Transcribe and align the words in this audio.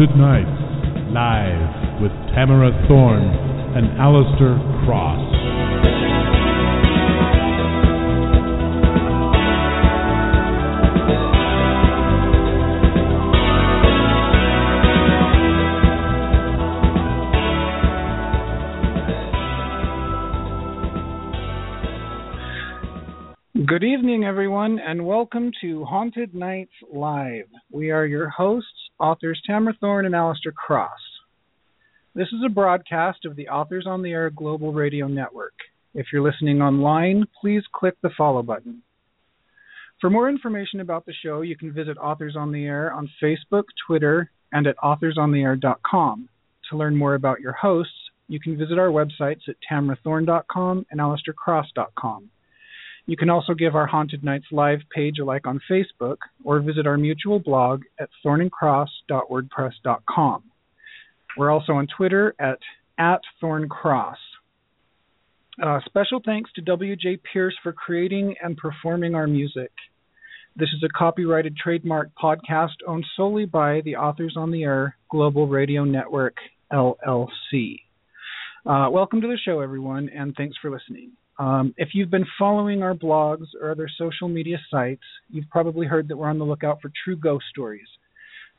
Haunted 0.00 0.16
Nights, 0.16 1.12
live 1.12 2.00
with 2.00 2.10
Tamara 2.34 2.70
Thorne 2.88 3.22
and 3.76 4.00
Alistair 4.00 4.56
Cross. 4.86 5.26
Good 23.66 23.84
evening, 23.84 24.24
everyone, 24.24 24.78
and 24.78 25.04
welcome 25.04 25.50
to 25.60 25.84
Haunted 25.84 26.34
Nights 26.34 26.72
Live. 26.90 27.44
We 27.70 27.90
are 27.90 28.06
your 28.06 28.30
hosts, 28.30 28.66
authors 29.00 29.40
Tamara 29.46 29.74
Thorne 29.80 30.06
and 30.06 30.14
Alistair 30.14 30.52
Cross. 30.52 31.00
This 32.14 32.28
is 32.28 32.40
a 32.44 32.50
broadcast 32.50 33.24
of 33.24 33.36
the 33.36 33.48
Authors 33.48 33.86
on 33.86 34.02
the 34.02 34.10
Air 34.10 34.30
Global 34.30 34.72
Radio 34.72 35.06
Network. 35.06 35.54
If 35.94 36.06
you're 36.12 36.22
listening 36.22 36.60
online, 36.60 37.24
please 37.40 37.62
click 37.72 37.94
the 38.02 38.10
follow 38.16 38.42
button. 38.42 38.82
For 40.00 40.10
more 40.10 40.28
information 40.28 40.80
about 40.80 41.06
the 41.06 41.12
show, 41.12 41.42
you 41.42 41.56
can 41.56 41.72
visit 41.72 41.98
Authors 41.98 42.36
on 42.36 42.52
the 42.52 42.64
Air 42.64 42.92
on 42.92 43.10
Facebook, 43.22 43.64
Twitter, 43.86 44.30
and 44.52 44.66
at 44.66 44.76
authorsontheair.com. 44.78 46.28
To 46.70 46.76
learn 46.76 46.96
more 46.96 47.14
about 47.14 47.40
your 47.40 47.52
hosts, 47.52 47.92
you 48.28 48.40
can 48.40 48.56
visit 48.56 48.78
our 48.78 48.88
websites 48.88 49.48
at 49.48 49.56
tamarathorne.com 49.70 50.86
and 50.90 51.00
alistaircross.com. 51.00 52.30
You 53.10 53.16
can 53.16 53.28
also 53.28 53.54
give 53.54 53.74
our 53.74 53.88
Haunted 53.88 54.22
Nights 54.22 54.44
live 54.52 54.82
page 54.94 55.18
a 55.18 55.24
like 55.24 55.44
on 55.44 55.60
Facebook 55.68 56.18
or 56.44 56.60
visit 56.60 56.86
our 56.86 56.96
mutual 56.96 57.40
blog 57.40 57.82
at 57.98 58.08
thorncross.wordpress.com. 58.24 60.42
We're 61.36 61.50
also 61.50 61.72
on 61.72 61.88
Twitter 61.96 62.36
at, 62.38 62.60
at 62.98 63.22
thorncross. 63.42 64.14
Uh, 65.60 65.80
special 65.86 66.22
thanks 66.24 66.52
to 66.52 66.60
W.J. 66.60 67.18
Pierce 67.32 67.56
for 67.64 67.72
creating 67.72 68.36
and 68.40 68.56
performing 68.56 69.16
our 69.16 69.26
music. 69.26 69.72
This 70.54 70.68
is 70.68 70.84
a 70.84 70.88
copyrighted 70.96 71.56
trademark 71.56 72.10
podcast 72.14 72.76
owned 72.86 73.04
solely 73.16 73.44
by 73.44 73.80
the 73.84 73.96
Authors 73.96 74.34
on 74.36 74.52
the 74.52 74.62
Air 74.62 74.94
Global 75.10 75.48
Radio 75.48 75.82
Network, 75.82 76.36
LLC. 76.72 77.80
Uh, 78.64 78.88
welcome 78.88 79.20
to 79.20 79.26
the 79.26 79.38
show, 79.44 79.58
everyone, 79.58 80.08
and 80.10 80.32
thanks 80.36 80.56
for 80.62 80.70
listening. 80.70 81.10
Um, 81.40 81.74
if 81.78 81.90
you've 81.94 82.10
been 82.10 82.26
following 82.38 82.82
our 82.82 82.94
blogs 82.94 83.46
or 83.58 83.70
other 83.70 83.88
social 83.96 84.28
media 84.28 84.58
sites, 84.70 85.02
you've 85.30 85.48
probably 85.48 85.86
heard 85.86 86.06
that 86.08 86.16
we're 86.16 86.28
on 86.28 86.38
the 86.38 86.44
lookout 86.44 86.82
for 86.82 86.92
true 87.02 87.16
ghost 87.16 87.46
stories. 87.50 87.88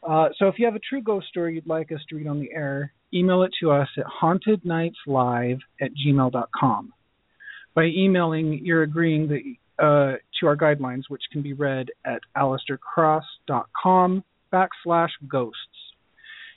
Uh, 0.02 0.30
so 0.40 0.48
if 0.48 0.56
you 0.58 0.66
have 0.66 0.74
a 0.74 0.80
true 0.80 1.04
ghost 1.04 1.28
story 1.28 1.54
you'd 1.54 1.68
like 1.68 1.92
us 1.92 2.00
to 2.09 2.16
read 2.16 2.26
on 2.26 2.40
the 2.40 2.52
air, 2.52 2.92
email 3.14 3.44
it 3.44 3.52
to 3.62 3.70
us 3.70 3.88
at 3.98 4.06
hauntednightslive 4.06 5.59
at 5.80 5.92
gmail.com. 5.94 6.94
By 7.75 7.84
emailing, 7.84 8.66
you're 8.66 8.81
agreeing 8.81 9.28
that, 9.28 9.42
uh, 9.78 10.18
to 10.40 10.48
our 10.48 10.58
guidelines, 10.58 11.03
which 11.08 11.22
can 11.31 11.44
be 11.44 11.53
read 11.53 11.90
at 12.03 12.22
alistaircross.com 12.36 14.24
backslash 14.52 15.09
ghosts. 15.28 15.59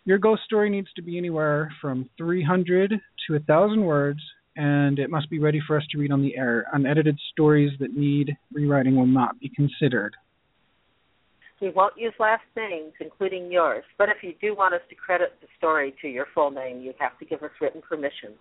Your 0.06 0.16
ghost 0.16 0.42
story 0.46 0.70
needs 0.70 0.88
to 0.96 1.02
be 1.02 1.18
anywhere 1.18 1.70
from 1.82 2.08
300 2.16 2.90
to 3.26 3.32
1,000 3.34 3.84
words 3.84 4.20
and 4.56 4.98
it 4.98 5.10
must 5.10 5.30
be 5.30 5.38
ready 5.38 5.60
for 5.66 5.76
us 5.76 5.84
to 5.90 5.98
read 5.98 6.12
on 6.12 6.22
the 6.22 6.36
air. 6.36 6.66
Unedited 6.72 7.18
stories 7.32 7.72
that 7.80 7.96
need 7.96 8.36
rewriting 8.52 8.96
will 8.96 9.06
not 9.06 9.38
be 9.40 9.50
considered. 9.54 10.14
We 11.60 11.70
won't 11.70 11.94
use 11.96 12.12
last 12.18 12.42
names, 12.56 12.92
including 13.00 13.50
yours, 13.50 13.84
but 13.96 14.08
if 14.08 14.16
you 14.22 14.34
do 14.40 14.54
want 14.56 14.74
us 14.74 14.80
to 14.90 14.94
credit 14.94 15.34
the 15.40 15.46
story 15.56 15.94
to 16.02 16.08
your 16.08 16.26
full 16.34 16.50
name, 16.50 16.80
you 16.80 16.92
have 16.98 17.18
to 17.18 17.24
give 17.24 17.42
us 17.42 17.50
written 17.60 17.80
permission. 17.80 18.34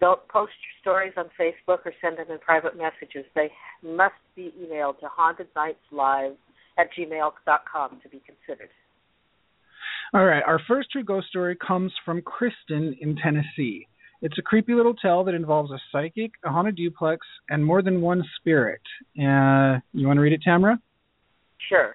Don't 0.00 0.26
post 0.28 0.52
your 0.62 0.80
stories 0.80 1.14
on 1.16 1.26
Facebook 1.40 1.86
or 1.86 1.92
send 2.00 2.18
them 2.18 2.26
in 2.30 2.38
private 2.38 2.76
messages. 2.76 3.24
They 3.34 3.50
must 3.82 4.14
be 4.36 4.52
emailed 4.60 4.98
to 5.00 5.06
hauntednightslive 5.06 6.34
at 6.78 6.88
gmail.com 6.98 8.00
to 8.02 8.08
be 8.08 8.20
considered. 8.26 8.70
All 10.12 10.24
right, 10.24 10.42
our 10.46 10.60
first 10.68 10.90
true 10.92 11.04
ghost 11.04 11.28
story 11.28 11.56
comes 11.56 11.92
from 12.04 12.22
Kristen 12.22 12.96
in 13.00 13.16
Tennessee. 13.16 13.88
It's 14.24 14.38
a 14.38 14.42
creepy 14.42 14.72
little 14.72 14.94
tale 14.94 15.22
that 15.24 15.34
involves 15.34 15.70
a 15.70 15.78
psychic, 15.92 16.32
a 16.46 16.48
haunted 16.48 16.76
duplex, 16.76 17.26
and 17.50 17.62
more 17.62 17.82
than 17.82 18.00
one 18.00 18.24
spirit. 18.38 18.80
Uh, 19.18 19.80
you 19.92 20.06
want 20.06 20.16
to 20.16 20.22
read 20.22 20.32
it, 20.32 20.40
Tamara? 20.42 20.80
Sure. 21.68 21.94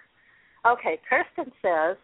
Okay, 0.63 0.99
Kristen 1.09 1.51
says, 1.59 1.97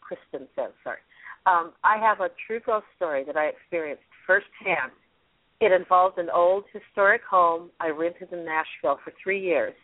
Kristen 0.00 0.48
says, 0.56 0.72
sorry. 0.82 1.00
Um, 1.44 1.72
I 1.84 1.98
have 1.98 2.20
a 2.20 2.30
true 2.46 2.58
ghost 2.64 2.86
story 2.96 3.22
that 3.26 3.36
I 3.36 3.48
experienced 3.48 4.02
firsthand. 4.26 4.92
It 5.60 5.72
involved 5.72 6.16
an 6.16 6.30
old 6.34 6.64
historic 6.72 7.20
home 7.28 7.68
I 7.78 7.88
rented 7.88 8.32
in 8.32 8.46
Nashville 8.46 8.98
for 9.04 9.12
three 9.22 9.42
years, 9.42 9.74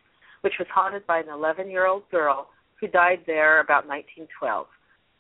which 0.41 0.54
was 0.58 0.69
haunted 0.75 1.06
by 1.06 1.19
an 1.19 1.28
11 1.28 1.70
year 1.70 1.86
old 1.86 2.08
girl 2.10 2.48
who 2.81 2.88
died 2.88 3.25
there 3.26 3.60
about 3.60 3.86
1912. 3.86 4.66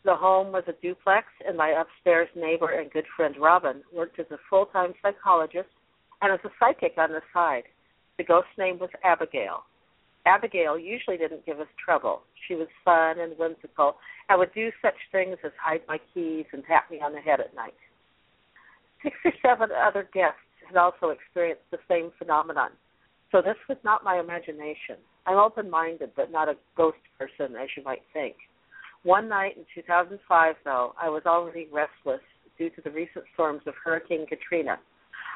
The 0.04 0.16
home 0.16 0.50
was 0.50 0.64
a 0.66 0.72
duplex, 0.82 1.26
and 1.46 1.56
my 1.56 1.70
upstairs 1.70 2.28
neighbor 2.34 2.70
and 2.70 2.90
good 2.90 3.06
friend 3.16 3.36
Robin 3.38 3.82
worked 3.92 4.18
as 4.18 4.26
a 4.32 4.38
full 4.50 4.66
time 4.66 4.94
psychologist 5.00 5.68
and 6.20 6.32
as 6.32 6.40
a 6.44 6.50
psychic 6.58 6.94
on 6.98 7.10
the 7.10 7.22
side. 7.32 7.64
The 8.18 8.24
ghost's 8.24 8.58
name 8.58 8.78
was 8.78 8.90
Abigail. 9.04 9.64
Abigail 10.26 10.78
usually 10.78 11.16
didn't 11.16 11.46
give 11.46 11.60
us 11.60 11.68
trouble. 11.84 12.22
She 12.46 12.54
was 12.54 12.68
fun 12.84 13.18
and 13.20 13.36
whimsical 13.38 13.96
and 14.28 14.38
would 14.38 14.54
do 14.54 14.70
such 14.80 14.94
things 15.10 15.36
as 15.44 15.52
hide 15.60 15.82
my 15.88 15.98
keys 16.12 16.46
and 16.52 16.64
tap 16.64 16.90
me 16.90 17.00
on 17.00 17.12
the 17.12 17.20
head 17.20 17.40
at 17.40 17.54
night. 17.54 17.74
Six 19.02 19.16
or 19.24 19.32
seven 19.42 19.70
other 19.72 20.08
guests 20.14 20.38
had 20.66 20.76
also 20.76 21.10
experienced 21.10 21.64
the 21.70 21.78
same 21.88 22.12
phenomenon, 22.18 22.70
so 23.32 23.42
this 23.42 23.56
was 23.68 23.78
not 23.82 24.04
my 24.04 24.20
imagination. 24.20 24.96
I'm 25.26 25.38
open 25.38 25.68
minded, 25.70 26.10
but 26.14 26.30
not 26.30 26.48
a 26.48 26.56
ghost 26.76 26.98
person, 27.18 27.56
as 27.56 27.68
you 27.76 27.82
might 27.82 28.02
think. 28.12 28.36
One 29.04 29.28
night 29.28 29.56
in 29.56 29.64
2005, 29.74 30.54
though, 30.64 30.94
I 31.00 31.08
was 31.08 31.22
already 31.26 31.68
restless 31.72 32.20
due 32.56 32.70
to 32.70 32.80
the 32.82 32.90
recent 32.90 33.24
storms 33.34 33.62
of 33.66 33.74
Hurricane 33.84 34.26
Katrina. 34.28 34.78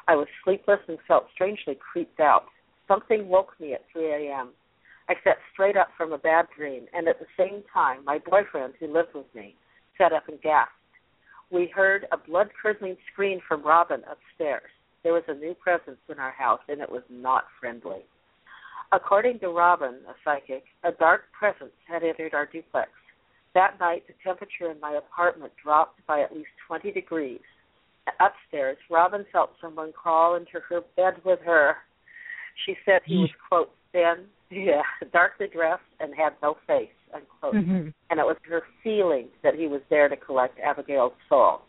I 0.07 0.15
was 0.15 0.29
sleepless 0.45 0.79
and 0.87 0.99
felt 1.09 1.27
strangely 1.35 1.75
creeped 1.75 2.21
out. 2.21 2.45
Something 2.87 3.29
woke 3.29 3.59
me 3.59 3.75
at 3.75 3.83
3 3.93 4.29
a.m. 4.29 4.51
I 5.09 5.15
sat 5.25 5.39
straight 5.53 5.77
up 5.77 5.89
from 5.97 6.13
a 6.13 6.19
bad 6.19 6.47
dream, 6.57 6.87
and 6.93 7.09
at 7.09 7.19
the 7.19 7.27
same 7.37 7.65
time, 7.73 8.05
my 8.05 8.19
boyfriend, 8.19 8.75
who 8.79 8.93
lived 8.93 9.15
with 9.15 9.33
me, 9.35 9.57
sat 9.99 10.13
up 10.13 10.29
and 10.29 10.41
gasped. 10.43 10.73
We 11.51 11.67
heard 11.75 12.07
a 12.13 12.17
blood 12.17 12.51
curdling 12.61 12.97
scream 13.13 13.41
from 13.49 13.65
Robin 13.65 14.03
upstairs. 14.09 14.71
There 15.03 15.13
was 15.13 15.25
a 15.27 15.35
new 15.35 15.55
presence 15.55 15.99
in 16.09 16.21
our 16.21 16.33
house, 16.33 16.61
and 16.69 16.81
it 16.81 16.91
was 16.91 17.03
not 17.09 17.45
friendly. 17.59 18.05
According 18.93 19.41
to 19.41 19.49
Robin, 19.49 19.97
a 20.09 20.15
psychic, 20.25 20.65
a 20.85 20.93
dark 20.93 21.23
presence 21.37 21.75
had 21.89 22.05
entered 22.05 22.35
our 22.35 22.47
duplex. 22.47 22.91
That 23.57 23.81
night, 23.81 24.03
the 24.07 24.13
temperature 24.23 24.71
in 24.71 24.79
my 24.81 24.93
apartment 24.93 25.51
dropped 25.65 26.07
by 26.07 26.21
at 26.21 26.31
least 26.31 26.51
20 26.69 26.93
degrees. 26.93 27.41
Upstairs, 28.21 28.77
Robin 28.91 29.25
felt 29.33 29.53
someone 29.63 29.93
crawl 29.93 30.37
into 30.37 30.61
her 30.69 30.83
bed 30.95 31.15
with 31.25 31.39
her. 31.47 31.77
She 32.67 32.77
said 32.85 33.01
he 33.07 33.17
was, 33.17 33.31
quote, 33.49 33.71
thin, 33.93 34.27
yeah, 34.51 34.83
darkly 35.11 35.47
dressed, 35.51 35.81
and 36.01 36.13
had 36.15 36.35
no 36.43 36.59
face, 36.67 36.91
unquote. 37.15 37.55
Mm-hmm. 37.55 37.89
And 38.11 38.21
it 38.21 38.27
was 38.27 38.37
her 38.47 38.63
feeling 38.85 39.29
that 39.43 39.55
he 39.55 39.69
was 39.69 39.81
there 39.89 40.11
to 40.11 40.17
collect 40.17 40.61
Abigail's 40.61 41.15
soul. 41.27 41.63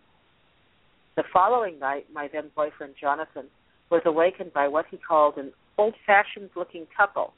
The 1.15 1.23
following 1.31 1.79
night, 1.79 2.07
my 2.13 2.27
then 2.31 2.51
boyfriend, 2.53 2.95
Jonathan, 2.99 3.45
was 3.89 4.01
awakened 4.05 4.51
by 4.51 4.67
what 4.67 4.87
he 4.91 4.97
called 4.97 5.37
an 5.37 5.53
old 5.77 5.95
fashioned 6.05 6.49
looking 6.53 6.85
couple 6.97 7.33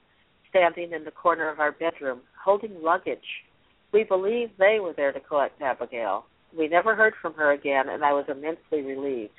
standing 0.50 0.92
in 0.92 1.04
the 1.04 1.12
corner 1.12 1.52
of 1.52 1.60
our 1.60 1.72
bedroom 1.72 2.22
holding 2.44 2.82
luggage 2.82 3.46
we 3.92 4.04
believed 4.04 4.54
they 4.58 4.80
were 4.80 4.94
there 4.94 5.12
to 5.12 5.20
collect 5.20 5.62
Abigail. 5.62 6.26
We 6.58 6.68
never 6.68 6.96
heard 6.96 7.14
from 7.22 7.34
her 7.36 7.52
again, 7.52 7.90
and 7.90 8.04
I 8.04 8.14
was 8.14 8.26
immensely 8.28 8.82
relieved. 8.82 9.34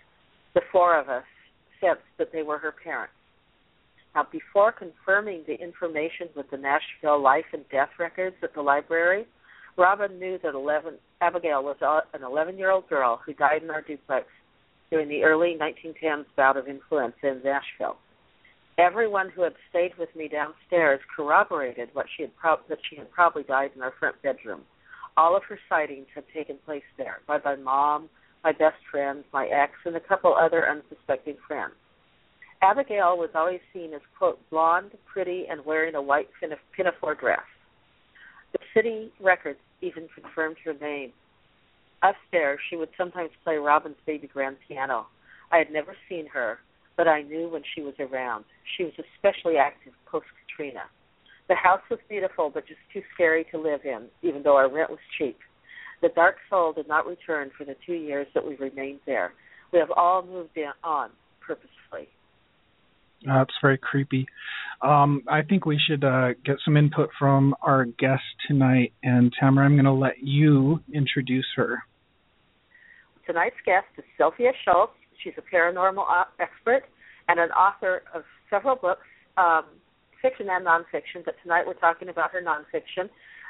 The 0.55 0.63
four 0.73 0.99
of 0.99 1.09
us 1.09 1.25
sensed 1.81 2.03
that 2.19 2.33
they 2.33 2.43
were 2.43 2.59
her 2.59 2.73
parents. 2.73 3.15
Now, 4.15 4.27
before 4.31 4.73
confirming 4.73 5.45
the 5.47 5.55
information 5.55 6.29
with 6.35 6.51
the 6.51 6.57
Nashville 6.57 7.23
life 7.23 7.45
and 7.53 7.65
death 7.71 7.91
records 7.99 8.37
at 8.43 8.55
the 8.55 8.63
library, 8.63 9.27
Robin 9.77 10.19
knew 10.19 10.39
that 10.43 10.55
11, 10.55 10.95
Abigail 11.21 11.63
was 11.63 11.77
uh, 11.81 12.01
an 12.13 12.25
11 12.25 12.59
year 12.59 12.71
old 12.71 12.89
girl 12.89 13.21
who 13.25 13.33
died 13.35 13.63
in 13.63 13.71
our 13.71 13.83
duplex 13.83 14.27
during 14.91 15.09
the 15.09 15.23
early 15.23 15.57
1910s 15.61 16.25
bout 16.37 16.57
of 16.57 16.67
influenza 16.67 17.15
in 17.23 17.41
Nashville. 17.45 17.97
Everyone 18.81 19.29
who 19.29 19.43
had 19.43 19.53
stayed 19.69 19.93
with 19.99 20.09
me 20.17 20.27
downstairs 20.27 21.01
corroborated 21.15 21.91
what 21.93 22.07
she 22.17 22.23
had 22.23 22.57
that 22.71 22.79
she 22.89 22.97
had 22.97 23.11
probably 23.11 23.43
died 23.43 23.73
in 23.77 23.83
our 23.83 23.93
front 24.01 24.17
bedroom. 24.23 24.63
All 25.19 25.37
of 25.37 25.43
her 25.51 25.59
sightings 25.69 26.07
had 26.15 26.25
taken 26.33 26.57
place 26.65 26.89
there 26.97 27.19
by 27.27 27.41
my 27.45 27.57
mom, 27.57 28.09
my 28.43 28.53
best 28.53 28.79
friend, 28.91 29.23
my 29.35 29.47
ex, 29.49 29.73
and 29.85 29.97
a 29.97 30.01
couple 30.01 30.35
other 30.35 30.67
unsuspecting 30.67 31.37
friends. 31.47 31.75
Abigail 32.63 33.19
was 33.19 33.29
always 33.35 33.61
seen 33.75 33.93
as 33.93 34.01
quote 34.17 34.39
blonde, 34.49 34.93
pretty, 35.05 35.45
and 35.51 35.63
wearing 35.67 35.95
a 35.95 36.01
white 36.01 36.31
pinafore 36.75 37.15
dress. 37.17 37.45
The 38.53 38.61
city 38.73 39.13
records 39.21 39.61
even 39.83 40.09
confirmed 40.15 40.57
her 40.65 40.73
name. 40.73 41.13
Upstairs, 42.03 42.61
she 42.71 42.77
would 42.77 42.91
sometimes 42.97 43.31
play 43.45 43.57
Robin's 43.57 44.01
baby 44.07 44.27
grand 44.27 44.57
piano. 44.67 45.07
I 45.53 45.59
had 45.59 45.71
never 45.71 45.95
seen 46.09 46.27
her, 46.29 46.61
but 47.01 47.09
I 47.09 47.23
knew 47.23 47.49
when 47.49 47.63
she 47.75 47.81
was 47.81 47.95
around. 47.99 48.45
She 48.77 48.85
was 48.85 48.93
especially 48.99 49.57
active 49.57 49.95
post 50.05 50.27
Katrina. 50.47 50.83
The 51.49 51.55
house 51.55 51.81
was 51.91 51.99
beautiful, 52.11 52.51
but 52.53 52.67
just 52.67 52.81
too 52.93 53.01
scary 53.15 53.47
to 53.53 53.59
live 53.59 53.81
in, 53.87 54.09
even 54.21 54.43
though 54.43 54.57
our 54.57 54.71
rent 54.71 54.91
was 54.91 54.99
cheap. 55.17 55.39
The 56.03 56.11
dark 56.15 56.37
soul 56.51 56.75
did 56.75 56.89
not 56.89 57.07
return 57.07 57.53
for 57.57 57.65
the 57.65 57.75
two 57.87 57.95
years 57.95 58.27
that 58.35 58.47
we 58.47 58.55
remained 58.57 59.01
there. 59.07 59.33
We 59.73 59.79
have 59.79 59.91
all 59.97 60.23
moved 60.23 60.51
in, 60.57 60.73
on 60.85 61.09
purposefully. 61.41 62.11
That's 63.25 63.55
very 63.63 63.79
creepy. 63.79 64.27
Um, 64.83 65.23
I 65.27 65.41
think 65.41 65.65
we 65.65 65.81
should 65.89 66.05
uh, 66.05 66.35
get 66.45 66.57
some 66.67 66.77
input 66.77 67.09
from 67.19 67.55
our 67.63 67.87
guest 67.87 68.25
tonight. 68.47 68.93
And 69.03 69.33
Tamara, 69.41 69.65
I'm 69.65 69.73
going 69.73 69.87
to 69.87 69.93
let 69.93 70.19
you 70.23 70.81
introduce 70.93 71.47
her. 71.57 71.79
Tonight's 73.25 73.57
guest 73.65 73.87
is 73.97 74.05
Sylvia 74.19 74.53
Shults. 74.69 74.91
She's 75.23 75.35
a 75.39 75.55
paranormal 75.55 76.05
expert 76.39 76.85
and 77.29 77.39
an 77.39 77.51
author 77.51 78.03
of 78.15 78.23
several 78.49 78.77
books, 78.77 79.07
um, 79.37 79.65
fiction 80.21 80.49
and 80.51 80.67
nonfiction. 80.67 81.25
But 81.25 81.37
tonight 81.43 81.67
we're 81.67 81.75
talking 81.75 82.09
about 82.09 82.33
her 82.33 82.43
nonfiction. 82.43 83.09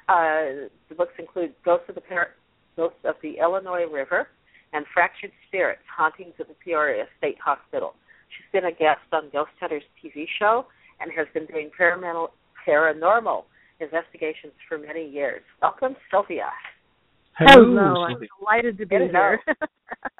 Uh, 0.08 0.68
the 0.88 0.94
books 0.96 1.14
include 1.18 1.54
Ghosts 1.64 1.88
of 1.88 1.94
the 1.94 2.00
Par- 2.00 2.34
Ghosts 2.76 2.98
of 3.04 3.14
the 3.22 3.38
Illinois 3.40 3.86
River 3.90 4.28
and 4.72 4.84
Fractured 4.92 5.32
Spirits: 5.48 5.82
Hauntings 5.96 6.34
of 6.40 6.48
the 6.48 6.54
Peoria 6.54 7.04
State 7.18 7.38
Hospital. 7.44 7.94
She's 8.28 8.46
been 8.52 8.66
a 8.66 8.72
guest 8.72 9.00
on 9.12 9.30
Ghost 9.32 9.50
Hunters 9.60 9.82
TV 10.02 10.26
show 10.38 10.66
and 11.00 11.10
has 11.12 11.26
been 11.34 11.46
doing 11.46 11.70
paranormal 11.78 12.28
paranormal 12.66 13.44
investigations 13.80 14.52
for 14.68 14.78
many 14.78 15.08
years. 15.08 15.42
Welcome, 15.62 15.96
Sylvia. 16.10 16.50
Hello, 17.40 17.64
Hello. 17.64 18.02
I'm 18.02 18.20
delighted 18.38 18.76
to 18.78 18.86
be 18.86 18.96
Hello. 18.96 19.08
here. 19.08 19.40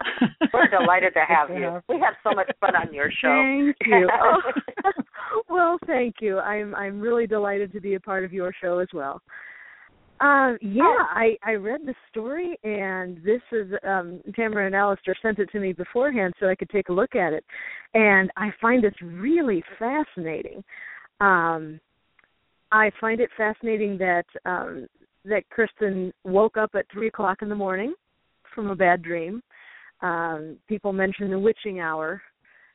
We're 0.54 0.68
delighted 0.68 1.12
to 1.14 1.20
have 1.28 1.50
you. 1.50 1.80
We 1.88 2.00
have 2.00 2.14
so 2.24 2.34
much 2.34 2.50
fun 2.60 2.74
on 2.74 2.94
your 2.94 3.10
show. 3.10 3.28
Thank 3.28 3.76
you. 3.86 4.08
Well, 5.48 5.78
thank 5.86 6.16
you. 6.20 6.38
I'm 6.38 6.74
I'm 6.74 6.98
really 6.98 7.26
delighted 7.26 7.72
to 7.72 7.80
be 7.80 7.94
a 7.94 8.00
part 8.00 8.24
of 8.24 8.32
your 8.32 8.52
show 8.62 8.78
as 8.78 8.88
well. 8.94 9.20
Uh, 10.20 10.54
yeah, 10.62 10.82
oh. 10.82 11.06
I 11.10 11.36
I 11.44 11.52
read 11.52 11.82
the 11.84 11.94
story, 12.10 12.58
and 12.64 13.18
this 13.18 13.42
is 13.52 13.70
um 13.86 14.20
Tamara 14.34 14.66
and 14.66 14.74
Alistair 14.74 15.14
sent 15.20 15.38
it 15.38 15.50
to 15.52 15.60
me 15.60 15.72
beforehand 15.72 16.34
so 16.40 16.48
I 16.48 16.54
could 16.54 16.70
take 16.70 16.88
a 16.88 16.92
look 16.92 17.14
at 17.14 17.34
it, 17.34 17.44
and 17.92 18.30
I 18.36 18.50
find 18.62 18.82
this 18.82 18.94
really 19.02 19.62
fascinating. 19.78 20.64
Um, 21.20 21.80
I 22.72 22.90
find 22.98 23.20
it 23.20 23.30
fascinating 23.36 23.98
that 23.98 24.24
um 24.46 24.86
that 25.24 25.48
Kristen 25.50 26.12
woke 26.24 26.56
up 26.56 26.70
at 26.74 26.86
three 26.92 27.08
o'clock 27.08 27.42
in 27.42 27.48
the 27.48 27.54
morning 27.54 27.94
from 28.54 28.70
a 28.70 28.76
bad 28.76 29.02
dream. 29.02 29.42
Um, 30.02 30.56
people 30.68 30.92
mention 30.92 31.30
the 31.30 31.38
witching 31.38 31.80
hour, 31.80 32.22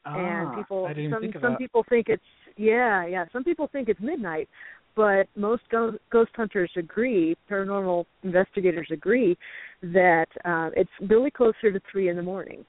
ah, 0.05 0.15
and 0.15 0.55
people 0.55 0.87
some 0.87 1.31
some 1.41 1.51
that. 1.51 1.57
people 1.57 1.83
think 1.89 2.07
it's 2.07 2.21
yeah 2.55 3.05
yeah 3.05 3.25
some 3.33 3.43
people 3.43 3.67
think 3.71 3.89
it's 3.89 3.99
midnight, 3.99 4.47
but 4.95 5.27
most 5.35 5.63
ghost, 5.71 5.97
ghost 6.11 6.31
hunters 6.35 6.71
agree, 6.77 7.35
paranormal 7.49 8.05
investigators 8.23 8.87
agree, 8.91 9.37
that 9.81 10.27
uh, 10.45 10.69
it's 10.75 10.89
really 11.09 11.31
closer 11.31 11.71
to 11.71 11.81
three 11.91 12.09
in 12.09 12.15
the 12.15 12.23
morning. 12.23 12.63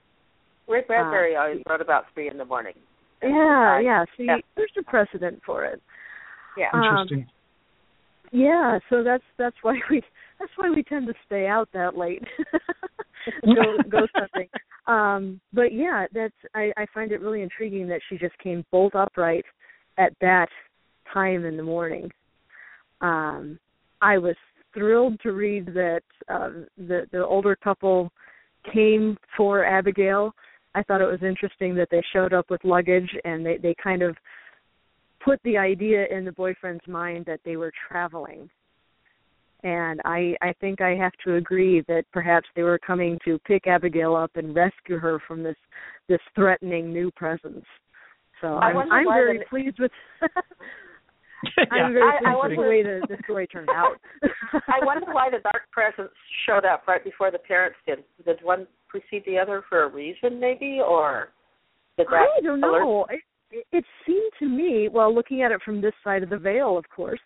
Rick 0.68 0.88
Bradbury 0.88 1.36
uh, 1.36 1.40
always 1.40 1.62
wrote 1.68 1.80
about 1.80 2.06
three 2.14 2.28
in 2.28 2.38
the 2.38 2.44
morning. 2.44 2.74
Yeah, 3.22 3.80
yeah. 3.80 4.04
See, 4.16 4.24
yeah. 4.24 4.38
there's 4.56 4.72
a 4.78 4.82
precedent 4.82 5.40
for 5.46 5.64
it. 5.64 5.80
Yeah. 6.58 6.66
Interesting. 6.74 7.20
Um, 7.20 7.26
yeah, 8.32 8.78
so 8.90 9.02
that's 9.02 9.24
that's 9.38 9.56
why 9.62 9.78
we 9.90 10.02
that's 10.38 10.52
why 10.56 10.70
we 10.70 10.82
tend 10.82 11.06
to 11.06 11.14
stay 11.26 11.46
out 11.46 11.68
that 11.72 11.96
late. 11.96 12.22
go 13.44 13.76
ghost 13.90 14.12
hunting. 14.14 14.48
Um, 14.86 15.40
but 15.52 15.72
yeah, 15.72 16.06
that's 16.12 16.34
I, 16.54 16.72
I 16.76 16.86
find 16.92 17.12
it 17.12 17.20
really 17.20 17.42
intriguing 17.42 17.88
that 17.88 18.00
she 18.08 18.18
just 18.18 18.36
came 18.38 18.64
bolt 18.70 18.94
upright 18.94 19.44
at 19.98 20.12
that 20.20 20.48
time 21.12 21.44
in 21.44 21.56
the 21.56 21.62
morning. 21.62 22.10
Um, 23.00 23.58
I 24.00 24.18
was 24.18 24.36
thrilled 24.74 25.18
to 25.22 25.32
read 25.32 25.66
that 25.66 26.02
um, 26.28 26.66
the 26.76 27.06
the 27.12 27.24
older 27.24 27.56
couple 27.56 28.10
came 28.72 29.16
for 29.36 29.64
Abigail. 29.64 30.34
I 30.74 30.82
thought 30.82 31.00
it 31.00 31.10
was 31.10 31.22
interesting 31.22 31.74
that 31.76 31.88
they 31.90 32.02
showed 32.12 32.32
up 32.34 32.50
with 32.50 32.62
luggage 32.64 33.10
and 33.24 33.44
they 33.44 33.56
they 33.56 33.74
kind 33.82 34.02
of 34.02 34.16
put 35.26 35.40
the 35.42 35.58
idea 35.58 36.06
in 36.10 36.24
the 36.24 36.32
boyfriend's 36.32 36.86
mind 36.86 37.26
that 37.26 37.40
they 37.44 37.56
were 37.56 37.72
traveling. 37.88 38.48
And 39.62 40.00
I 40.04 40.36
I 40.40 40.54
think 40.60 40.80
I 40.80 40.90
have 40.90 41.12
to 41.24 41.34
agree 41.34 41.82
that 41.88 42.04
perhaps 42.12 42.46
they 42.54 42.62
were 42.62 42.78
coming 42.78 43.18
to 43.24 43.38
pick 43.40 43.66
Abigail 43.66 44.14
up 44.14 44.30
and 44.36 44.54
rescue 44.54 44.98
her 44.98 45.20
from 45.26 45.42
this 45.42 45.56
this 46.08 46.20
threatening 46.34 46.92
new 46.92 47.10
presence. 47.10 47.64
So 48.40 48.58
I'm, 48.58 48.76
I'm 48.76 49.06
very 49.06 49.40
pleased 49.50 49.78
with 49.80 49.90
I'm 51.72 51.92
very 51.92 52.02
I, 52.02 52.32
I 52.32 52.34
with 52.42 52.56
the 52.56 52.62
way 52.62 52.82
the, 52.82 53.00
the 53.08 53.16
story 53.24 53.46
turned 53.48 53.70
out. 53.70 53.96
I 54.68 54.84
wonder 54.84 55.12
why 55.12 55.30
the 55.30 55.38
dark 55.38 55.70
presence 55.72 56.12
showed 56.46 56.64
up 56.64 56.86
right 56.86 57.02
before 57.02 57.30
the 57.30 57.38
parents 57.38 57.78
did. 57.86 58.04
Did 58.24 58.38
one 58.42 58.66
precede 58.88 59.24
the 59.26 59.38
other 59.38 59.64
for 59.68 59.84
a 59.84 59.88
reason, 59.88 60.38
maybe, 60.38 60.80
or 60.86 61.30
did 61.96 62.06
that? 62.08 62.26
I 62.38 62.40
don't 62.42 62.60
know. 62.60 63.06
It, 63.10 63.20
it 63.50 63.84
seemed 64.06 64.32
to 64.38 64.48
me, 64.48 64.88
well, 64.88 65.14
looking 65.14 65.42
at 65.42 65.52
it 65.52 65.62
from 65.64 65.80
this 65.80 65.94
side 66.02 66.22
of 66.22 66.30
the 66.30 66.38
veil, 66.38 66.76
of 66.76 66.84
course, 66.88 67.20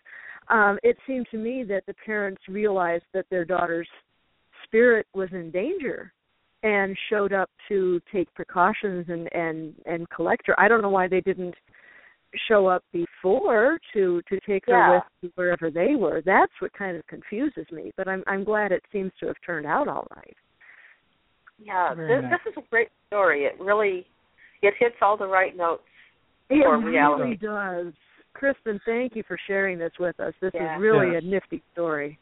um, 0.49 0.77
it 0.83 0.97
seemed 1.07 1.27
to 1.31 1.37
me 1.37 1.63
that 1.63 1.83
the 1.87 1.93
parents 2.05 2.41
realized 2.47 3.05
that 3.13 3.25
their 3.29 3.45
daughter's 3.45 3.87
spirit 4.65 5.05
was 5.13 5.29
in 5.31 5.51
danger 5.51 6.13
and 6.63 6.95
showed 7.09 7.33
up 7.33 7.49
to 7.67 7.99
take 8.13 8.31
precautions 8.33 9.05
and 9.09 9.27
and 9.33 9.73
and 9.85 10.09
collect 10.09 10.45
her. 10.47 10.59
I 10.59 10.67
don't 10.67 10.81
know 10.81 10.89
why 10.89 11.07
they 11.07 11.21
didn't 11.21 11.55
show 12.47 12.67
up 12.67 12.83
before 12.93 13.79
to 13.93 14.21
to 14.29 14.39
take 14.47 14.65
her 14.67 14.73
yeah. 14.73 14.99
with 15.21 15.31
wherever 15.35 15.71
they 15.71 15.95
were. 15.95 16.21
That's 16.25 16.51
what 16.59 16.73
kind 16.73 16.95
of 16.95 17.05
confuses 17.07 17.65
me. 17.71 17.91
But 17.97 18.07
I'm 18.07 18.23
I'm 18.27 18.43
glad 18.43 18.71
it 18.71 18.83
seems 18.91 19.11
to 19.19 19.27
have 19.27 19.37
turned 19.45 19.65
out 19.65 19.87
all 19.87 20.07
right. 20.15 20.35
Yeah, 21.63 21.93
Very 21.93 22.21
this, 22.21 22.23
nice. 22.23 22.39
this 22.45 22.53
is 22.53 22.63
a 22.63 22.69
great 22.69 22.89
story. 23.07 23.45
It 23.45 23.59
really 23.59 24.05
it 24.61 24.73
hits 24.79 24.95
all 25.01 25.17
the 25.17 25.27
right 25.27 25.55
notes 25.55 25.83
it 26.51 26.63
for 26.63 26.79
reality. 26.79 27.23
reality. 27.23 27.85
does. 27.85 27.93
Kristen, 28.33 28.79
thank 28.85 29.15
you 29.15 29.23
for 29.27 29.37
sharing 29.47 29.77
this 29.77 29.91
with 29.99 30.19
us. 30.19 30.33
This 30.41 30.51
yeah. 30.53 30.75
is 30.75 30.81
really 30.81 31.13
yes. 31.13 31.23
a 31.23 31.25
nifty 31.25 31.63
story. 31.73 32.17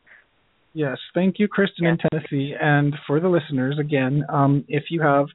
Yes, 0.73 0.97
thank 1.13 1.39
you, 1.39 1.47
Kristen 1.47 1.85
yeah. 1.85 1.91
in 1.91 1.97
Tennessee. 1.97 2.53
And 2.59 2.95
for 3.07 3.19
the 3.19 3.27
listeners, 3.27 3.77
again, 3.79 4.23
um, 4.29 4.63
if 4.67 4.85
you 4.89 5.01
have 5.01 5.27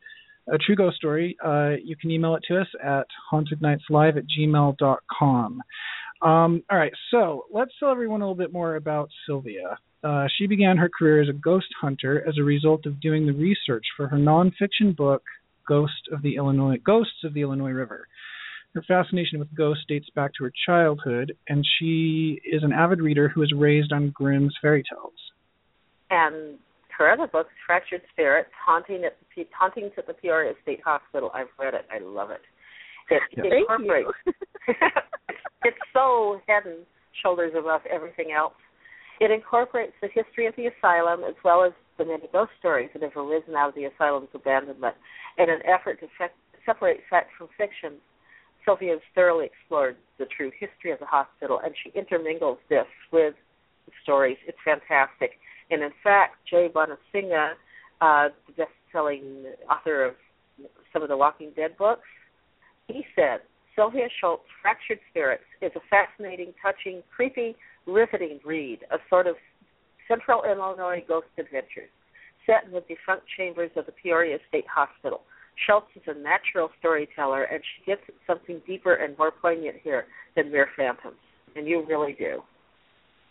a 0.53 0.59
true 0.59 0.77
ghost 0.77 0.97
story, 0.97 1.37
uh, 1.45 1.73
you 1.83 1.97
can 1.97 2.11
email 2.11 2.35
it 2.35 2.43
to 2.49 2.61
us 2.61 2.69
at 2.83 3.07
hauntednightslive 3.33 4.17
at 4.17 4.25
gmail.com. 4.39 5.63
Um, 6.23 6.63
all 6.71 6.79
right, 6.79 6.93
so 7.11 7.45
let's 7.53 7.73
tell 7.79 7.91
everyone 7.91 8.23
a 8.23 8.25
little 8.25 8.35
bit 8.35 8.53
more 8.53 8.77
about 8.77 9.11
Sylvia. 9.27 9.79
Uh, 10.03 10.27
she 10.39 10.47
began 10.47 10.77
her 10.77 10.89
career 10.89 11.23
as 11.23 11.29
a 11.29 11.33
ghost 11.33 11.67
hunter 11.81 12.27
as 12.29 12.37
a 12.39 12.43
result 12.43 12.87
of 12.87 13.01
doing 13.01 13.27
the 13.27 13.33
research 13.33 13.85
for 13.97 14.07
her 14.09 14.17
nonfiction 14.17 14.95
book, 14.97 15.23
Ghost 15.67 16.09
of 16.13 16.23
the 16.23 16.37
Illinois 16.37 16.77
Ghosts 16.85 17.25
of 17.25 17.33
the 17.35 17.41
Illinois 17.41 17.71
River. 17.71 18.07
Her 18.75 18.83
fascination 18.89 19.39
with 19.39 19.55
ghosts 19.55 19.85
dates 19.89 20.11
back 20.17 20.33
to 20.35 20.45
her 20.45 20.53
childhood, 20.67 21.37
and 21.49 21.65
she 21.79 22.41
is 22.45 22.65
an 22.65 22.73
avid 22.73 23.01
reader 23.01 23.29
who 23.29 23.41
was 23.41 23.53
raised 23.57 23.93
on 23.93 24.11
Grimm's 24.11 24.55
fairy 24.61 24.83
tales. 24.91 25.13
And 26.11 26.59
her 26.99 27.11
other 27.11 27.29
books, 27.29 27.51
Fractured 27.67 28.03
Spirits, 28.13 28.51
Haunting 28.67 29.05
at 29.05 29.17
the 29.37 29.47
Hauntings 29.57 29.93
at 29.97 30.09
the 30.09 30.15
Peoria 30.15 30.55
State 30.63 30.81
Hospital. 30.85 31.31
I've 31.35 31.47
read 31.59 31.75
it. 31.75 31.87
I 31.93 32.01
love 32.01 32.31
it. 32.31 32.43
It, 33.11 33.23
yeah. 33.37 33.59
incorporates. 33.59 34.11
it's 35.65 35.77
so 35.93 36.41
head 36.49 36.65
and 36.67 36.85
shoulders 37.23 37.53
above 37.57 37.83
everything 37.91 38.33
else. 38.37 38.55
It 39.21 39.31
incorporates 39.31 39.93
the 40.03 40.09
history 40.13 40.47
of 40.47 40.57
the 40.57 40.67
asylum 40.67 41.23
as 41.23 41.35
well 41.45 41.65
as 41.65 41.73
the 41.99 42.05
many 42.05 42.25
ghost 42.33 42.51
stories 42.59 42.91
that 42.93 43.03
have 43.03 43.17
arisen 43.17 43.55
out 43.55 43.69
of 43.69 43.75
the 43.77 43.85
asylum's 43.85 44.31
abandonment. 44.35 44.97
In 45.39 45.49
an 45.49 45.61
effort 45.63 46.01
to 46.01 46.07
fe- 46.19 46.35
separate 46.67 47.01
fact 47.09 47.31
from 47.39 47.49
fiction, 47.57 47.99
Sylvia 48.65 48.93
has 48.93 49.01
thoroughly 49.15 49.47
explored 49.47 49.97
the 50.19 50.27
true 50.27 50.51
history 50.59 50.91
of 50.91 50.99
the 50.99 51.07
hospital, 51.07 51.61
and 51.65 51.75
she 51.83 51.91
intermingles 51.99 52.59
this 52.69 52.87
with 53.13 53.35
the 53.87 53.93
stories. 54.03 54.37
It's 54.47 54.59
fantastic. 54.65 55.33
And 55.71 55.83
in 55.83 55.91
fact, 56.03 56.37
Jay 56.49 56.69
Bonansinga, 56.73 57.53
uh, 58.01 58.29
the 58.47 58.53
best-selling 58.57 59.45
author 59.71 60.05
of 60.05 60.15
some 60.93 61.03
of 61.03 61.09
the 61.09 61.17
Walking 61.17 61.51
Dead 61.57 61.77
books, 61.77 62.09
he 62.89 63.05
said 63.17 63.41
Sylvia 63.75 64.09
Shults' 64.23 64.45
Fractured 64.63 65.01
Spirits 65.11 65.45
is 65.61 65.73
a 65.75 65.81
fascinating, 65.91 66.55
touching, 66.63 67.03
creepy, 67.15 67.57
riveting 67.87 68.41
read, 68.45 68.81
a 68.93 68.99
sort 69.09 69.27
of 69.27 69.37
central 70.07 70.45
Illinois 70.45 71.03
ghost 71.07 71.27
adventures 71.39 71.91
set 72.47 72.65
in 72.67 72.73
the 72.73 72.83
defunct 72.83 73.25
chambers 73.37 73.71
of 73.77 73.87
the 73.87 73.93
Peoria 73.93 74.39
State 74.49 74.67
Hospital. 74.69 75.23
Shults 75.69 75.87
is 75.95 76.03
a 76.07 76.15
natural 76.15 76.71
storyteller, 76.79 77.45
and 77.45 77.61
she 77.63 77.91
gets 77.91 78.03
at 78.09 78.15
something 78.27 78.61
deeper 78.67 78.95
and 78.95 79.17
more 79.19 79.31
poignant 79.31 79.77
here 79.83 80.07
than 80.37 80.51
mere 80.51 80.69
phantoms, 80.77 81.17
and 81.57 81.67
you 81.67 81.85
really 81.89 82.15
do. 82.19 82.43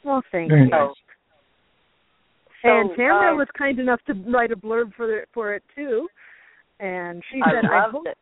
Well, 0.03 0.23
thank 0.31 0.49
Very 0.49 0.65
you. 0.65 0.69
nice. 0.69 0.79
So, 0.79 0.95
So, 2.63 2.69
and 2.69 2.89
Tamara 2.95 3.33
uh, 3.33 3.37
was 3.37 3.47
kind 3.57 3.79
enough 3.79 3.99
to 4.07 4.13
write 4.13 4.51
a 4.51 4.55
blurb 4.55 4.93
for 4.95 5.07
the, 5.07 5.21
for 5.33 5.53
it 5.53 5.63
too. 5.75 6.07
And 6.79 7.21
she 7.31 7.41
I 7.41 7.51
said, 7.51 7.65
"I 7.69 7.81
loved 7.81 7.93
hope 7.93 8.07
it. 8.07 8.17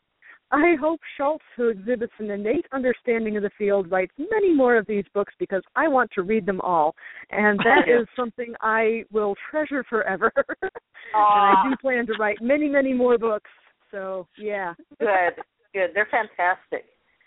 I 0.51 0.75
hope 0.79 0.99
Shults, 1.17 1.39
who 1.55 1.69
exhibits 1.69 2.11
an 2.19 2.29
innate 2.29 2.65
understanding 2.73 3.37
of 3.37 3.43
the 3.43 3.51
field, 3.57 3.89
writes 3.89 4.11
many 4.17 4.53
more 4.53 4.75
of 4.75 4.85
these 4.85 5.05
books 5.13 5.33
because 5.39 5.63
I 5.77 5.87
want 5.87 6.11
to 6.15 6.23
read 6.23 6.45
them 6.45 6.59
all. 6.61 6.93
And 7.29 7.57
that 7.63 7.87
is 7.87 8.05
something 8.15 8.53
I 8.61 9.05
will 9.11 9.35
treasure 9.49 9.85
forever. 9.89 10.31
and 10.61 10.71
I 11.13 11.63
do 11.69 11.75
plan 11.81 12.05
to 12.07 12.13
write 12.19 12.37
many, 12.41 12.67
many 12.67 12.93
more 12.93 13.17
books. 13.17 13.49
So, 13.91 14.27
yeah. 14.37 14.73
Good, 14.99 15.43
good. 15.73 15.89
They're 15.93 16.07
fantastic. 16.11 16.85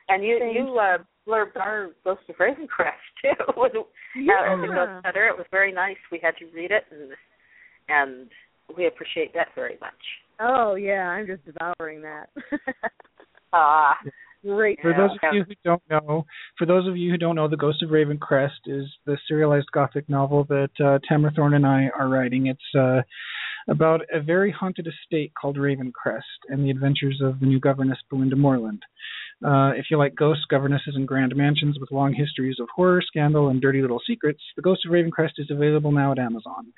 And 0.08 0.22
you 0.24 0.38
Thank 0.38 0.56
you 0.56 0.78
uh, 0.78 0.98
blurbed 1.26 1.56
our 1.56 1.90
Ghost 2.04 2.22
of 2.28 2.36
Ravencrest 2.36 3.04
too. 3.22 3.52
with, 3.56 3.72
uh, 3.76 3.80
as 3.80 4.58
a 4.62 4.74
ghost 4.74 5.04
hunter, 5.04 5.28
it 5.28 5.36
was 5.36 5.46
very 5.50 5.72
nice. 5.72 5.96
We 6.12 6.20
had 6.22 6.36
to 6.38 6.46
read 6.54 6.70
it, 6.70 6.84
and 6.90 7.10
and 7.88 8.28
we 8.76 8.86
appreciate 8.86 9.32
that 9.34 9.48
very 9.54 9.76
much. 9.80 9.92
Oh, 10.40 10.74
yeah, 10.74 11.08
I'm 11.08 11.26
just 11.26 11.42
devouring 11.44 12.02
that. 12.02 12.28
Ah, 13.56 13.96
Great. 14.44 14.80
For 14.82 14.90
Yeah. 14.90 14.96
those 14.96 15.10
of 15.22 15.32
you 15.34 15.44
who 15.44 15.54
don't 15.64 15.82
know, 15.88 16.26
for 16.58 16.66
those 16.66 16.86
of 16.88 16.96
you 16.96 17.10
who 17.10 17.16
don't 17.16 17.36
know, 17.36 17.46
The 17.48 17.56
Ghost 17.56 17.82
of 17.82 17.90
Ravencrest 17.90 18.66
is 18.66 18.84
the 19.06 19.16
serialized 19.28 19.70
gothic 19.72 20.08
novel 20.08 20.44
that 20.48 20.70
uh, 20.84 20.98
Tamara 21.08 21.30
Thorne 21.34 21.54
and 21.54 21.64
I 21.66 21.88
are 21.96 22.08
writing. 22.08 22.48
It's 22.48 22.74
uh, 22.76 23.02
about 23.68 24.02
a 24.12 24.20
very 24.20 24.50
haunted 24.50 24.86
estate 24.86 25.32
called 25.40 25.56
Ravencrest 25.56 26.22
and 26.48 26.64
the 26.64 26.70
adventures 26.70 27.20
of 27.22 27.40
the 27.40 27.46
new 27.46 27.60
governess 27.60 27.98
Belinda 28.10 28.36
Moorland. 28.36 28.82
Uh, 29.44 29.72
if 29.76 29.86
you 29.90 29.98
like 29.98 30.14
ghosts, 30.14 30.44
governesses, 30.48 30.94
and 30.96 31.08
grand 31.08 31.34
mansions 31.36 31.78
with 31.78 31.90
long 31.90 32.12
histories 32.14 32.56
of 32.60 32.68
horror, 32.74 33.02
scandal, 33.04 33.48
and 33.48 33.60
dirty 33.60 33.82
little 33.82 34.00
secrets, 34.06 34.40
The 34.56 34.62
Ghost 34.62 34.86
of 34.86 34.92
Ravencrest 34.92 35.38
is 35.38 35.50
available 35.50 35.92
now 35.92 36.12
at 36.12 36.18
Amazon. 36.18 36.72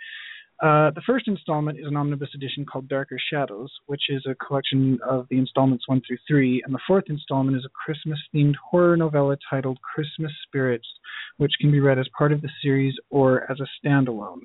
Uh, 0.62 0.90
the 0.92 1.02
first 1.06 1.28
installment 1.28 1.78
is 1.78 1.86
an 1.86 1.96
omnibus 1.96 2.30
edition 2.34 2.64
called 2.64 2.88
Darker 2.88 3.18
Shadows, 3.30 3.70
which 3.86 4.04
is 4.08 4.24
a 4.26 4.34
collection 4.36 4.98
of 5.06 5.26
the 5.28 5.36
installments 5.36 5.86
one 5.86 6.00
through 6.06 6.16
three, 6.26 6.62
and 6.64 6.74
the 6.74 6.80
fourth 6.86 7.04
installment 7.08 7.58
is 7.58 7.66
a 7.66 7.68
Christmas-themed 7.84 8.54
horror 8.70 8.96
novella 8.96 9.36
titled 9.50 9.78
Christmas 9.82 10.32
Spirits, 10.46 10.88
which 11.36 11.52
can 11.60 11.70
be 11.70 11.80
read 11.80 11.98
as 11.98 12.08
part 12.16 12.32
of 12.32 12.40
the 12.40 12.48
series 12.62 12.94
or 13.10 13.50
as 13.52 13.58
a 13.60 13.86
standalone. 13.86 14.40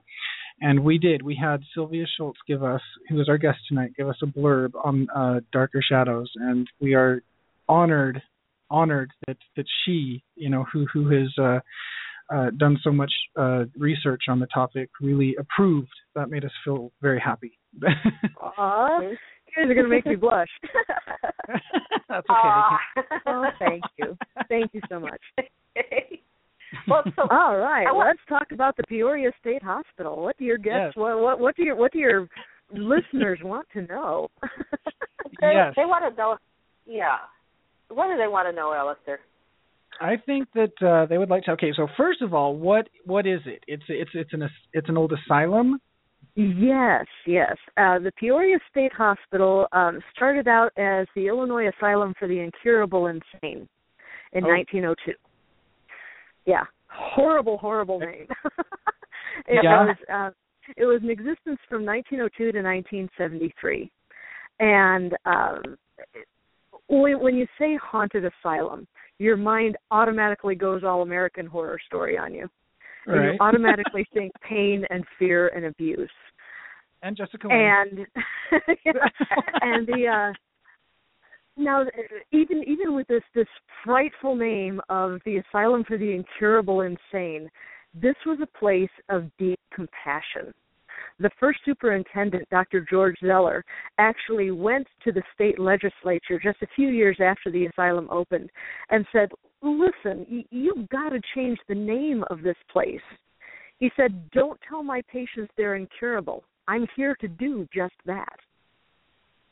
And 0.62 0.84
we 0.84 1.00
did. 1.00 1.24
We 1.24 1.36
had 1.36 1.62
Sylvia 1.74 2.06
Shults 2.20 2.36
give 2.48 2.64
us, 2.64 2.82
who 3.10 3.20
is 3.20 3.28
our 3.28 3.40
guest 3.40 3.58
tonight, 3.68 3.94
give 3.98 4.08
us 4.08 4.18
a 4.22 4.28
blurb 4.28 4.72
on 4.84 5.08
uh, 5.16 5.40
Darker 5.52 5.82
Shadows, 5.88 6.32
and 6.36 6.68
we 6.80 6.94
are 6.94 7.24
honored, 7.68 8.22
honored 8.70 9.12
that 9.26 9.38
that 9.58 9.66
she, 9.84 10.24
you 10.36 10.50
know, 10.50 10.66
who 10.72 10.86
who 10.94 11.10
has 11.10 11.34
uh, 11.40 11.60
uh, 12.32 12.52
done 12.52 12.78
so 12.84 12.92
much 12.92 13.12
uh, 13.38 13.64
research 13.78 14.24
on 14.30 14.40
the 14.40 14.46
topic, 14.48 14.90
really 15.02 15.36
approved. 15.40 15.92
That 16.16 16.30
made 16.30 16.46
us 16.46 16.52
feel 16.64 16.92
very 17.02 17.20
happy. 17.20 17.58
Aw, 18.42 19.02
you 19.02 19.18
guys 19.56 19.70
are 19.70 19.74
going 19.74 19.84
to 19.84 19.90
make 19.90 20.06
me 20.06 20.16
blush. 20.16 20.50
That's 22.08 22.26
okay. 22.30 22.30
Aw. 22.30 22.78
oh, 23.26 23.46
thank 23.60 23.84
you. 23.98 24.18
Thank 24.48 24.74
you 24.74 24.82
so 24.90 25.00
much. 25.00 25.22
well, 26.88 27.04
so 27.16 27.22
All 27.32 27.58
right, 27.58 27.86
I 27.88 27.92
wa- 27.92 28.06
let's 28.06 28.20
talk 28.30 28.48
about 28.52 28.78
the 28.78 28.84
Peoria 28.88 29.32
State 29.40 29.64
Hospital. 29.64 30.22
What 30.22 30.38
do 30.38 30.46
your 30.46 30.58
guests 30.58 30.94
Yes. 30.96 30.96
what 30.96 31.20
what 31.20 31.40
what 31.40 31.56
do 31.56 31.64
your 31.64 31.76
what 31.76 31.92
do 31.92 32.00
your 32.00 32.28
listeners 32.74 33.40
want 33.44 33.68
to 33.74 33.82
know? 33.84 34.30
they, 35.42 35.54
Yes. 35.54 35.74
they 35.76 35.86
want 35.86 36.04
to 36.10 36.18
know. 36.22 36.38
Yeah. 36.86 37.18
What 37.90 38.08
do 38.08 38.18
they 38.18 38.28
want 38.28 38.48
to 38.50 38.56
know, 38.56 38.74
Alistair? 38.74 39.20
I 40.00 40.16
think 40.26 40.48
that 40.56 40.72
uh, 40.82 41.06
they 41.08 41.18
would 41.18 41.30
like 41.30 41.44
to. 41.44 41.52
Okay, 41.52 41.74
so 41.76 41.88
first 41.98 42.22
of 42.22 42.34
all, 42.34 42.56
what 42.56 42.88
what 43.06 43.28
is 43.28 43.42
it? 43.46 43.64
It's 43.68 43.84
it's 43.90 44.12
it's 44.14 44.34
an 44.34 44.50
it's 44.74 44.90
an 44.90 44.98
old 44.98 45.14
asylum. 45.14 45.80
Yes, 46.36 47.06
yes. 47.28 47.58
Uh, 47.76 48.00
the 48.00 48.12
Peoria 48.18 48.58
State 48.72 48.94
Hospital 48.94 49.68
um, 49.74 50.00
started 50.16 50.48
out 50.48 50.72
as 50.78 51.06
the 51.14 51.28
Illinois 51.28 51.68
Asylum 51.78 52.14
for 52.18 52.28
the 52.28 52.40
Incurable 52.40 53.08
Insane 53.08 53.68
in 54.32 54.46
Oh. 54.46 54.48
1902. 54.48 55.12
Yeah, 56.46 56.64
horrible, 56.88 57.58
horrible 57.58 58.00
name. 58.00 58.28
it 59.48 59.64
Yeah. 59.64 59.86
was 59.86 59.96
uh, 60.12 60.30
it 60.78 60.86
was 60.86 61.02
in 61.04 61.10
existence 61.10 61.60
from 61.68 61.86
1902 61.86 62.52
to 62.52 62.62
1973, 62.62 63.92
and 64.60 65.16
um, 65.26 65.78
when, 66.88 67.20
when 67.20 67.36
you 67.36 67.48
say 67.60 67.78
haunted 67.82 68.26
asylum, 68.26 68.88
your 69.18 69.38
mind 69.38 69.78
automatically 69.92 70.56
goes 70.56 70.84
all 70.84 71.02
American 71.02 71.46
Horror 71.46 71.80
Story 71.88 72.18
on 72.18 72.34
you 72.34 72.50
and 73.08 73.34
you 73.34 73.38
automatically 73.40 74.06
think 74.14 74.32
pain 74.48 74.86
and 74.90 75.04
fear 75.18 75.50
and 75.50 75.66
abuse. 75.66 76.10
And 77.04 77.18
Jessica. 77.18 77.48
And 77.50 78.00
and 79.62 79.88
the 79.88 80.08
uh 80.08 80.34
now 81.64 81.86
even 82.32 82.64
even 82.68 82.96
with 82.96 83.08
this 83.08 83.24
this 83.34 83.48
frightful 83.84 84.36
name 84.36 84.82
of 84.90 85.20
the 85.26 85.38
Asylum 85.38 85.84
for 85.84 85.98
the 85.98 86.12
Incurable 86.12 86.82
Insane, 86.82 87.50
this 87.94 88.16
was 88.26 88.40
a 88.42 88.58
place 88.60 88.90
of 89.10 89.30
deep 89.38 89.60
compassion. 89.74 90.54
The 91.20 91.32
first 91.40 91.60
superintendent, 91.66 92.50
Dr. 92.50 92.86
George 92.90 93.18
Zeller, 93.26 93.64
actually 93.98 94.52
went 94.52 94.88
to 95.04 95.12
the 95.12 95.24
state 95.34 95.60
legislature 95.60 96.40
just 96.42 96.62
a 96.62 96.68
few 96.76 96.90
years 96.90 97.18
after 97.20 97.52
the 97.52 97.66
asylum 97.68 98.08
opened 98.10 98.50
and 98.90 99.06
said, 99.12 99.32
"Listen, 99.62 100.46
you've 100.50 100.90
got 100.90 101.10
to 101.10 101.22
change 101.36 101.60
the 101.68 101.76
name 101.76 102.24
of 102.30 102.42
this 102.42 102.58
place." 102.70 103.02
He 103.78 103.92
said, 103.96 104.30
"Don't 104.32 104.60
tell 104.62 104.84
my 104.84 105.02
patients 105.04 105.52
they're 105.56 105.76
incurable. 105.76 106.44
I'm 106.68 106.88
here 106.96 107.16
to 107.16 107.28
do 107.28 107.68
just 107.74 107.96
that." 108.06 108.40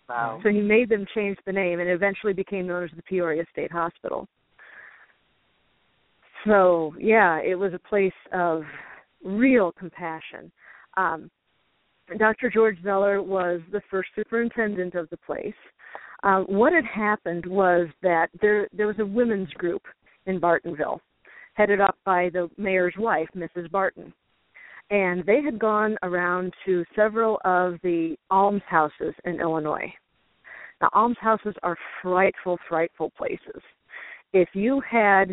Wow. 0.09 0.39
So 0.43 0.49
he 0.49 0.59
made 0.59 0.89
them 0.89 1.05
change 1.13 1.37
the 1.45 1.51
name 1.51 1.79
and 1.79 1.89
eventually 1.89 2.33
became 2.33 2.67
known 2.67 2.83
as 2.83 2.89
the 2.95 3.03
Peoria 3.03 3.45
State 3.51 3.71
Hospital. 3.71 4.27
So, 6.45 6.95
yeah, 6.99 7.39
it 7.39 7.55
was 7.55 7.73
a 7.73 7.87
place 7.87 8.11
of 8.33 8.63
real 9.23 9.71
compassion. 9.73 10.51
Um, 10.97 11.29
Dr. 12.17 12.49
George 12.49 12.77
Zeller 12.83 13.21
was 13.21 13.61
the 13.71 13.81
first 13.91 14.09
superintendent 14.15 14.95
of 14.95 15.09
the 15.09 15.17
place. 15.17 15.53
Uh, 16.23 16.41
what 16.41 16.73
had 16.73 16.85
happened 16.85 17.45
was 17.45 17.87
that 18.01 18.27
there 18.41 18.67
there 18.73 18.87
was 18.87 18.99
a 18.99 19.05
women's 19.05 19.51
group 19.51 19.83
in 20.25 20.39
Bartonville, 20.39 20.99
headed 21.53 21.79
up 21.79 21.97
by 22.03 22.29
the 22.33 22.49
mayor's 22.57 22.95
wife, 22.97 23.27
Mrs. 23.35 23.69
Barton 23.71 24.13
and 24.89 25.23
they 25.25 25.41
had 25.41 25.59
gone 25.59 25.97
around 26.03 26.53
to 26.65 26.83
several 26.95 27.39
of 27.45 27.75
the 27.83 28.15
almshouses 28.31 29.13
in 29.25 29.39
Illinois. 29.39 29.93
Now, 30.81 30.89
almshouses 30.93 31.55
are 31.61 31.77
frightful, 32.01 32.57
frightful 32.67 33.11
places. 33.11 33.61
If 34.33 34.49
you 34.53 34.81
had 34.89 35.29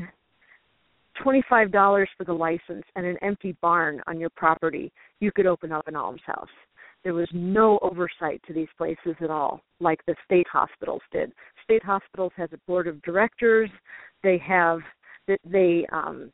$25 1.24 2.06
for 2.16 2.24
the 2.24 2.32
license 2.32 2.84
and 2.96 3.06
an 3.06 3.16
empty 3.22 3.56
barn 3.62 4.02
on 4.06 4.20
your 4.20 4.30
property, 4.30 4.92
you 5.20 5.32
could 5.32 5.46
open 5.46 5.72
up 5.72 5.88
an 5.88 5.96
almshouse. 5.96 6.48
There 7.04 7.14
was 7.14 7.28
no 7.32 7.78
oversight 7.82 8.42
to 8.46 8.52
these 8.52 8.68
places 8.76 9.14
at 9.20 9.30
all, 9.30 9.60
like 9.80 10.04
the 10.06 10.16
state 10.24 10.46
hospitals 10.52 11.02
did. 11.12 11.32
State 11.62 11.84
hospitals 11.84 12.32
has 12.36 12.50
a 12.52 12.58
board 12.66 12.88
of 12.88 13.00
directors. 13.02 13.70
They 14.22 14.38
have 14.38 14.80
they 15.44 15.86
um, 15.92 16.32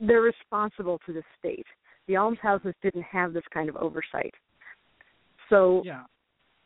they're 0.00 0.20
responsible 0.20 1.00
to 1.06 1.12
the 1.12 1.22
state 1.38 1.66
the 2.08 2.16
almshouses 2.16 2.74
didn't 2.82 3.02
have 3.02 3.32
this 3.32 3.44
kind 3.52 3.68
of 3.68 3.76
oversight. 3.76 4.34
So 5.48 5.82
yeah. 5.84 6.02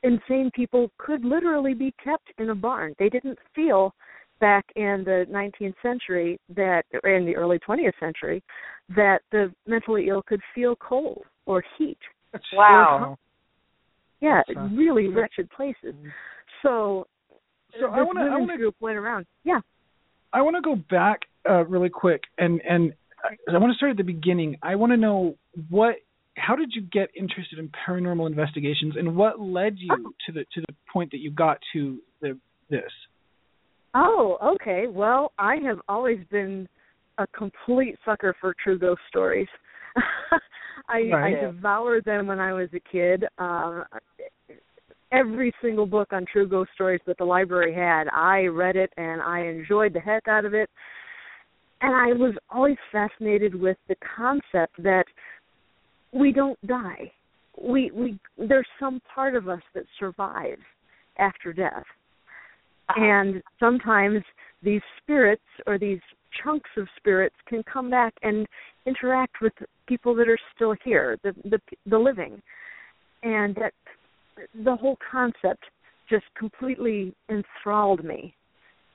insane 0.02 0.50
people 0.54 0.90
could 0.98 1.24
literally 1.24 1.74
be 1.74 1.92
kept 2.02 2.28
in 2.38 2.50
a 2.50 2.54
barn. 2.54 2.94
They 2.98 3.08
didn't 3.08 3.38
feel 3.54 3.94
back 4.40 4.64
in 4.74 5.02
the 5.04 5.26
19th 5.30 5.74
century 5.82 6.38
that 6.56 6.82
or 7.04 7.10
in 7.14 7.26
the 7.26 7.36
early 7.36 7.58
20th 7.60 7.92
century 8.00 8.42
that 8.96 9.20
the 9.30 9.52
mentally 9.66 10.08
ill 10.08 10.22
could 10.26 10.40
feel 10.54 10.74
cold 10.76 11.22
or 11.46 11.62
heat. 11.78 11.98
Wow. 12.52 13.18
Yeah, 14.20 14.42
That's, 14.46 14.58
uh, 14.58 14.68
really 14.74 15.08
wretched 15.08 15.50
places. 15.50 15.94
So 16.62 17.06
So 17.80 17.86
this 17.86 17.90
I 17.92 18.02
want 18.02 18.18
to 18.18 18.24
I 18.24 18.36
want 18.36 18.50
to 18.50 18.56
group 18.56 18.76
went 18.80 18.96
around. 18.96 19.26
Yeah. 19.44 19.60
I 20.32 20.40
want 20.42 20.56
to 20.56 20.62
go 20.62 20.76
back 20.90 21.20
uh, 21.48 21.64
really 21.66 21.90
quick 21.90 22.22
and 22.38 22.60
and 22.68 22.92
I 23.24 23.58
want 23.58 23.72
to 23.72 23.76
start 23.76 23.90
at 23.90 23.96
the 23.96 24.02
beginning. 24.04 24.56
I 24.62 24.74
want 24.74 24.92
to 24.92 24.96
know 24.96 25.36
what 25.70 25.96
how 26.36 26.56
did 26.56 26.72
you 26.74 26.82
get 26.82 27.10
interested 27.16 27.58
in 27.58 27.70
paranormal 27.86 28.26
investigations 28.26 28.94
and 28.96 29.14
what 29.16 29.38
led 29.40 29.74
you 29.78 29.90
Oh. 29.92 30.12
to 30.26 30.32
the 30.32 30.40
to 30.54 30.60
the 30.60 30.74
point 30.92 31.10
that 31.10 31.18
you 31.18 31.30
got 31.30 31.58
to 31.74 31.98
the 32.20 32.38
this? 32.70 32.90
Oh, 33.94 34.38
okay. 34.54 34.86
Well, 34.88 35.32
I 35.38 35.56
have 35.66 35.78
always 35.88 36.18
been 36.30 36.66
a 37.18 37.26
complete 37.28 37.98
sucker 38.04 38.34
for 38.40 38.54
true 38.64 38.78
ghost 38.78 39.02
stories. 39.08 39.48
I 40.88 41.10
Right. 41.12 41.36
I 41.36 41.40
devoured 41.46 42.04
them 42.04 42.26
when 42.26 42.40
I 42.40 42.52
was 42.54 42.68
a 42.74 42.80
kid. 42.80 43.24
Um 43.38 43.84
every 45.12 45.52
single 45.60 45.84
book 45.84 46.08
on 46.12 46.24
true 46.24 46.48
ghost 46.48 46.70
stories 46.74 47.00
that 47.06 47.18
the 47.18 47.24
library 47.24 47.74
had, 47.74 48.08
I 48.08 48.46
read 48.46 48.76
it 48.76 48.90
and 48.96 49.20
I 49.20 49.40
enjoyed 49.40 49.92
the 49.92 50.00
heck 50.00 50.26
out 50.26 50.46
of 50.46 50.54
it. 50.54 50.70
And 51.82 51.94
I 51.94 52.12
was 52.12 52.34
always 52.48 52.76
fascinated 52.92 53.54
with 53.54 53.76
the 53.88 53.96
concept 54.16 54.82
that 54.82 55.04
we 56.12 56.32
don't 56.32 56.58
die. 56.66 57.12
we 57.60 57.90
we 57.90 58.18
there's 58.38 58.66
some 58.78 59.00
part 59.14 59.34
of 59.34 59.48
us 59.48 59.62
that 59.74 59.84
survives 59.98 60.62
after 61.18 61.52
death. 61.52 61.84
Uh-huh. 62.88 63.02
And 63.02 63.42
sometimes 63.60 64.22
these 64.62 64.80
spirits 65.02 65.42
or 65.66 65.78
these 65.78 66.00
chunks 66.42 66.70
of 66.76 66.86
spirits 66.96 67.34
can 67.46 67.62
come 67.64 67.90
back 67.90 68.14
and 68.22 68.46
interact 68.86 69.36
with 69.42 69.52
people 69.86 70.14
that 70.14 70.28
are 70.28 70.38
still 70.54 70.74
here, 70.84 71.18
the 71.22 71.34
the 71.44 71.60
the 71.86 71.98
living. 71.98 72.40
And 73.22 73.54
that 73.56 73.74
the 74.64 74.76
whole 74.76 74.98
concept 75.10 75.64
just 76.08 76.24
completely 76.38 77.14
enthralled 77.28 78.04
me. 78.04 78.34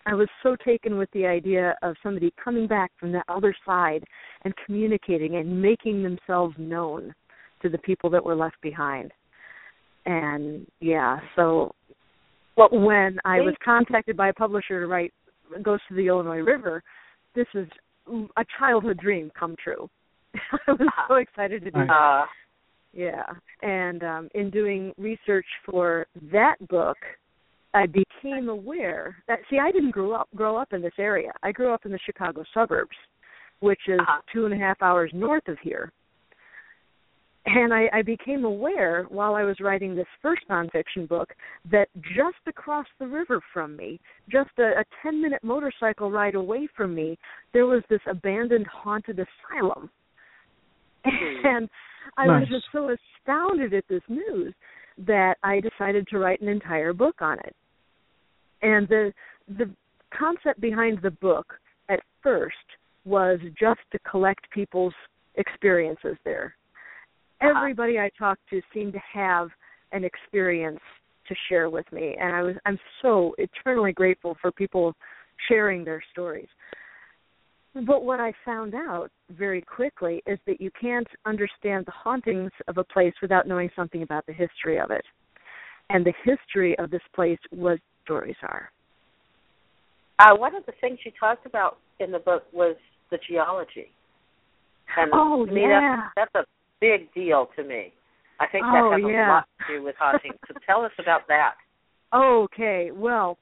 I 0.08 0.14
was 0.14 0.30
so 0.42 0.56
taken 0.66 0.98
with 0.98 1.10
the 1.12 1.26
idea 1.26 1.76
of 1.84 1.96
somebody 2.02 2.34
coming 2.42 2.66
back 2.66 2.92
from 2.98 3.12
the 3.12 3.22
other 3.28 3.54
side 3.66 4.06
and 4.46 4.54
communicating 4.66 5.36
and 5.36 5.62
making 5.62 6.02
themselves 6.02 6.56
known 6.58 7.14
to 7.62 7.68
the 7.68 7.78
people 7.80 8.10
that 8.12 8.24
were 8.24 8.36
left 8.36 8.56
behind. 8.62 9.12
And 10.06 10.66
yeah, 10.80 11.20
so 11.36 11.76
well, 12.56 12.70
when 12.72 13.20
I 13.26 13.42
was 13.42 13.54
contacted 13.64 14.16
by 14.16 14.30
a 14.30 14.34
publisher 14.34 14.80
to 14.80 14.88
write 14.88 15.14
Ghosts 15.62 15.86
of 15.90 15.98
the 15.98 16.08
Illinois 16.08 16.40
River, 16.40 16.82
this 17.36 17.48
is 17.54 17.68
a 18.38 18.46
childhood 18.58 19.00
dream 19.00 19.30
come 19.38 19.56
true. 19.62 19.90
I 20.68 20.72
was 20.72 20.88
so 21.10 21.16
excited 21.16 21.66
to 21.66 21.72
do 21.72 21.80
that. 21.86 21.92
uh, 21.92 22.26
Yeah, 22.94 23.24
and 23.62 24.04
um, 24.04 24.30
in 24.34 24.50
doing 24.50 24.94
research 24.98 25.46
for 25.66 26.08
that 26.32 26.56
book, 26.70 26.98
I 27.78 27.86
became 27.86 28.50
aware 28.50 29.18
that 29.28 29.40
see, 29.50 29.60
I 29.60 29.72
didn't 29.72 29.92
grow 29.92 30.14
up 30.14 30.28
grow 30.36 30.58
up 30.58 30.74
in 30.74 30.82
this 30.82 30.94
area. 30.98 31.32
I 31.44 31.52
grew 31.52 31.72
up 31.74 31.86
in 31.86 31.92
the 31.92 32.00
Chicago 32.06 32.44
suburbs, 32.54 32.98
which 33.60 33.82
is 33.88 34.00
Uh-huh. 34.00 34.22
two 34.34 34.46
and 34.46 34.54
a 34.54 34.58
half 34.58 34.82
hours 34.82 35.12
north 35.14 35.48
of 35.48 35.58
here. 35.60 35.92
And 37.46 37.74
I, 37.74 37.90
I 37.94 38.02
became 38.02 38.44
aware 38.44 39.04
while 39.10 39.36
I 39.36 39.44
was 39.44 39.62
writing 39.62 39.96
this 39.96 40.08
first 40.22 40.42
nonfiction 40.50 41.08
book 41.08 41.34
that 41.72 41.88
just 42.16 42.36
across 42.46 42.88
the 43.00 43.08
river 43.08 43.40
from 43.54 43.78
me, 43.78 44.02
just 44.30 44.50
a, 44.60 44.80
a 44.82 44.86
10 45.02 45.22
minute 45.22 45.42
motorcycle 45.44 46.12
ride 46.12 46.36
away 46.36 46.68
from 46.76 46.94
me, 46.94 47.18
there 47.54 47.66
was 47.66 47.84
this 47.90 48.02
abandoned 48.06 48.68
haunted 48.68 49.18
asylum. 49.20 49.90
And 51.06 51.70
I 52.18 52.28
was 52.28 52.48
just 52.50 52.66
so 52.74 52.90
astounded 52.90 53.74
at 53.74 53.86
this 53.88 54.02
news 54.10 54.54
that 55.06 55.36
I 55.44 55.62
decided 55.62 56.08
to 56.08 56.18
write 56.18 56.42
an 56.42 56.50
entire 56.50 56.92
book 56.92 57.22
on 57.22 57.38
it. 57.40 57.56
And 58.62 58.88
the 58.88 59.14
the 59.58 59.70
concept 60.18 60.60
behind 60.60 61.00
the 61.02 61.12
book 61.12 61.54
at 61.90 62.00
first 62.22 62.56
was 63.06 63.40
just 63.60 63.80
to 63.92 64.00
collect 64.00 64.50
people's 64.52 64.94
experiences 65.36 66.18
there. 66.26 66.56
Uh-huh. 67.42 67.54
Everybody 67.56 68.00
I 68.00 68.10
talked 68.18 68.42
to 68.50 68.62
seemed 68.74 68.94
to 68.94 69.02
have 69.14 69.50
an 69.92 70.04
experience 70.04 70.82
to 71.28 71.36
share 71.50 71.70
with 71.70 71.86
me 71.92 72.16
and 72.20 72.36
I 72.36 72.42
was 72.42 72.56
I'm 72.66 72.80
so 73.02 73.36
eternally 73.38 73.94
grateful 73.94 74.38
for 74.42 74.52
people 74.52 74.94
sharing 75.48 75.84
their 75.84 76.04
stories. 76.12 76.48
But 77.86 78.04
what 78.04 78.20
I 78.20 78.34
found 78.44 78.74
out 78.74 79.10
very 79.30 79.62
quickly 79.62 80.24
is 80.26 80.40
that 80.48 80.60
you 80.60 80.72
can't 80.80 81.08
understand 81.26 81.86
the 81.86 81.92
hauntings 81.92 82.52
of 82.68 82.78
a 82.78 82.84
place 82.84 83.14
without 83.22 83.48
knowing 83.48 83.70
something 83.76 84.02
about 84.02 84.26
the 84.26 84.34
history 84.34 84.80
of 84.80 84.90
it. 84.90 85.04
And 85.90 86.06
the 86.06 86.14
history 86.24 86.78
of 86.80 86.90
this 86.90 87.02
place 87.14 87.40
was 87.52 87.78
stories 88.08 88.36
are. 88.44 88.72
uh, 90.20 90.36
one 90.36 90.56
of 90.56 90.66
the 90.66 90.72
things 90.82 90.98
you 91.06 91.12
talked 91.20 91.46
about 91.46 91.78
in 92.00 92.12
the 92.12 92.20
book 92.20 92.44
was 92.54 92.76
the 93.12 93.18
geology. 93.30 93.92
And 94.96 95.12
Oh, 95.14 95.46
me, 95.46 95.62
yeah. 95.62 96.08
that's, 96.16 96.30
that's 96.34 96.46
a 96.46 96.50
big 96.80 97.14
deal 97.14 97.50
to 97.58 97.64
me. 97.64 97.94
I 98.40 98.48
think 98.48 98.64
Oh, 98.66 98.92
that 98.92 99.02
has 99.02 99.12
yeah. 99.12 99.30
a 99.30 99.34
lot 99.34 99.48
to 99.68 99.78
do 99.78 99.84
with 99.84 99.96
haunting. 100.00 100.32
so 100.48 100.54
tell 100.66 100.82
us 100.86 100.92
about 101.00 101.22
that. 101.28 101.56
Okay, 102.16 102.92
well, 102.94 103.38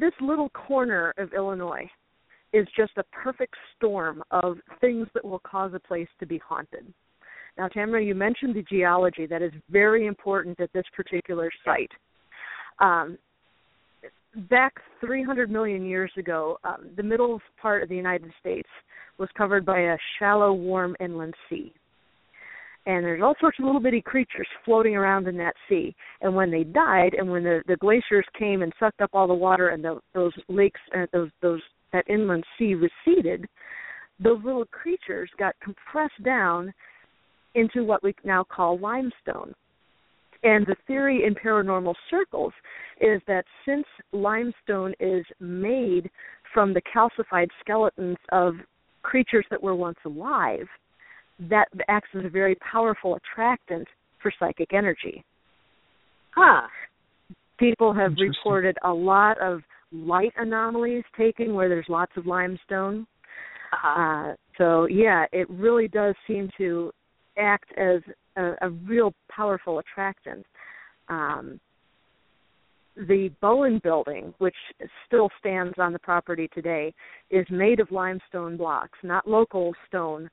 this 0.00 0.12
little 0.20 0.48
corner 0.50 1.14
of 1.18 1.32
Illinois 1.32 1.88
is 2.52 2.66
just 2.76 2.92
a 2.96 3.04
perfect 3.12 3.54
storm 3.76 4.22
of 4.30 4.56
things 4.80 5.06
that 5.14 5.24
will 5.24 5.38
cause 5.40 5.72
a 5.74 5.80
place 5.80 6.08
to 6.20 6.26
be 6.26 6.38
haunted. 6.46 6.92
Now, 7.58 7.68
Tamara, 7.68 8.02
you 8.02 8.14
mentioned 8.14 8.54
the 8.56 8.62
geology. 8.62 9.26
That 9.26 9.42
is 9.42 9.52
very 9.70 10.06
important 10.06 10.58
at 10.60 10.72
this 10.72 10.84
particular 10.94 11.50
site. 11.64 11.90
Um, 12.80 13.16
back 14.50 14.74
300 15.00 15.50
million 15.50 15.84
years 15.84 16.10
ago, 16.16 16.58
um, 16.64 16.90
the 16.96 17.02
middle 17.02 17.40
part 17.60 17.82
of 17.82 17.88
the 17.88 17.96
United 17.96 18.30
States 18.40 18.68
was 19.18 19.28
covered 19.36 19.64
by 19.64 19.80
a 19.80 19.96
shallow, 20.18 20.52
warm 20.52 20.94
inland 21.00 21.34
sea. 21.48 21.72
And 22.86 23.04
there's 23.04 23.22
all 23.22 23.34
sorts 23.40 23.58
of 23.58 23.64
little 23.64 23.80
bitty 23.80 24.00
creatures 24.00 24.46
floating 24.64 24.94
around 24.94 25.26
in 25.26 25.36
that 25.38 25.54
sea. 25.68 25.94
And 26.20 26.36
when 26.36 26.52
they 26.52 26.62
died, 26.62 27.14
and 27.14 27.28
when 27.28 27.42
the, 27.42 27.62
the 27.66 27.76
glaciers 27.76 28.26
came 28.38 28.62
and 28.62 28.72
sucked 28.78 29.00
up 29.00 29.10
all 29.12 29.26
the 29.26 29.34
water, 29.34 29.70
and 29.70 29.82
the, 29.82 29.98
those 30.14 30.32
lakes, 30.48 30.80
uh, 30.96 31.06
those 31.12 31.30
those 31.42 31.60
that 31.92 32.08
inland 32.08 32.44
sea 32.56 32.74
receded, 32.74 33.46
those 34.20 34.38
little 34.44 34.66
creatures 34.66 35.28
got 35.36 35.56
compressed 35.60 36.22
down 36.24 36.72
into 37.56 37.84
what 37.84 38.04
we 38.04 38.14
now 38.24 38.44
call 38.44 38.78
limestone. 38.78 39.52
And 40.46 40.64
the 40.64 40.76
theory 40.86 41.24
in 41.26 41.34
paranormal 41.34 41.94
circles 42.08 42.52
is 43.00 43.20
that 43.26 43.44
since 43.66 43.84
limestone 44.12 44.94
is 45.00 45.24
made 45.40 46.08
from 46.54 46.72
the 46.72 46.80
calcified 46.82 47.48
skeletons 47.60 48.16
of 48.30 48.54
creatures 49.02 49.44
that 49.50 49.60
were 49.60 49.74
once 49.74 49.98
alive, 50.04 50.68
that 51.50 51.66
acts 51.88 52.10
as 52.16 52.24
a 52.24 52.28
very 52.28 52.54
powerful 52.56 53.16
attractant 53.16 53.88
for 54.22 54.32
psychic 54.38 54.72
energy. 54.72 55.24
Huh. 56.30 56.68
People 57.58 57.92
have 57.92 58.12
reported 58.16 58.76
a 58.84 58.92
lot 58.92 59.40
of 59.40 59.62
light 59.90 60.32
anomalies 60.36 61.02
taken 61.18 61.54
where 61.54 61.68
there's 61.68 61.86
lots 61.88 62.12
of 62.16 62.24
limestone. 62.24 63.04
Uh-huh. 63.72 64.30
Uh, 64.30 64.34
so 64.58 64.86
yeah, 64.86 65.26
it 65.32 65.50
really 65.50 65.88
does 65.88 66.14
seem 66.28 66.48
to 66.56 66.92
act 67.36 67.72
as 67.76 68.00
a, 68.36 68.52
a 68.62 68.70
real 68.70 69.12
powerful 69.30 69.78
attractant. 69.78 70.44
Um, 71.08 71.60
the 72.96 73.30
Bowen 73.42 73.80
building, 73.84 74.32
which 74.38 74.54
still 75.06 75.28
stands 75.38 75.74
on 75.78 75.92
the 75.92 75.98
property 75.98 76.48
today, 76.54 76.94
is 77.30 77.46
made 77.50 77.78
of 77.78 77.90
limestone 77.90 78.56
blocks, 78.56 78.98
not 79.02 79.28
local 79.28 79.74
stone, 79.86 80.30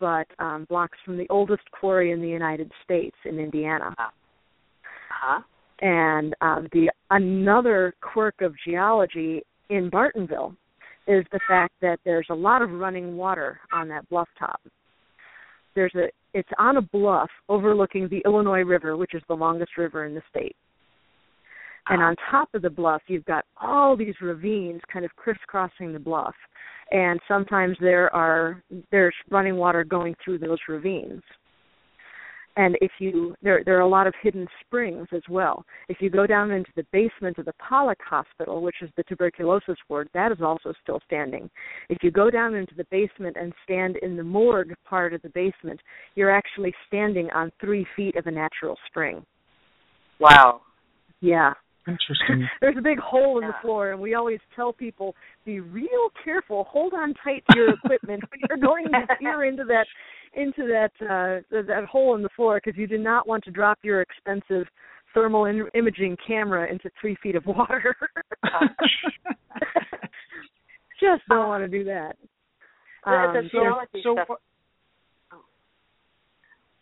but 0.00 0.26
um, 0.38 0.66
blocks 0.68 0.98
from 1.04 1.18
the 1.18 1.26
oldest 1.28 1.70
quarry 1.70 2.12
in 2.12 2.20
the 2.20 2.28
United 2.28 2.72
States 2.84 3.16
in 3.24 3.38
Indiana. 3.38 3.94
uh-huh. 3.98 5.40
And 5.80 6.34
um, 6.40 6.68
the 6.72 6.90
another 7.10 7.94
quirk 8.00 8.40
of 8.40 8.54
geology 8.66 9.42
in 9.68 9.90
Bartonville 9.90 10.56
is 11.06 11.24
the 11.32 11.40
fact 11.46 11.74
that 11.82 12.00
there's 12.04 12.26
a 12.30 12.34
lot 12.34 12.62
of 12.62 12.70
running 12.70 13.16
water 13.16 13.60
on 13.72 13.88
that 13.88 14.08
bluff 14.08 14.28
top. 14.38 14.60
There's 15.74 15.94
a 15.94 16.08
it's 16.36 16.48
on 16.58 16.76
a 16.76 16.82
bluff 16.82 17.30
overlooking 17.48 18.08
the 18.08 18.22
Illinois 18.26 18.60
River, 18.60 18.94
which 18.98 19.14
is 19.14 19.22
the 19.26 19.34
longest 19.34 19.78
river 19.78 20.04
in 20.04 20.14
the 20.14 20.20
state. 20.28 20.54
And 21.88 22.02
ah. 22.02 22.08
on 22.08 22.16
top 22.30 22.50
of 22.52 22.60
the 22.60 22.68
bluff, 22.68 23.00
you've 23.06 23.24
got 23.24 23.46
all 23.60 23.96
these 23.96 24.14
ravines 24.20 24.82
kind 24.92 25.06
of 25.06 25.16
crisscrossing 25.16 25.94
the 25.94 25.98
bluff, 25.98 26.34
and 26.90 27.18
sometimes 27.26 27.76
there 27.80 28.14
are 28.14 28.62
there's 28.92 29.14
running 29.30 29.56
water 29.56 29.82
going 29.82 30.14
through 30.22 30.38
those 30.38 30.58
ravines. 30.68 31.22
And 32.56 32.76
if 32.80 32.90
you 32.98 33.34
there 33.42 33.62
there 33.64 33.76
are 33.76 33.82
a 33.82 33.88
lot 33.88 34.06
of 34.06 34.14
hidden 34.22 34.46
springs 34.64 35.06
as 35.12 35.22
well. 35.28 35.64
If 35.88 35.98
you 36.00 36.08
go 36.08 36.26
down 36.26 36.50
into 36.50 36.70
the 36.74 36.86
basement 36.92 37.38
of 37.38 37.44
the 37.44 37.52
Pollock 37.54 37.98
Hospital, 38.08 38.62
which 38.62 38.76
is 38.82 38.90
the 38.96 39.02
tuberculosis 39.04 39.76
ward, 39.88 40.08
that 40.14 40.32
is 40.32 40.38
also 40.40 40.72
still 40.82 41.00
standing. 41.06 41.50
If 41.90 41.98
you 42.02 42.10
go 42.10 42.30
down 42.30 42.54
into 42.54 42.74
the 42.74 42.86
basement 42.90 43.36
and 43.38 43.52
stand 43.64 43.96
in 43.96 44.16
the 44.16 44.24
morgue 44.24 44.74
part 44.88 45.12
of 45.12 45.22
the 45.22 45.28
basement, 45.30 45.80
you're 46.14 46.34
actually 46.34 46.74
standing 46.86 47.28
on 47.30 47.52
three 47.60 47.86
feet 47.94 48.16
of 48.16 48.26
a 48.26 48.30
natural 48.30 48.76
spring. 48.88 49.24
Wow. 50.18 50.62
Yeah. 51.20 51.52
Interesting. 51.86 52.48
There's 52.60 52.76
a 52.76 52.82
big 52.82 52.98
hole 52.98 53.40
in 53.40 53.46
the 53.46 53.54
floor, 53.62 53.92
and 53.92 54.00
we 54.00 54.14
always 54.14 54.40
tell 54.56 54.72
people 54.72 55.14
be 55.44 55.60
real 55.60 56.10
careful. 56.24 56.64
Hold 56.70 56.94
on 56.94 57.14
tight 57.22 57.44
to 57.50 57.56
your 57.56 57.74
equipment 57.74 58.24
when 58.30 58.40
you're 58.48 58.58
going 58.58 58.86
to 58.86 59.06
peer 59.20 59.44
into 59.44 59.64
that 59.64 59.86
into 60.36 60.66
that 60.68 60.92
uh, 61.00 61.40
that 61.50 61.84
hole 61.90 62.14
in 62.14 62.22
the 62.22 62.28
floor 62.36 62.60
because 62.62 62.78
you 62.78 62.86
do 62.86 62.98
not 62.98 63.26
want 63.26 63.42
to 63.44 63.50
drop 63.50 63.78
your 63.82 64.00
expensive 64.02 64.66
thermal 65.14 65.46
in- 65.46 65.68
imaging 65.74 66.16
camera 66.26 66.70
into 66.70 66.90
three 67.00 67.16
feet 67.22 67.34
of 67.36 67.44
water. 67.46 67.94
Just 71.00 71.22
don't 71.28 71.48
want 71.48 71.62
to 71.64 71.68
do 71.68 71.84
that. 71.84 72.16
The- 73.04 73.10
the 73.32 73.38
Um, 73.38 73.48
so- 73.52 73.58
geology 73.60 74.02
so 74.02 74.14
stuff. 74.14 74.28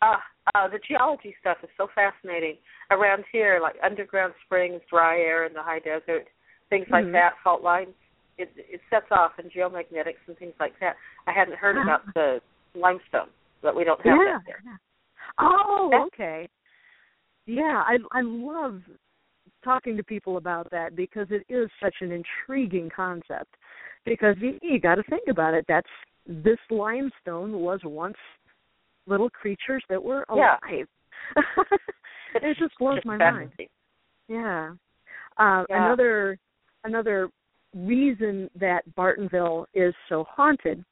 Uh, 0.01 0.17
uh, 0.53 0.67
the 0.67 0.79
geology 0.79 1.35
stuff 1.39 1.57
is 1.63 1.69
so 1.77 1.87
fascinating 1.95 2.57
around 2.91 3.23
here, 3.31 3.59
like 3.61 3.75
underground 3.83 4.33
springs, 4.45 4.81
dry 4.89 5.17
air 5.19 5.45
in 5.45 5.53
the 5.53 5.63
high 5.63 5.79
desert, 5.79 6.27
things 6.69 6.87
like 6.89 7.05
Mhm. 7.05 7.13
that, 7.13 7.37
fault 7.43 7.61
lines. 7.63 7.93
It 8.37 8.51
it 8.57 8.81
sets 8.89 9.09
off 9.11 9.39
in 9.39 9.49
geomagnetics 9.49 10.19
and 10.27 10.37
things 10.37 10.53
like 10.59 10.77
that. 10.79 10.97
I 11.25 11.31
hadn't 11.31 11.55
heard 11.57 11.77
about 11.81 12.01
the 12.13 12.41
limestone, 12.75 13.29
but 13.61 13.75
we 13.75 13.83
don't 13.83 13.99
have 14.05 14.17
yeah. 14.17 14.37
that 14.37 14.41
here. 14.45 14.61
yeah. 14.65 14.77
Oh, 15.39 16.07
okay. 16.07 16.47
Yeah, 17.45 17.83
I 17.85 17.97
I 18.11 18.21
love 18.21 18.81
talking 19.63 19.97
to 19.97 20.03
people 20.03 20.37
about 20.37 20.69
that 20.71 20.95
because 20.95 21.27
it 21.29 21.43
is 21.51 21.69
such 21.83 21.95
an 22.01 22.11
intriguing 22.11 22.89
concept. 22.95 23.55
Because 24.05 24.35
you, 24.39 24.59
you 24.61 24.79
got 24.79 24.95
to 24.95 25.03
think 25.09 25.23
about 25.29 25.55
it. 25.55 25.65
That's 25.67 25.87
this 26.27 26.59
limestone 26.69 27.53
was 27.53 27.79
once 27.83 28.17
little 29.07 29.29
creatures 29.29 29.83
that 29.89 30.01
were 30.01 30.25
alive. 30.29 30.59
Yeah. 31.35 31.43
it 32.35 32.57
just 32.59 32.77
blows 32.79 32.99
my 33.03 33.17
mind. 33.17 33.51
Yeah. 34.27 34.73
Uh, 35.37 35.63
Yeah. 35.69 35.85
Another 35.85 36.37
another 36.83 37.29
reason 37.75 38.49
that 38.55 38.83
Bartonville 38.95 39.65
is 39.73 39.93
so 40.07 40.25
haunted 40.29 40.83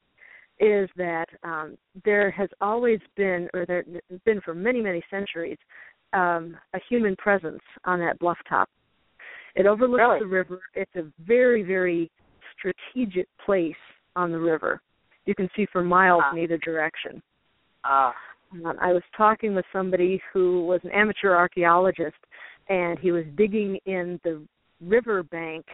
is 0.64 0.90
that 0.96 1.26
um, 1.44 1.78
there 2.06 2.32
has 2.32 2.50
always 2.62 3.00
been, 3.18 3.50
or 3.54 3.66
there 3.66 3.84
has 4.10 4.20
been 4.26 4.40
for 4.42 4.54
many 4.54 4.82
many 4.82 5.04
centuries, 5.10 5.58
um, 6.14 6.56
a 6.74 6.80
human 6.90 7.16
presence 7.18 7.62
on 7.86 8.00
that 8.00 8.18
bluff 8.20 8.38
top. 8.48 8.70
It 9.56 9.66
overlooks 9.66 10.00
Really? 10.00 10.20
the 10.20 10.26
river. 10.26 10.62
It's 10.74 10.96
a 10.96 11.04
very 11.20 11.64
very 11.64 12.10
strategic 12.58 13.28
place 13.46 13.76
on 14.16 14.32
the 14.32 14.40
river. 14.40 14.82
You 15.26 15.36
can 15.36 15.50
see 15.56 15.66
for 15.72 15.84
miles 15.84 16.24
Ah. 16.26 16.32
in 16.32 16.38
either 16.40 16.58
direction. 16.58 17.22
Ah, 17.84 18.16
Um, 18.52 18.78
I 18.80 18.94
was 18.94 19.04
talking 19.18 19.56
with 19.56 19.66
somebody 19.74 20.22
who 20.32 20.66
was 20.68 20.80
an 20.84 20.92
amateur 20.92 21.34
archaeologist, 21.34 22.22
and 22.70 23.00
he 23.00 23.12
was 23.12 23.26
digging 23.36 23.78
in 23.86 24.20
the 24.24 24.46
river 24.80 25.24
bank 25.24 25.66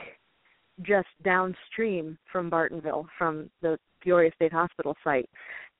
just 0.83 1.09
downstream 1.23 2.17
from 2.31 2.49
Bartonville, 2.49 3.05
from 3.17 3.49
the 3.61 3.77
Peoria 4.01 4.31
State 4.35 4.53
Hospital 4.53 4.95
site, 5.03 5.29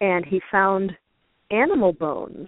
and 0.02 0.26
he 0.26 0.42
found 0.52 0.92
animal 1.52 1.94
bones 1.94 2.48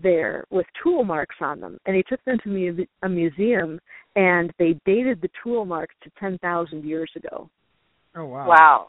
there 0.00 0.44
with 0.50 0.66
tool 0.82 1.04
marks 1.04 1.36
on 1.40 1.60
them. 1.60 1.78
And 1.86 1.94
he 1.96 2.02
took 2.02 2.24
them 2.24 2.38
to 2.44 2.48
mu- 2.48 2.84
a 3.02 3.08
museum, 3.08 3.80
and 4.16 4.52
they 4.58 4.78
dated 4.84 5.20
the 5.20 5.30
tool 5.42 5.64
marks 5.64 5.94
to 6.02 6.10
10,000 6.18 6.84
years 6.84 7.10
ago. 7.16 7.48
Oh 8.16 8.24
wow. 8.26 8.46
wow. 8.46 8.88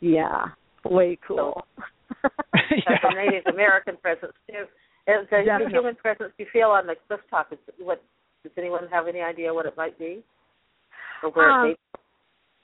Yeah, 0.00 0.46
way 0.84 1.18
cool. 1.26 1.64
That's 2.22 3.04
a 3.04 3.14
Native 3.14 3.46
American 3.52 3.96
presence 3.98 4.32
too. 4.48 4.64
Is 5.06 5.26
the 5.30 5.42
Definitely. 5.44 5.72
human 5.72 5.94
presence 5.96 6.32
you 6.38 6.46
feel 6.52 6.68
on 6.68 6.86
the 6.86 6.94
cliff 7.06 7.20
top? 7.30 7.52
Is 7.52 7.58
what? 7.78 8.02
Does 8.42 8.52
anyone 8.58 8.86
have 8.90 9.08
any 9.08 9.20
idea 9.20 9.52
what 9.52 9.66
it 9.66 9.76
might 9.76 9.98
be, 9.98 10.22
or 11.22 11.30
where 11.30 11.50
Um, 11.50 11.66
it 11.66 11.68
may? 11.70 12.00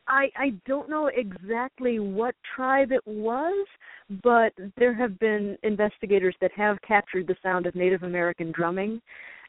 I 0.07 0.31
I 0.37 0.53
don't 0.67 0.89
know 0.91 1.07
exactly 1.07 1.99
what 1.99 2.35
tribe 2.55 2.93
it 2.93 3.03
was, 3.07 3.67
but 4.23 4.53
there 4.77 4.95
have 4.95 5.19
been 5.19 5.57
investigators 5.63 6.35
that 6.41 6.53
have 6.53 6.79
captured 6.87 7.27
the 7.27 7.37
sound 7.43 7.67
of 7.67 7.75
Native 7.75 8.03
American 8.03 8.53
drumming 8.53 9.01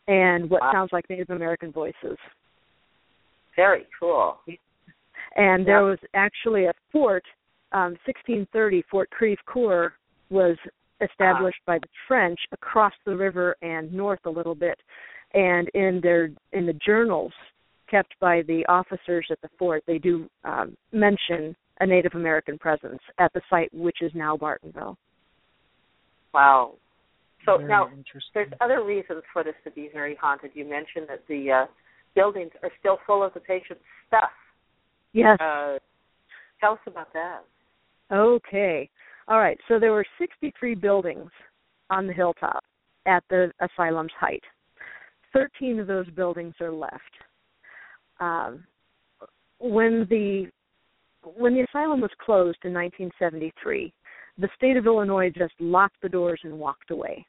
and 0.08 0.50
what 0.50 0.62
Wow. 0.62 0.72
sounds 0.72 0.94
like 0.94 1.10
Native 1.10 1.30
American 1.30 1.72
voices. 1.72 2.18
Very 3.56 3.88
cool. 4.00 4.39
And 5.36 5.65
there 5.65 5.84
was 5.84 6.00
actually 6.13 6.65
a 6.65 6.74
fort, 6.91 7.26
um, 7.72 7.98
1630 8.06 8.82
Fort 8.84 9.10
Creve 9.10 9.44
Coeur 9.46 9.94
was 10.30 10.58
established 11.02 11.60
by 11.65 11.78
the 11.80 11.88
French 12.08 12.39
across 12.52 12.94
the 13.06 13.15
river 13.15 13.56
and 13.62 13.91
north 13.94 14.26
a 14.26 14.30
little 14.30 14.56
bit. 14.56 14.80
And 15.34 15.68
in 15.70 16.00
their 16.02 16.32
in 16.54 16.65
the 16.65 16.74
journals 16.74 17.34
kept 17.89 18.15
by 18.19 18.41
the 18.48 18.65
officers 18.67 19.28
at 19.32 19.41
the 19.41 19.50
fort, 19.58 19.84
they 19.88 19.98
do 19.98 20.28
um, 20.43 20.76
mention 20.91 21.56
a 21.80 21.86
Native 21.86 22.13
American 22.15 22.58
presence 22.58 23.00
at 23.19 23.34
the 23.34 23.41
site, 23.50 23.74
which 23.74 23.98
is 24.02 24.12
now 24.13 24.38
Bartonville. 24.38 24.95
Wow. 26.34 26.76
So 27.45 27.58
Very 27.58 27.69
now 27.69 27.89
there's 28.34 28.52
other 28.60 28.84
reasons 28.84 29.21
for 29.32 29.43
this 29.43 29.54
to 29.63 29.71
be 29.71 29.89
very 29.93 30.15
haunted. 30.19 30.52
You 30.54 30.67
mentioned 30.67 31.08
that 31.10 31.24
the 31.28 31.52
uh, 31.52 31.65
buildings 32.15 32.52
are 32.63 32.71
still 32.80 32.98
full 33.06 33.24
of 33.24 33.34
the 33.34 33.39
patient's 33.39 33.84
stuff. 34.08 34.32
Yes. 35.13 35.38
Uh, 35.39 35.78
tell 36.60 36.74
us 36.74 36.80
about 36.88 37.13
that. 37.13 37.41
Okay. 38.12 38.89
All 39.28 39.39
right. 39.39 39.58
So 39.67 39.80
there 39.80 39.91
were 39.91 40.06
63 40.19 40.76
buildings 40.76 41.30
on 41.89 42.08
the 42.08 42.13
hilltop 42.13 42.63
at 43.06 43.24
the 43.30 43.52
asylum's 43.62 44.12
height. 44.19 44.43
13 45.34 45.80
of 45.80 45.88
those 45.88 46.10
buildings 46.12 46.56
are 46.62 46.71
left. 46.71 47.02
Um, 48.19 48.63
when 49.60 50.06
the 50.10 50.47
when 51.38 51.56
the 51.56 51.62
asylum 51.62 52.01
was 52.01 52.12
closed 52.23 52.60
in 52.63 52.73
1973, 52.73 53.91
the 54.38 54.49
state 54.56 54.78
of 54.78 54.86
Illinois 54.86 55.32
just 55.36 55.54
locked 55.60 56.01
the 56.01 56.10
doors 56.10 56.39
and 56.43 56.60
walked 56.60 56.91
away. 56.91 57.25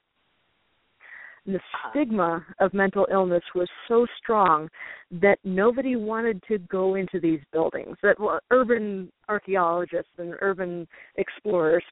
And 1.47 1.55
the 1.55 1.61
stigma 1.91 2.45
of 2.59 2.75
mental 2.75 3.07
illness 3.11 3.43
was 3.55 3.69
so 3.87 4.07
strong 4.19 4.69
that 5.13 5.39
nobody 5.45 5.95
wanted 5.95 6.43
to 6.49 6.59
go 6.59 6.97
into 6.97 7.21
these 7.21 7.41
buildings. 7.53 7.97
That 8.03 8.19
well, 8.19 8.41
urban 8.51 9.11
archaeologists 9.29 10.11
and 10.19 10.35
urban 10.41 10.89
explorers, 11.17 11.85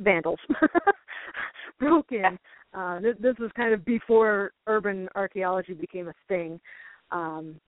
vandals, 0.00 0.40
broke 1.78 2.10
in. 2.10 2.38
Uh, 2.74 2.98
this, 3.00 3.14
this 3.20 3.36
was 3.38 3.52
kind 3.56 3.72
of 3.72 3.84
before 3.84 4.52
urban 4.66 5.08
archaeology 5.14 5.74
became 5.74 6.08
a 6.08 6.14
thing. 6.26 6.60
Um, 7.10 7.60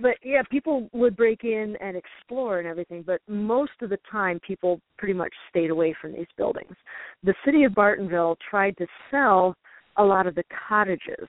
but 0.00 0.16
yeah, 0.22 0.42
people 0.50 0.88
would 0.92 1.16
break 1.16 1.44
in 1.44 1.76
and 1.80 1.96
explore 1.96 2.58
and 2.58 2.66
everything, 2.66 3.02
but 3.06 3.20
most 3.28 3.72
of 3.82 3.90
the 3.90 3.98
time 4.10 4.40
people 4.46 4.80
pretty 4.98 5.14
much 5.14 5.32
stayed 5.50 5.70
away 5.70 5.94
from 6.00 6.12
these 6.12 6.26
buildings. 6.36 6.74
The 7.22 7.34
city 7.44 7.64
of 7.64 7.72
Bartonville 7.72 8.36
tried 8.48 8.76
to 8.78 8.86
sell 9.10 9.54
a 9.96 10.04
lot 10.04 10.26
of 10.26 10.34
the 10.34 10.44
cottages 10.68 11.28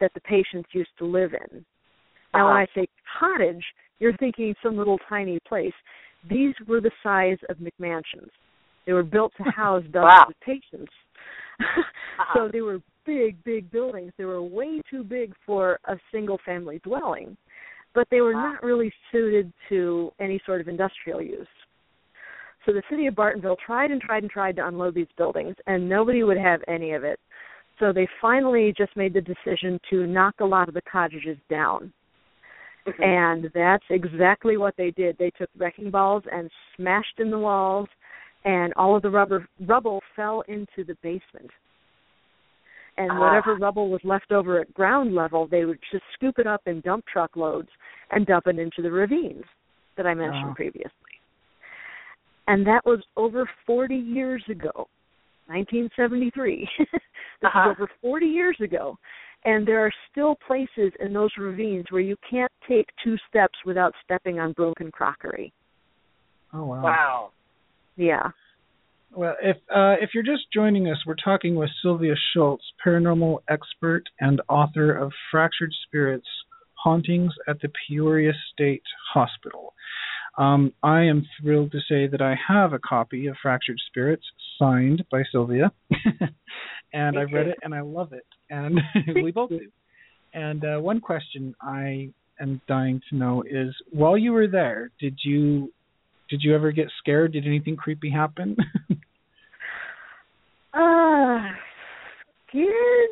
that 0.00 0.12
the 0.14 0.20
patients 0.22 0.70
used 0.72 0.90
to 0.98 1.04
live 1.04 1.34
in. 1.34 1.64
Now, 2.32 2.46
when 2.46 2.56
Uh-huh. 2.56 2.66
I 2.72 2.74
say 2.74 2.88
cottage, 3.18 3.64
you're 3.98 4.16
thinking 4.16 4.54
some 4.62 4.76
little 4.76 4.98
tiny 5.08 5.38
place. 5.40 5.74
These 6.28 6.54
were 6.66 6.80
the 6.80 6.92
size 7.02 7.38
of 7.48 7.58
McMansions. 7.58 8.30
They 8.86 8.92
were 8.92 9.02
built 9.02 9.32
to 9.36 9.44
house 9.44 9.84
dozens 9.92 10.28
of 10.28 10.40
patients. 10.40 10.92
Uh-huh. 12.18 12.46
so 12.46 12.48
they 12.52 12.60
were 12.60 12.80
big, 13.06 13.42
big 13.44 13.70
buildings. 13.70 14.12
They 14.18 14.24
were 14.24 14.42
way 14.42 14.80
too 14.90 15.02
big 15.02 15.32
for 15.46 15.78
a 15.86 15.96
single 16.12 16.38
family 16.44 16.80
dwelling, 16.84 17.36
but 17.94 18.06
they 18.10 18.20
were 18.20 18.34
Wow. 18.34 18.52
not 18.52 18.62
really 18.62 18.92
suited 19.10 19.52
to 19.68 20.12
any 20.20 20.40
sort 20.44 20.60
of 20.60 20.68
industrial 20.68 21.22
use. 21.22 21.48
So 22.66 22.72
the 22.72 22.82
city 22.90 23.06
of 23.06 23.14
Bartonville 23.14 23.56
tried 23.64 23.90
and 23.90 24.00
tried 24.00 24.22
and 24.22 24.30
tried 24.30 24.56
to 24.56 24.66
unload 24.66 24.94
these 24.94 25.06
buildings, 25.16 25.56
and 25.66 25.88
nobody 25.88 26.22
would 26.22 26.36
have 26.36 26.60
any 26.68 26.92
of 26.92 27.04
it. 27.04 27.18
So 27.78 27.92
they 27.92 28.06
finally 28.20 28.74
just 28.76 28.94
made 28.96 29.14
the 29.14 29.22
decision 29.22 29.80
to 29.88 30.06
knock 30.06 30.34
a 30.40 30.44
lot 30.44 30.68
of 30.68 30.74
the 30.74 30.82
cottages 30.82 31.38
down. 31.48 31.92
Mhm. 32.86 33.02
And 33.02 33.50
that's 33.54 33.84
exactly 33.88 34.56
what 34.58 34.76
they 34.76 34.90
did. 34.90 35.16
They 35.16 35.30
took 35.30 35.48
wrecking 35.56 35.90
balls 35.90 36.22
and 36.30 36.50
smashed 36.76 37.18
in 37.18 37.30
the 37.30 37.38
walls, 37.38 37.88
and 38.44 38.72
all 38.74 38.96
of 38.96 39.02
the 39.02 39.10
rubber 39.10 39.46
rubble 39.66 40.00
fell 40.16 40.42
into 40.48 40.84
the 40.84 40.96
basement. 41.02 41.50
And 42.96 43.10
Ah. 43.12 43.20
whatever 43.20 43.54
rubble 43.56 43.88
was 43.88 44.02
left 44.04 44.32
over 44.32 44.60
at 44.60 44.72
ground 44.74 45.14
level, 45.14 45.46
they 45.46 45.64
would 45.64 45.78
just 45.90 46.04
scoop 46.14 46.38
it 46.38 46.46
up 46.46 46.66
in 46.66 46.80
dump 46.80 47.06
truck 47.06 47.36
loads 47.36 47.68
and 48.10 48.26
dump 48.26 48.46
it 48.46 48.58
into 48.58 48.82
the 48.82 48.90
ravines 48.90 49.44
that 49.96 50.06
I 50.06 50.14
mentioned 50.14 50.48
Wow. 50.48 50.54
previously. 50.54 50.90
And 52.48 52.66
that 52.66 52.84
was 52.84 53.00
over 53.16 53.48
40 53.64 53.94
years 53.94 54.42
ago, 54.48 54.88
1973. 55.46 56.68
this 56.78 56.90
Uh-huh. 57.42 57.70
is 57.70 57.76
over 57.76 57.90
40 58.00 58.26
years 58.26 58.56
ago. 58.60 58.98
And 59.44 59.66
there 59.66 59.84
are 59.84 59.92
still 60.10 60.34
places 60.46 60.92
in 61.00 61.12
those 61.14 61.30
ravines 61.38 61.86
where 61.90 62.02
you 62.02 62.16
can't 62.28 62.52
take 62.68 62.86
two 63.02 63.16
steps 63.28 63.58
without 63.64 63.94
stepping 64.04 64.38
on 64.38 64.52
broken 64.52 64.90
crockery. 64.90 65.52
Oh 66.52 66.64
wow. 66.64 66.82
wow. 66.82 67.30
Yeah. 67.96 68.30
Well, 69.12 69.34
if 69.42 69.56
uh, 69.74 69.96
if 70.00 70.10
you're 70.14 70.22
just 70.22 70.52
joining 70.54 70.88
us, 70.88 70.98
we're 71.04 71.16
talking 71.16 71.56
with 71.56 71.70
Sylvia 71.82 72.14
Shults, 72.34 72.62
paranormal 72.84 73.38
expert 73.48 74.04
and 74.20 74.40
author 74.48 74.92
of 74.92 75.12
Fractured 75.30 75.72
Spirits: 75.86 76.28
Hauntings 76.74 77.32
at 77.48 77.60
the 77.60 77.70
Peoria 77.88 78.32
State 78.52 78.84
Hospital. 79.12 79.74
Um, 80.38 80.72
I 80.82 81.02
am 81.02 81.26
thrilled 81.40 81.72
to 81.72 81.80
say 81.88 82.06
that 82.06 82.22
I 82.22 82.36
have 82.48 82.72
a 82.72 82.78
copy 82.78 83.26
of 83.26 83.36
Fractured 83.42 83.78
Spirits 83.88 84.24
signed 84.58 85.04
by 85.10 85.24
Sylvia, 85.32 85.72
and 86.92 87.18
I've 87.18 87.32
read 87.32 87.48
it 87.48 87.58
and 87.62 87.74
I 87.74 87.80
love 87.80 88.12
it, 88.12 88.26
and 88.48 88.78
we 89.22 89.32
both 89.32 89.50
do. 89.50 89.68
And 90.32 90.64
uh, 90.64 90.78
one 90.78 91.00
question 91.00 91.56
I 91.60 92.10
am 92.40 92.60
dying 92.68 93.02
to 93.10 93.16
know 93.16 93.42
is, 93.42 93.74
while 93.90 94.16
you 94.16 94.32
were 94.32 94.46
there, 94.46 94.92
did 95.00 95.18
you 95.24 95.72
did 96.30 96.42
you 96.42 96.54
ever 96.54 96.72
get 96.72 96.86
scared? 96.98 97.32
Did 97.32 97.46
anything 97.46 97.76
creepy 97.76 98.10
happen? 98.10 98.56
Uh, 100.72 101.40
scared? 102.48 103.10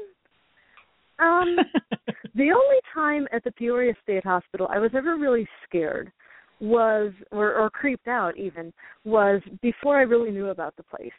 Um, 1.19 1.57
the 2.37 2.53
only 2.53 2.81
time 2.95 3.27
at 3.33 3.43
the 3.43 3.51
Peoria 3.51 3.95
State 4.05 4.25
Hospital 4.25 4.69
I 4.71 4.79
was 4.79 4.93
ever 4.95 5.17
really 5.17 5.49
scared 5.67 6.13
was, 6.61 7.13
or, 7.33 7.55
or 7.55 7.69
creeped 7.69 8.07
out 8.07 8.37
even, 8.37 8.73
was 9.05 9.41
before 9.61 9.99
I 9.99 10.03
really 10.03 10.31
knew 10.31 10.51
about 10.51 10.77
the 10.77 10.85
place. 10.85 11.11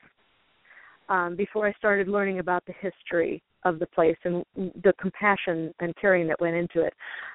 um, 1.09 1.35
before 1.35 1.67
I 1.67 1.73
started 1.73 2.07
learning 2.07 2.39
about 2.39 2.63
the 2.65 2.73
history 2.79 3.41
of 3.65 3.79
the 3.79 3.85
place 3.87 4.17
and 4.23 4.45
the 4.55 4.93
compassion 4.99 5.73
and 5.79 5.95
caring 5.97 6.27
that 6.27 6.39
went 6.39 6.55
into 6.55 6.81
it. 6.85 6.93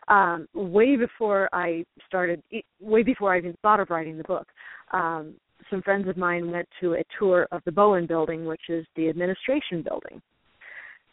Um, 0.08 0.48
way 0.54 0.96
before 0.96 1.48
I 1.52 1.84
started, 2.06 2.42
way 2.80 3.02
before 3.02 3.34
I 3.34 3.38
even 3.38 3.56
thought 3.62 3.80
of 3.80 3.90
writing 3.90 4.16
the 4.16 4.24
book, 4.24 4.46
um, 4.92 5.34
some 5.70 5.82
friends 5.82 6.08
of 6.08 6.16
mine 6.16 6.50
went 6.50 6.68
to 6.80 6.94
a 6.94 7.04
tour 7.18 7.48
of 7.52 7.62
the 7.64 7.72
Bowen 7.72 8.06
Building, 8.06 8.44
which 8.44 8.68
is 8.68 8.86
the 8.96 9.08
administration 9.08 9.82
building, 9.82 10.20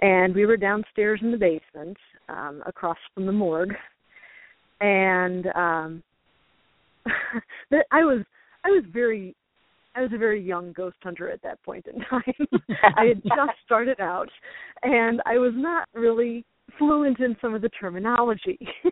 and 0.02 0.36
we 0.36 0.46
were 0.46 0.58
downstairs 0.58 1.20
in 1.22 1.32
the 1.32 1.38
basement, 1.38 1.98
um, 2.30 2.62
across 2.66 2.98
from 3.14 3.26
the 3.26 3.32
morgue, 3.32 3.74
and 4.82 5.48
um, 5.56 6.04
I 7.92 8.04
was 8.04 8.24
I 8.64 8.70
was 8.70 8.84
very 8.92 9.36
I 9.96 10.02
was 10.02 10.12
a 10.14 10.18
very 10.18 10.42
young 10.42 10.72
ghost 10.74 10.98
hunter 11.04 11.30
at 11.30 11.42
that 11.44 11.62
point 11.64 11.86
in 11.88 12.02
time. 12.10 12.48
I 12.98 13.06
had 13.06 13.24
just 13.24 13.58
started 13.66 14.00
out, 14.00 14.30
and 14.84 15.22
I 15.26 15.38
was 15.38 15.54
not 15.56 15.88
really 15.94 16.46
fluent 16.78 17.20
in 17.20 17.36
some 17.42 17.54
of 17.54 17.62
the 17.62 17.70
terminology. 17.70 18.58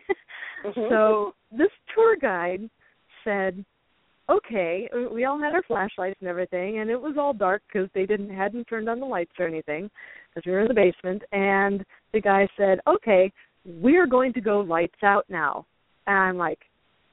mm-hmm. 0.64 0.80
So 0.88 1.34
this 1.50 1.70
tour 1.94 2.16
guide 2.20 2.68
said, 3.24 3.64
"Okay, 4.28 4.88
we 5.12 5.24
all 5.24 5.38
had 5.38 5.54
our 5.54 5.62
flashlights 5.62 6.18
and 6.20 6.28
everything, 6.28 6.78
and 6.78 6.90
it 6.90 7.00
was 7.00 7.16
all 7.18 7.32
dark 7.32 7.62
because 7.72 7.88
they 7.94 8.06
didn't 8.06 8.30
hadn't 8.30 8.66
turned 8.66 8.88
on 8.88 9.00
the 9.00 9.06
lights 9.06 9.32
or 9.38 9.46
anything 9.46 9.90
because 10.28 10.46
we 10.46 10.52
were 10.52 10.60
in 10.60 10.68
the 10.68 10.74
basement." 10.74 11.22
And 11.32 11.84
the 12.12 12.20
guy 12.20 12.46
said, 12.56 12.80
"Okay, 12.86 13.32
we're 13.64 14.06
going 14.06 14.32
to 14.34 14.40
go 14.40 14.60
lights 14.60 15.02
out 15.02 15.24
now." 15.28 15.66
And 16.06 16.16
I'm 16.16 16.36
like, 16.36 16.60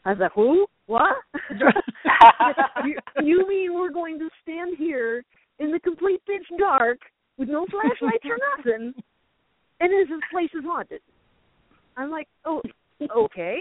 "I 0.05 0.11
was 0.11 0.19
like, 0.19 0.33
who?" 0.33 0.67
What? 0.87 1.15
you, 2.85 2.97
you 3.23 3.47
mean 3.47 3.73
we're 3.73 3.91
going 3.91 4.19
to 4.19 4.29
stand 4.41 4.77
here 4.77 5.23
in 5.59 5.71
the 5.71 5.79
complete 5.79 6.21
pitch 6.25 6.45
dark 6.57 6.99
with 7.37 7.49
no 7.49 7.65
flashlights 7.69 8.25
or 8.25 8.37
nothing, 8.57 8.93
and 9.79 9.91
this 9.91 10.07
place 10.31 10.49
is 10.53 10.63
haunted? 10.65 11.01
I'm 11.95 12.09
like, 12.09 12.27
oh, 12.45 12.61
okay, 13.15 13.59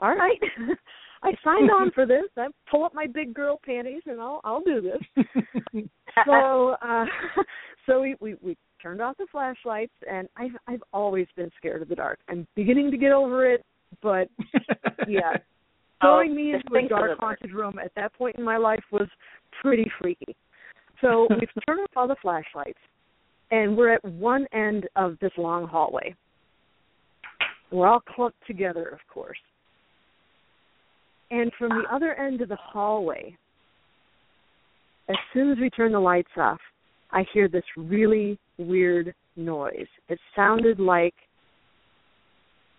all 0.00 0.14
right. 0.14 0.40
I 1.22 1.32
signed 1.42 1.70
on 1.70 1.90
for 1.92 2.06
this. 2.06 2.24
I 2.36 2.48
pull 2.70 2.84
up 2.84 2.94
my 2.94 3.06
big 3.06 3.34
girl 3.34 3.58
panties 3.64 4.02
and 4.06 4.20
I'll 4.20 4.40
I'll 4.44 4.60
do 4.60 4.80
this. 4.80 5.24
so 6.26 6.76
uh 6.82 7.06
so 7.86 8.00
we, 8.00 8.16
we 8.20 8.36
we 8.42 8.56
turned 8.82 9.00
off 9.00 9.16
the 9.16 9.26
flashlights 9.32 9.94
and 10.08 10.28
I've 10.36 10.56
I've 10.68 10.82
always 10.92 11.26
been 11.34 11.50
scared 11.56 11.82
of 11.82 11.88
the 11.88 11.94
dark. 11.94 12.18
I'm 12.28 12.46
beginning 12.54 12.90
to 12.90 12.98
get 12.98 13.12
over 13.12 13.50
it, 13.50 13.64
but 14.02 14.28
yeah, 15.08 15.32
Throwing 16.00 16.34
me 16.34 16.52
into 16.52 16.74
a 16.74 16.88
dark 16.88 17.18
haunted 17.18 17.52
room 17.52 17.78
at 17.82 17.90
that 17.96 18.12
point 18.14 18.36
in 18.36 18.44
my 18.44 18.58
life 18.58 18.82
was 18.92 19.08
pretty 19.62 19.90
freaky. 20.00 20.36
So 21.00 21.26
we've 21.30 21.48
turned 21.66 21.80
off 21.80 21.90
all 21.96 22.08
the 22.08 22.16
flashlights, 22.20 22.78
and 23.50 23.76
we're 23.76 23.94
at 23.94 24.04
one 24.04 24.46
end 24.52 24.86
of 24.96 25.16
this 25.20 25.32
long 25.38 25.66
hallway. 25.66 26.14
We're 27.70 27.88
all 27.88 28.00
clumped 28.00 28.38
together, 28.46 28.86
of 28.88 29.00
course. 29.12 29.38
And 31.30 31.50
from 31.58 31.70
the 31.70 31.84
other 31.92 32.14
end 32.14 32.40
of 32.40 32.48
the 32.48 32.56
hallway, 32.56 33.36
as 35.08 35.16
soon 35.32 35.50
as 35.50 35.58
we 35.58 35.70
turn 35.70 35.92
the 35.92 35.98
lights 35.98 36.28
off, 36.36 36.60
I 37.10 37.24
hear 37.32 37.48
this 37.48 37.64
really 37.76 38.38
weird 38.58 39.14
noise. 39.36 39.86
It 40.08 40.18
sounded 40.34 40.78
like 40.78 41.14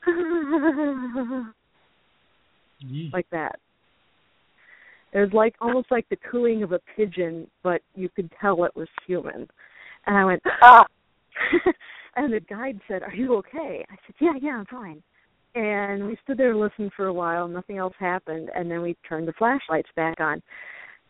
like 3.13 3.29
that. 3.31 3.59
It 5.13 5.19
was 5.19 5.33
like 5.33 5.55
almost 5.61 5.89
like 5.89 6.07
the 6.09 6.17
cooing 6.29 6.63
of 6.63 6.73
a 6.73 6.79
pigeon, 6.95 7.47
but 7.63 7.81
you 7.95 8.09
could 8.09 8.29
tell 8.41 8.63
it 8.65 8.75
was 8.75 8.87
human. 9.05 9.47
And 10.05 10.17
I 10.17 10.25
went, 10.25 10.41
ah. 10.61 10.85
and 12.15 12.33
the 12.33 12.39
guide 12.41 12.79
said, 12.87 13.03
"Are 13.03 13.13
you 13.13 13.35
okay?" 13.37 13.85
I 13.89 13.95
said, 14.05 14.15
"Yeah, 14.19 14.33
yeah, 14.41 14.57
I'm 14.57 14.65
fine." 14.65 15.01
And 15.55 16.05
we 16.05 16.17
stood 16.23 16.37
there 16.37 16.51
and 16.51 16.59
listened 16.59 16.91
for 16.95 17.07
a 17.07 17.13
while. 17.13 17.47
Nothing 17.47 17.77
else 17.77 17.93
happened, 17.99 18.49
and 18.55 18.69
then 18.69 18.81
we 18.81 18.95
turned 19.07 19.27
the 19.27 19.33
flashlights 19.33 19.89
back 19.95 20.19
on. 20.19 20.41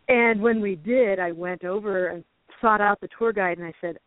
And 0.10 0.41
when 0.41 0.62
we 0.62 0.75
did, 0.75 1.19
I 1.19 1.32
went 1.32 1.65
over 1.65 2.08
and 2.08 2.23
sought 2.62 2.82
out 2.82 3.01
the 3.01 3.10
tour 3.17 3.34
guide, 3.34 3.58
and 3.58 3.67
I 3.67 3.73
said, 3.82 3.97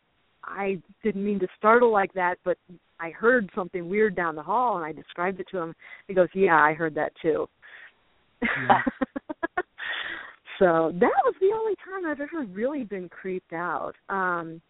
"I 0.45 0.81
didn't 1.03 1.25
mean 1.25 1.39
to 1.41 1.49
startle 1.59 1.93
like 1.93 2.13
that, 2.15 2.37
but 2.45 2.59
I 3.01 3.11
heard 3.11 3.51
something 3.55 3.89
weird 3.89 4.15
down 4.15 4.37
the 4.37 4.43
hall 4.43 4.77
and 4.77 4.85
I 4.85 4.93
described 4.93 5.41
it 5.41 5.47
to 5.53 5.59
him. 5.59 5.75
He 6.07 6.15
goes, 6.15 6.29
Yeah, 6.35 6.57
I 6.57 6.75
heard 6.75 6.95
that 6.95 7.13
too. 7.21 7.49
Yeah. 8.43 8.83
so 10.59 10.93
that 11.01 11.21
was 11.25 11.35
the 11.41 11.53
only 11.55 11.75
time 11.77 12.07
I've 12.07 12.21
ever 12.21 12.45
really 12.53 12.85
been 12.85 13.09
creeped 13.09 13.53
out. 13.53 13.95
Um 14.09 14.61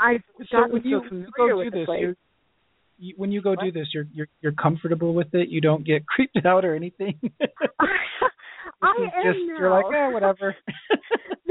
I've 0.00 0.22
so 0.50 0.58
gotten 0.58 0.72
when 0.72 0.82
you, 0.84 1.00
so 1.02 1.08
familiar 1.08 1.30
go 1.36 1.56
with 1.58 1.72
do 1.72 1.78
this, 1.78 1.86
place. 1.86 2.16
You, 2.98 3.14
when 3.16 3.32
you 3.32 3.40
go 3.40 3.50
what? 3.50 3.60
do 3.60 3.72
this, 3.72 3.88
you're 3.94 4.06
you're 4.12 4.28
you're 4.40 4.52
comfortable 4.52 5.14
with 5.14 5.32
it. 5.32 5.48
You 5.48 5.60
don't 5.60 5.84
get 5.86 6.04
creeped 6.06 6.44
out 6.44 6.64
or 6.64 6.74
anything. 6.74 7.18
I 8.82 8.88
am 8.98 9.04
just 9.22 9.38
now. 9.46 9.58
you're 9.58 9.70
like, 9.70 9.84
oh, 9.86 10.10
whatever. 10.10 10.56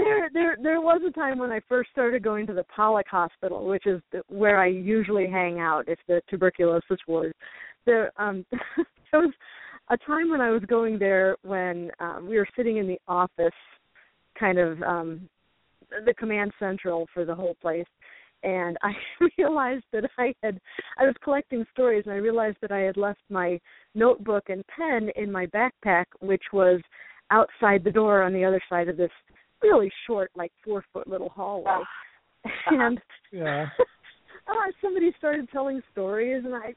There, 0.04 0.30
there, 0.34 0.58
there 0.62 0.82
was 0.82 1.02
a 1.08 1.12
time 1.12 1.38
when 1.38 1.52
I 1.52 1.60
first 1.68 1.90
started 1.92 2.24
going 2.24 2.48
to 2.48 2.54
the 2.54 2.64
Pollock 2.76 3.08
Hospital, 3.10 3.66
which 3.66 3.86
is 3.86 4.02
the, 4.12 4.22
where 4.28 4.60
I 4.60 4.68
usually 4.68 5.28
hang 5.28 5.60
out. 5.60 5.86
It's 5.88 6.02
the 6.08 6.22
tuberculosis 6.30 7.00
ward. 7.08 7.34
There, 7.86 8.12
um, 8.18 8.46
there 8.52 9.22
was 9.22 9.34
a 9.90 9.98
time 9.98 10.30
when 10.30 10.42
I 10.42 10.52
was 10.52 10.64
going 10.68 11.00
there 11.00 11.36
when 11.44 11.92
um, 12.00 12.28
we 12.30 12.38
were 12.38 12.48
sitting 12.56 12.78
in 12.78 12.88
the 12.88 13.00
office, 13.08 13.52
kind 14.40 14.58
of 14.58 14.82
um, 14.84 15.30
the 16.06 16.14
command 16.14 16.52
central 16.60 17.08
for 17.14 17.26
the 17.26 17.36
whole 17.36 17.56
place, 17.62 17.86
and 18.44 18.78
I 18.82 18.92
realized 19.38 19.86
that 19.94 20.10
I 20.18 20.34
had 20.42 20.60
I 20.98 21.06
was 21.06 21.16
collecting 21.24 21.66
stories 21.74 22.04
and 22.06 22.14
I 22.14 22.18
realized 22.18 22.58
that 22.62 22.72
I 22.72 22.80
had 22.80 22.98
left 22.98 23.22
my 23.30 23.60
notebook 23.94 24.46
and 24.50 24.64
pen 24.68 25.10
in 25.16 25.32
my 25.32 25.46
backpack 25.48 26.06
which 26.20 26.44
was 26.52 26.82
outside 27.30 27.84
the 27.84 27.92
door 27.92 28.24
on 28.24 28.34
the 28.34 28.44
other 28.44 28.62
side 28.70 28.88
of 28.88 28.98
this 28.98 29.12
really 29.62 29.91
short 30.08 30.32
like 30.36 30.52
4 30.65 30.84
foot 30.93 31.08
little 31.08 31.30
hallway. 31.30 31.80
and 32.67 33.00
yeah. 33.32 33.67
uh, 34.47 34.71
somebody 34.82 35.12
started 35.17 35.50
telling 35.52 35.82
stories 35.91 36.43
and 36.45 36.56
I 36.56 36.74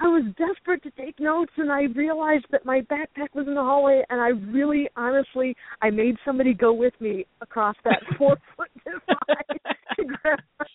I 0.00 0.08
was 0.08 0.24
desperate 0.36 0.82
to 0.82 0.90
take 0.90 1.20
notes 1.20 1.52
and 1.56 1.70
I 1.70 1.82
realized 1.94 2.46
that 2.50 2.64
my 2.64 2.80
backpack 2.80 3.28
was 3.32 3.46
in 3.46 3.54
the 3.54 3.62
hallway 3.62 4.02
and 4.10 4.20
I 4.20 4.28
really 4.52 4.88
honestly 4.96 5.56
I 5.82 5.90
made 5.90 6.16
somebody 6.24 6.52
go 6.52 6.72
with 6.72 6.94
me 7.00 7.26
across 7.40 7.76
that 7.84 8.02
four 8.18 8.36
foot 8.56 8.70
divide 8.84 9.60
to 9.96 10.04
grab 10.04 10.40
my 10.58 10.66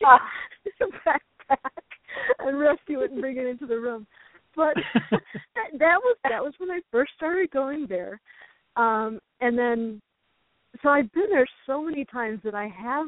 backpack 1.05 1.57
and 2.39 2.59
rescue 2.59 3.01
it 3.01 3.11
and 3.11 3.19
bring 3.19 3.37
it 3.37 3.45
into 3.45 3.65
the 3.65 3.77
room. 3.77 4.07
But 4.55 4.75
that, 5.11 5.77
that 5.79 5.97
was 6.01 6.17
that 6.23 6.41
was 6.41 6.53
when 6.57 6.71
I 6.71 6.79
first 6.91 7.11
started 7.17 7.51
going 7.51 7.87
there. 7.89 8.21
Um 8.77 9.19
and 9.41 9.57
then 9.57 10.01
so 10.81 10.89
I've 10.89 11.11
been 11.13 11.29
there 11.29 11.47
so 11.65 11.83
many 11.83 12.05
times 12.05 12.39
that 12.43 12.55
I 12.55 12.67
have 12.67 13.07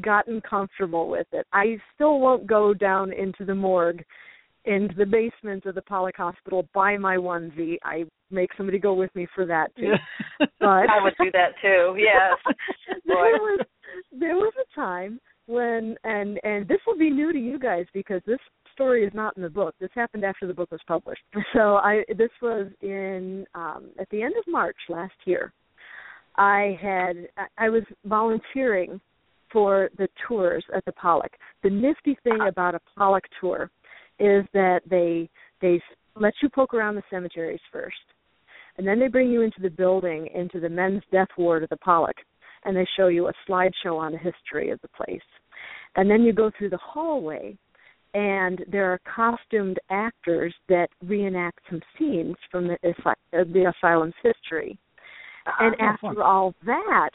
gotten 0.00 0.40
comfortable 0.40 1.08
with 1.08 1.26
it. 1.32 1.46
I 1.52 1.76
still 1.94 2.18
won't 2.20 2.46
go 2.46 2.74
down 2.74 3.12
into 3.12 3.44
the 3.44 3.54
morgue 3.54 4.04
into 4.64 4.94
the 4.94 5.06
basement 5.06 5.66
of 5.66 5.74
the 5.74 5.82
Pollock 5.82 6.16
Hospital 6.16 6.66
buy 6.72 6.96
my 6.96 7.16
onesie. 7.16 7.76
I 7.84 8.04
make 8.30 8.50
somebody 8.56 8.78
go 8.78 8.94
with 8.94 9.14
me 9.14 9.26
for 9.34 9.44
that 9.46 9.74
too. 9.76 9.92
but 10.38 10.88
I 10.88 11.02
would 11.02 11.14
do 11.20 11.30
that 11.32 11.52
too. 11.60 11.96
Yes. 11.98 12.56
there 13.06 13.16
was 13.16 13.66
there 14.18 14.36
was 14.36 14.52
a 14.60 14.74
time 14.74 15.20
when 15.46 15.96
and 16.04 16.40
and 16.44 16.66
this 16.66 16.78
will 16.86 16.96
be 16.96 17.10
new 17.10 17.32
to 17.32 17.38
you 17.38 17.58
guys 17.58 17.86
because 17.92 18.22
this 18.26 18.38
story 18.72 19.04
is 19.04 19.12
not 19.14 19.36
in 19.36 19.42
the 19.42 19.50
book. 19.50 19.74
This 19.80 19.90
happened 19.94 20.24
after 20.24 20.46
the 20.46 20.54
book 20.54 20.70
was 20.70 20.80
published. 20.86 21.22
So 21.54 21.76
I 21.76 22.04
this 22.16 22.30
was 22.40 22.68
in 22.80 23.46
um 23.54 23.90
at 23.98 24.08
the 24.10 24.22
end 24.22 24.34
of 24.38 24.50
March 24.50 24.76
last 24.88 25.14
year. 25.26 25.52
I 26.36 26.78
had 26.80 27.28
I 27.58 27.68
was 27.68 27.82
volunteering 28.04 29.00
for 29.52 29.88
the 29.96 30.08
tours 30.26 30.64
at 30.74 30.84
the 30.84 30.92
Pollock. 30.92 31.32
The 31.62 31.70
nifty 31.70 32.16
thing 32.24 32.38
ah. 32.40 32.48
about 32.48 32.74
a 32.74 32.80
Pollock 32.96 33.24
tour 33.40 33.70
is 34.18 34.44
that 34.52 34.80
they 34.88 35.28
they 35.60 35.80
let 36.16 36.34
you 36.42 36.48
poke 36.48 36.74
around 36.74 36.96
the 36.96 37.02
cemeteries 37.10 37.60
first, 37.72 37.96
and 38.76 38.86
then 38.86 38.98
they 38.98 39.08
bring 39.08 39.30
you 39.30 39.42
into 39.42 39.60
the 39.60 39.70
building, 39.70 40.28
into 40.34 40.60
the 40.60 40.68
men's 40.68 41.02
death 41.10 41.28
ward 41.38 41.62
of 41.62 41.68
the 41.70 41.76
Pollock, 41.78 42.16
and 42.64 42.76
they 42.76 42.86
show 42.96 43.08
you 43.08 43.28
a 43.28 43.32
slideshow 43.48 43.96
on 43.96 44.12
the 44.12 44.18
history 44.18 44.70
of 44.70 44.80
the 44.82 44.88
place, 44.88 45.20
and 45.96 46.10
then 46.10 46.22
you 46.22 46.32
go 46.32 46.50
through 46.56 46.70
the 46.70 46.78
hallway, 46.78 47.56
and 48.14 48.64
there 48.70 48.92
are 48.92 49.00
costumed 49.12 49.78
actors 49.90 50.54
that 50.68 50.88
reenact 51.02 51.60
some 51.70 51.82
scenes 51.96 52.36
from 52.50 52.68
the 52.68 52.76
uh, 53.04 53.14
the 53.32 53.72
asylum's 53.76 54.14
history, 54.22 54.78
Ah, 55.46 55.56
and 55.60 55.76
oh, 55.80 55.84
after 55.84 56.22
all 56.22 56.54
that, 56.66 57.10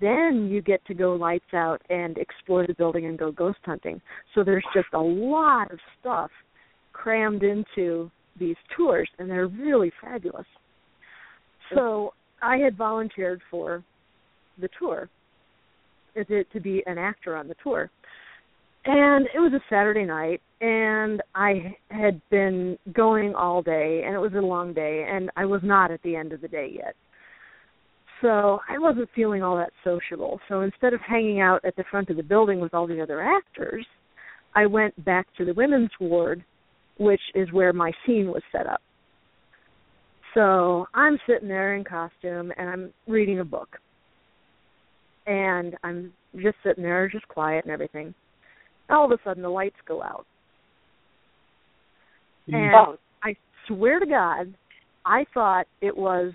then 0.00 0.48
you 0.50 0.62
get 0.62 0.84
to 0.86 0.94
go 0.94 1.14
lights 1.14 1.52
out 1.54 1.80
and 1.90 2.18
explore 2.18 2.66
the 2.66 2.74
building 2.74 3.06
and 3.06 3.18
go 3.18 3.30
ghost 3.30 3.58
hunting. 3.64 4.00
So 4.34 4.42
there's 4.42 4.64
just 4.74 4.88
a 4.94 5.00
lot 5.00 5.70
of 5.70 5.78
stuff 6.00 6.30
crammed 6.92 7.42
into 7.42 8.10
these 8.38 8.56
tours, 8.76 9.08
and 9.18 9.30
they're 9.30 9.46
really 9.46 9.92
fabulous. 10.00 10.46
So 11.74 12.12
I 12.42 12.58
had 12.58 12.76
volunteered 12.76 13.40
for 13.50 13.82
the 14.60 14.68
tour. 14.78 15.08
to, 16.14 16.44
to 16.44 16.60
be 16.60 16.82
an 16.86 16.98
actor 16.98 17.36
on 17.36 17.48
the 17.48 17.54
tour. 17.62 17.90
And 18.84 19.26
it 19.34 19.40
was 19.40 19.52
a 19.52 19.60
Saturday 19.68 20.04
night, 20.04 20.40
and 20.60 21.20
I 21.34 21.76
had 21.90 22.20
been 22.30 22.78
going 22.92 23.34
all 23.34 23.60
day, 23.60 24.02
and 24.06 24.14
it 24.14 24.18
was 24.18 24.32
a 24.34 24.40
long 24.40 24.72
day, 24.72 25.06
and 25.10 25.30
I 25.36 25.44
was 25.44 25.60
not 25.64 25.90
at 25.90 26.00
the 26.02 26.14
end 26.14 26.32
of 26.32 26.40
the 26.40 26.48
day 26.48 26.72
yet. 26.72 26.94
So 28.22 28.60
I 28.68 28.78
wasn't 28.78 29.08
feeling 29.14 29.42
all 29.42 29.56
that 29.56 29.72
sociable. 29.84 30.40
So 30.48 30.62
instead 30.62 30.94
of 30.94 31.00
hanging 31.00 31.40
out 31.40 31.64
at 31.64 31.76
the 31.76 31.84
front 31.90 32.08
of 32.10 32.16
the 32.16 32.22
building 32.22 32.60
with 32.60 32.72
all 32.72 32.86
the 32.86 33.00
other 33.00 33.22
actors, 33.22 33.86
I 34.54 34.66
went 34.66 35.04
back 35.04 35.26
to 35.36 35.44
the 35.44 35.52
women's 35.52 35.90
ward, 36.00 36.42
which 36.98 37.20
is 37.34 37.52
where 37.52 37.72
my 37.72 37.92
scene 38.06 38.28
was 38.28 38.42
set 38.52 38.66
up. 38.66 38.80
So 40.34 40.86
I'm 40.94 41.18
sitting 41.26 41.48
there 41.48 41.76
in 41.76 41.84
costume 41.84 42.52
and 42.56 42.68
I'm 42.68 42.92
reading 43.06 43.40
a 43.40 43.44
book. 43.44 43.76
And 45.26 45.76
I'm 45.82 46.12
just 46.36 46.56
sitting 46.64 46.84
there, 46.84 47.08
just 47.08 47.26
quiet 47.28 47.64
and 47.64 47.72
everything. 47.72 48.14
All 48.88 49.04
of 49.04 49.10
a 49.10 49.18
sudden, 49.24 49.42
the 49.42 49.48
lights 49.48 49.76
go 49.86 50.02
out. 50.02 50.26
Mm. 52.48 52.54
And 52.54 52.74
Oh. 52.74 52.98
I 53.22 53.34
swear 53.66 53.98
to 53.98 54.06
God, 54.06 54.54
I 55.04 55.24
thought 55.34 55.66
it 55.80 55.96
was 55.96 56.32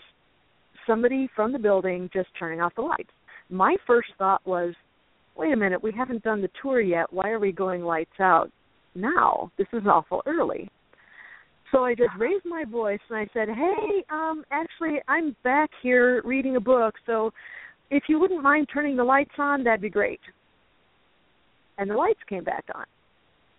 somebody 0.87 1.29
from 1.35 1.51
the 1.51 1.59
building 1.59 2.09
just 2.13 2.29
turning 2.37 2.61
off 2.61 2.75
the 2.75 2.81
lights. 2.81 3.09
My 3.49 3.75
first 3.85 4.09
thought 4.17 4.45
was, 4.45 4.73
wait 5.35 5.53
a 5.53 5.57
minute, 5.57 5.81
we 5.81 5.91
haven't 5.91 6.23
done 6.23 6.41
the 6.41 6.49
tour 6.61 6.81
yet. 6.81 7.11
Why 7.11 7.29
are 7.29 7.39
we 7.39 7.51
going 7.51 7.83
lights 7.83 8.19
out 8.19 8.49
now? 8.95 9.51
This 9.57 9.67
is 9.73 9.83
awful 9.85 10.21
early. 10.25 10.69
So 11.71 11.85
I 11.85 11.95
just 11.95 12.09
raised 12.17 12.45
my 12.45 12.65
voice 12.69 12.99
and 13.09 13.17
I 13.17 13.27
said, 13.33 13.47
"Hey, 13.47 14.03
um 14.09 14.43
actually 14.51 14.99
I'm 15.07 15.35
back 15.43 15.69
here 15.81 16.21
reading 16.25 16.57
a 16.57 16.59
book, 16.59 16.95
so 17.05 17.31
if 17.89 18.03
you 18.09 18.19
wouldn't 18.19 18.43
mind 18.43 18.67
turning 18.73 18.97
the 18.97 19.03
lights 19.03 19.31
on, 19.37 19.63
that'd 19.63 19.81
be 19.81 19.89
great." 19.89 20.19
And 21.77 21.89
the 21.89 21.95
lights 21.95 22.19
came 22.27 22.43
back 22.43 22.65
on. 22.75 22.85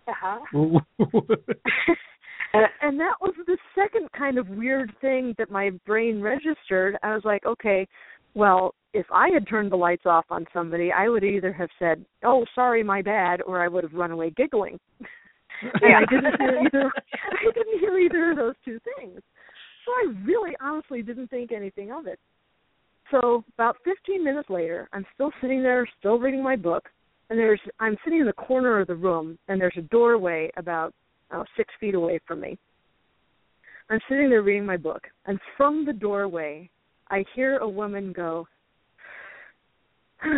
Uh-huh. 0.07 0.79
and 2.53 2.99
that 2.99 3.15
was 3.21 3.33
the 3.47 3.57
second 3.75 4.11
kind 4.17 4.37
of 4.37 4.47
weird 4.49 4.93
thing 5.01 5.33
that 5.37 5.49
my 5.49 5.71
brain 5.85 6.21
registered. 6.21 6.97
I 7.01 7.13
was 7.13 7.23
like, 7.25 7.45
okay, 7.45 7.87
well, 8.35 8.75
if 8.93 9.05
I 9.11 9.29
had 9.29 9.47
turned 9.47 9.71
the 9.71 9.75
lights 9.75 10.05
off 10.05 10.25
on 10.29 10.45
somebody, 10.53 10.91
I 10.91 11.09
would 11.09 11.23
either 11.23 11.51
have 11.53 11.69
said, 11.79 12.05
"Oh, 12.23 12.45
sorry, 12.53 12.83
my 12.83 13.01
bad," 13.01 13.41
or 13.41 13.61
I 13.61 13.67
would 13.67 13.83
have 13.83 13.93
run 13.93 14.11
away 14.11 14.29
giggling. 14.31 14.79
and 14.99 15.95
I 15.95 16.05
didn't 16.09 16.39
hear 16.39 16.59
either. 16.65 16.91
I 17.31 17.51
didn't 17.53 17.79
hear 17.79 17.97
either 17.97 18.31
of 18.31 18.37
those 18.37 18.55
two 18.63 18.79
things. 18.97 19.19
So 19.85 19.91
I 19.91 20.13
really, 20.23 20.55
honestly, 20.61 21.01
didn't 21.01 21.29
think 21.29 21.51
anything 21.51 21.91
of 21.91 22.07
it. 22.07 22.19
So 23.11 23.43
about 23.55 23.77
15 23.83 24.23
minutes 24.23 24.49
later, 24.49 24.89
I'm 24.93 25.05
still 25.13 25.31
sitting 25.41 25.61
there, 25.61 25.87
still 25.99 26.17
reading 26.17 26.43
my 26.43 26.55
book, 26.55 26.89
and 27.29 27.37
there's 27.37 27.59
I'm 27.79 27.97
sitting 28.03 28.21
in 28.21 28.25
the 28.25 28.33
corner 28.33 28.79
of 28.79 28.87
the 28.87 28.95
room, 28.95 29.37
and 29.47 29.59
there's 29.59 29.77
a 29.77 29.81
doorway 29.81 30.51
about 30.57 30.93
oh, 31.33 31.43
six 31.57 31.73
feet 31.79 31.95
away 31.95 32.19
from 32.27 32.41
me. 32.41 32.57
I'm 33.89 33.99
sitting 34.09 34.29
there 34.29 34.41
reading 34.41 34.65
my 34.65 34.77
book, 34.77 35.03
and 35.25 35.37
from 35.57 35.85
the 35.85 35.93
doorway, 35.93 36.69
I 37.09 37.25
hear 37.35 37.57
a 37.57 37.67
woman 37.67 38.13
go, 38.13 38.47
oh, 40.23 40.29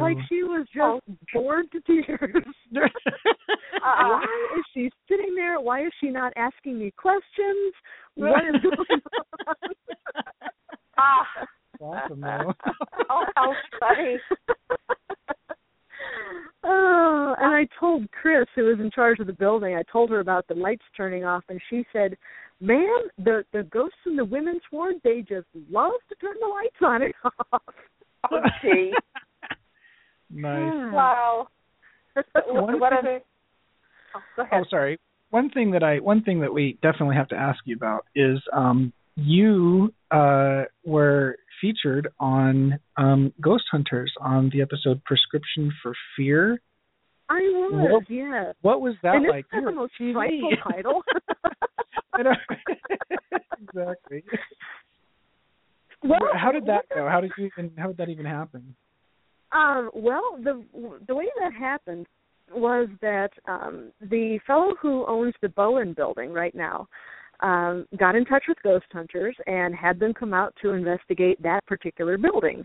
like 0.00 0.16
she 0.28 0.42
was 0.42 0.66
just 0.74 1.02
bored 1.32 1.70
to 1.72 1.80
tears. 1.82 2.04
Uh-uh. 2.76 4.08
Why 4.08 4.24
is 4.58 4.64
she 4.72 4.90
sitting 5.08 5.34
there? 5.34 5.60
Why 5.60 5.86
is 5.86 5.92
she 6.00 6.08
not 6.08 6.32
asking 6.36 6.78
me 6.78 6.92
questions? 6.96 7.74
What 8.14 8.42
is 8.44 8.60
going 8.62 9.02
on? 9.46 9.56
Ah. 10.96 11.26
Awesome 11.84 12.20
though. 12.20 12.52
oh, 13.10 13.24
how 13.36 13.52
funny. 13.80 14.16
oh, 16.64 17.34
and 17.38 17.54
I 17.54 17.66
told 17.78 18.10
Chris, 18.10 18.46
who 18.54 18.64
was 18.64 18.78
in 18.80 18.90
charge 18.90 19.20
of 19.20 19.26
the 19.26 19.32
building, 19.32 19.74
I 19.76 19.82
told 19.90 20.10
her 20.10 20.20
about 20.20 20.46
the 20.48 20.54
lights 20.54 20.84
turning 20.96 21.24
off, 21.24 21.44
and 21.48 21.60
she 21.70 21.84
said, 21.92 22.16
"Ma'am, 22.60 23.08
the 23.18 23.44
the 23.52 23.64
ghosts 23.64 23.96
in 24.06 24.16
the 24.16 24.24
women's 24.24 24.62
ward, 24.72 24.96
they 25.04 25.20
just 25.20 25.46
love 25.70 25.92
to 26.08 26.14
turn 26.16 26.34
the 26.40 26.46
lights 26.48 26.76
on 26.82 27.02
and 27.02 27.14
off." 27.52 27.62
Oh, 28.30 28.40
gee. 28.62 28.92
nice. 30.30 30.72
Wow. 30.92 31.48
One 32.46 32.80
what 32.80 32.90
thing- 32.90 32.98
other? 32.98 33.20
Oh, 34.14 34.20
go 34.36 34.42
ahead. 34.42 34.62
Oh, 34.62 34.64
sorry. 34.70 34.98
One 35.30 35.50
thing 35.50 35.72
that 35.72 35.82
I 35.82 35.98
one 35.98 36.22
thing 36.22 36.40
that 36.40 36.52
we 36.54 36.78
definitely 36.80 37.16
have 37.16 37.28
to 37.28 37.36
ask 37.36 37.58
you 37.64 37.74
about 37.76 38.06
is 38.14 38.38
um 38.52 38.92
you 39.16 39.92
uh 40.12 40.62
were 40.84 41.36
featured 41.64 42.08
on 42.20 42.78
um 42.98 43.32
Ghost 43.40 43.64
Hunters 43.70 44.12
on 44.20 44.50
the 44.52 44.60
episode 44.60 45.02
Prescription 45.04 45.72
for 45.82 45.94
Fear. 46.16 46.60
I 47.30 47.40
was, 47.40 47.72
Well, 47.90 48.02
yeah. 48.10 48.52
What 48.60 48.82
was 48.82 48.94
that 49.02 49.14
and 49.16 49.26
like? 49.28 49.46
You 49.50 49.64
the 49.64 49.72
most 49.72 49.92
TV. 49.98 50.12
frightful 50.12 50.50
title? 50.70 51.02
Exactly. 53.62 54.22
well, 56.02 56.20
how 56.34 56.52
did 56.52 56.66
that 56.66 56.84
go? 56.94 57.08
How 57.08 57.20
did 57.20 57.32
you 57.38 57.46
even 57.46 57.72
how 57.78 57.88
did 57.88 57.96
that 57.96 58.08
even 58.08 58.26
happen? 58.26 58.76
Um, 59.52 59.90
well, 59.94 60.36
the 60.42 60.62
the 61.08 61.14
way 61.14 61.26
that 61.40 61.52
happened 61.58 62.06
was 62.54 62.88
that 63.00 63.30
um, 63.48 63.90
the 64.00 64.38
fellow 64.46 64.74
who 64.80 65.04
owns 65.06 65.34
the 65.42 65.48
Bowen 65.48 65.92
building 65.94 66.30
right 66.32 66.54
now 66.54 66.88
um, 67.40 67.86
got 67.98 68.14
in 68.14 68.24
touch 68.24 68.44
with 68.48 68.58
ghost 68.62 68.86
hunters 68.92 69.36
and 69.46 69.74
had 69.74 69.98
them 69.98 70.14
come 70.14 70.34
out 70.34 70.54
to 70.62 70.70
investigate 70.70 71.42
that 71.42 71.64
particular 71.66 72.18
building. 72.18 72.64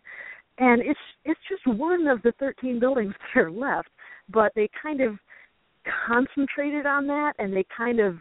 And 0.58 0.82
it's 0.82 1.00
it's 1.26 1.40
just 1.50 1.66
one 1.78 2.08
of 2.08 2.22
the 2.22 2.34
13 2.40 2.80
buildings 2.80 3.14
that 3.36 3.42
are 3.42 3.52
left, 3.52 3.90
but 4.30 4.52
they 4.56 4.70
kind 4.82 5.02
of 5.02 5.18
concentrated 6.08 6.86
on 6.86 7.08
that 7.08 7.34
and 7.40 7.56
they 7.56 7.66
kind 7.76 8.00
of 8.00 8.18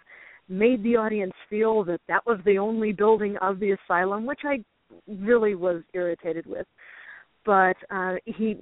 made 0.48 0.82
the 0.82 0.96
audience 0.96 1.34
feel 1.50 1.84
that 1.84 2.00
that 2.08 2.24
was 2.26 2.38
the 2.44 2.58
only 2.58 2.92
building 2.92 3.36
of 3.42 3.60
the 3.60 3.72
asylum, 3.72 4.24
which 4.24 4.40
I 4.44 4.64
really 5.06 5.54
was 5.54 5.82
irritated 5.92 6.46
with. 6.46 6.66
But 7.44 7.76
uh, 7.90 8.14
he, 8.24 8.58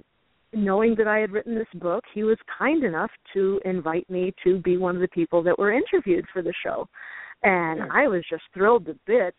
knowing 0.53 0.95
that 0.97 1.07
I 1.07 1.19
had 1.19 1.31
written 1.31 1.55
this 1.55 1.67
book, 1.75 2.03
he 2.13 2.23
was 2.23 2.37
kind 2.57 2.83
enough 2.83 3.11
to 3.33 3.59
invite 3.65 4.09
me 4.09 4.33
to 4.43 4.59
be 4.59 4.77
one 4.77 4.95
of 4.95 5.01
the 5.01 5.07
people 5.09 5.41
that 5.43 5.57
were 5.57 5.71
interviewed 5.71 6.25
for 6.33 6.41
the 6.41 6.53
show, 6.63 6.87
and 7.43 7.83
I 7.91 8.07
was 8.07 8.23
just 8.29 8.43
thrilled 8.53 8.85
to 8.87 8.97
bits. 9.05 9.37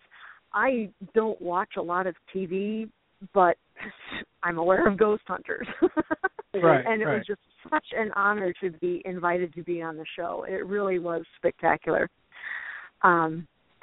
I 0.52 0.88
don't 1.14 1.40
watch 1.40 1.70
a 1.76 1.82
lot 1.82 2.06
of 2.06 2.14
TV, 2.34 2.88
but 3.34 3.56
I'm 4.42 4.58
aware 4.58 4.86
of 4.86 4.98
ghost 4.98 5.22
hunters. 5.26 5.66
Right, 6.54 6.84
and 6.86 7.02
it 7.02 7.04
right. 7.04 7.18
was 7.18 7.26
just 7.26 7.40
such 7.70 7.84
an 7.94 8.10
honor 8.16 8.54
to 8.62 8.70
be 8.70 9.02
invited 9.04 9.54
to 9.54 9.62
be 9.62 9.82
on 9.82 9.98
the 9.98 10.04
show. 10.16 10.46
It 10.48 10.66
really 10.66 10.98
was 10.98 11.22
spectacular. 11.36 12.08
Um 13.02 13.46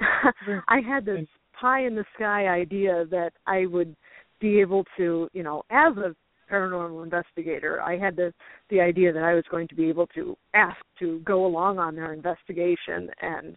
I 0.68 0.80
had 0.86 1.04
this 1.04 1.26
pie 1.58 1.86
in 1.86 1.94
the 1.94 2.04
sky 2.16 2.48
idea 2.48 3.06
that 3.10 3.30
I 3.46 3.66
would 3.66 3.94
be 4.40 4.60
able 4.60 4.84
to, 4.96 5.28
you 5.32 5.42
know, 5.44 5.62
as 5.70 5.96
a 5.96 6.14
paranormal 6.50 7.02
investigator, 7.02 7.80
I 7.80 7.98
had 7.98 8.16
the 8.16 8.32
the 8.70 8.80
idea 8.80 9.12
that 9.12 9.22
I 9.22 9.34
was 9.34 9.44
going 9.50 9.68
to 9.68 9.74
be 9.74 9.88
able 9.88 10.06
to 10.08 10.36
ask 10.54 10.76
to 10.98 11.20
go 11.20 11.46
along 11.46 11.78
on 11.78 11.94
their 11.94 12.12
investigation 12.12 13.08
and 13.20 13.56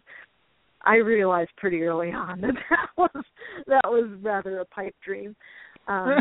I 0.82 0.96
realized 0.96 1.50
pretty 1.56 1.82
early 1.82 2.10
on 2.12 2.40
that 2.40 2.54
that 2.70 2.88
was 2.96 3.24
that 3.66 3.84
was 3.84 4.10
rather 4.20 4.60
a 4.60 4.64
pipe 4.66 4.94
dream. 5.04 5.36
Um 5.88 6.14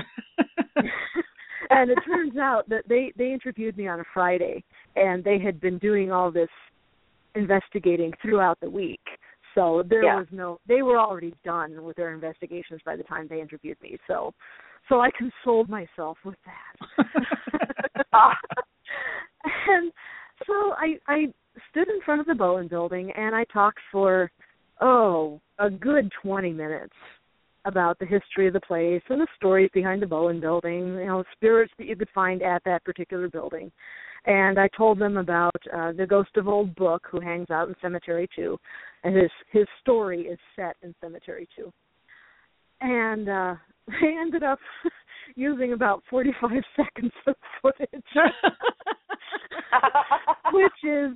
and 1.70 1.92
it 1.92 2.00
turns 2.06 2.38
out 2.38 2.68
that 2.70 2.84
they 2.88 3.12
they 3.18 3.32
interviewed 3.34 3.78
me 3.78 3.88
on 3.88 4.00
a 4.00 4.06
Friday 4.14 4.64
and 4.96 5.24
they 5.24 5.40
had 5.40 5.60
been 5.60 5.78
doing 5.78 6.12
all 6.12 6.32
this 6.32 6.50
investigating 7.36 8.12
throughout 8.22 8.60
the 8.62 8.70
week. 8.70 9.02
So 9.56 9.84
there 9.90 10.04
Yeah. 10.04 10.18
was 10.18 10.28
no 10.32 10.60
they 10.68 10.82
were 10.82 10.98
already 11.00 11.34
done 11.44 11.84
with 11.84 11.96
their 11.98 12.14
investigations 12.14 12.82
by 12.86 12.96
the 12.96 13.04
time 13.04 13.28
they 13.30 13.42
interviewed 13.42 13.82
me. 13.82 13.98
So 14.08 14.34
so 14.88 15.02
I 15.02 15.10
consoled 15.18 15.70
myself 15.70 16.18
with 16.24 16.38
that. 16.46 17.06
And 19.68 19.92
so 20.46 20.54
I 20.78 20.98
I 21.08 21.28
stood 21.70 21.88
in 21.88 22.02
front 22.06 22.22
of 22.22 22.28
the 22.28 22.36
Bowen 22.36 22.68
building 22.68 23.12
and 23.12 23.36
I 23.36 23.44
talked 23.46 23.80
for 23.92 24.32
oh, 24.82 25.40
a 25.58 25.70
good 25.70 26.12
20 26.22 26.52
minutes 26.54 26.94
about 27.66 28.00
the 28.00 28.06
history 28.06 28.48
of 28.48 28.54
the 28.54 28.62
place 28.62 29.02
and 29.10 29.22
the 29.22 29.28
stories 29.36 29.70
behind 29.74 30.02
the 30.02 30.08
Bowen 30.08 30.40
building, 30.40 30.96
you 30.96 31.06
know, 31.06 31.24
spirits 31.36 31.74
that 31.78 31.88
you 31.88 31.96
could 31.96 32.10
find 32.16 32.42
at 32.42 32.64
that 32.64 32.84
particular 32.84 33.30
building. 33.30 33.72
And 34.26 34.60
I 34.60 34.68
told 34.76 35.00
them 35.00 35.18
about 35.18 35.56
uh, 35.74 35.92
the 35.94 36.06
ghost 36.08 36.32
of 36.36 36.48
old 36.48 36.76
book 36.76 37.08
who 37.10 37.20
hangs 37.20 37.50
out 37.50 37.70
in 37.70 37.76
Cemetery 37.82 38.28
2 38.36 38.58
and 39.04 39.16
his 39.16 39.32
his 39.52 39.66
story 39.82 40.22
is 40.22 40.38
set 40.56 40.76
in 40.84 40.94
Cemetery 41.02 41.48
2. 41.56 41.72
And 42.82 43.30
uh 43.30 43.56
they 43.88 44.16
ended 44.20 44.44
up 44.44 44.60
using 45.36 45.74
about 45.74 46.04
45 46.10 46.52
seconds 46.76 47.14
of 47.28 47.36
footage. 47.62 48.04
which 50.54 50.72
is 50.84 51.12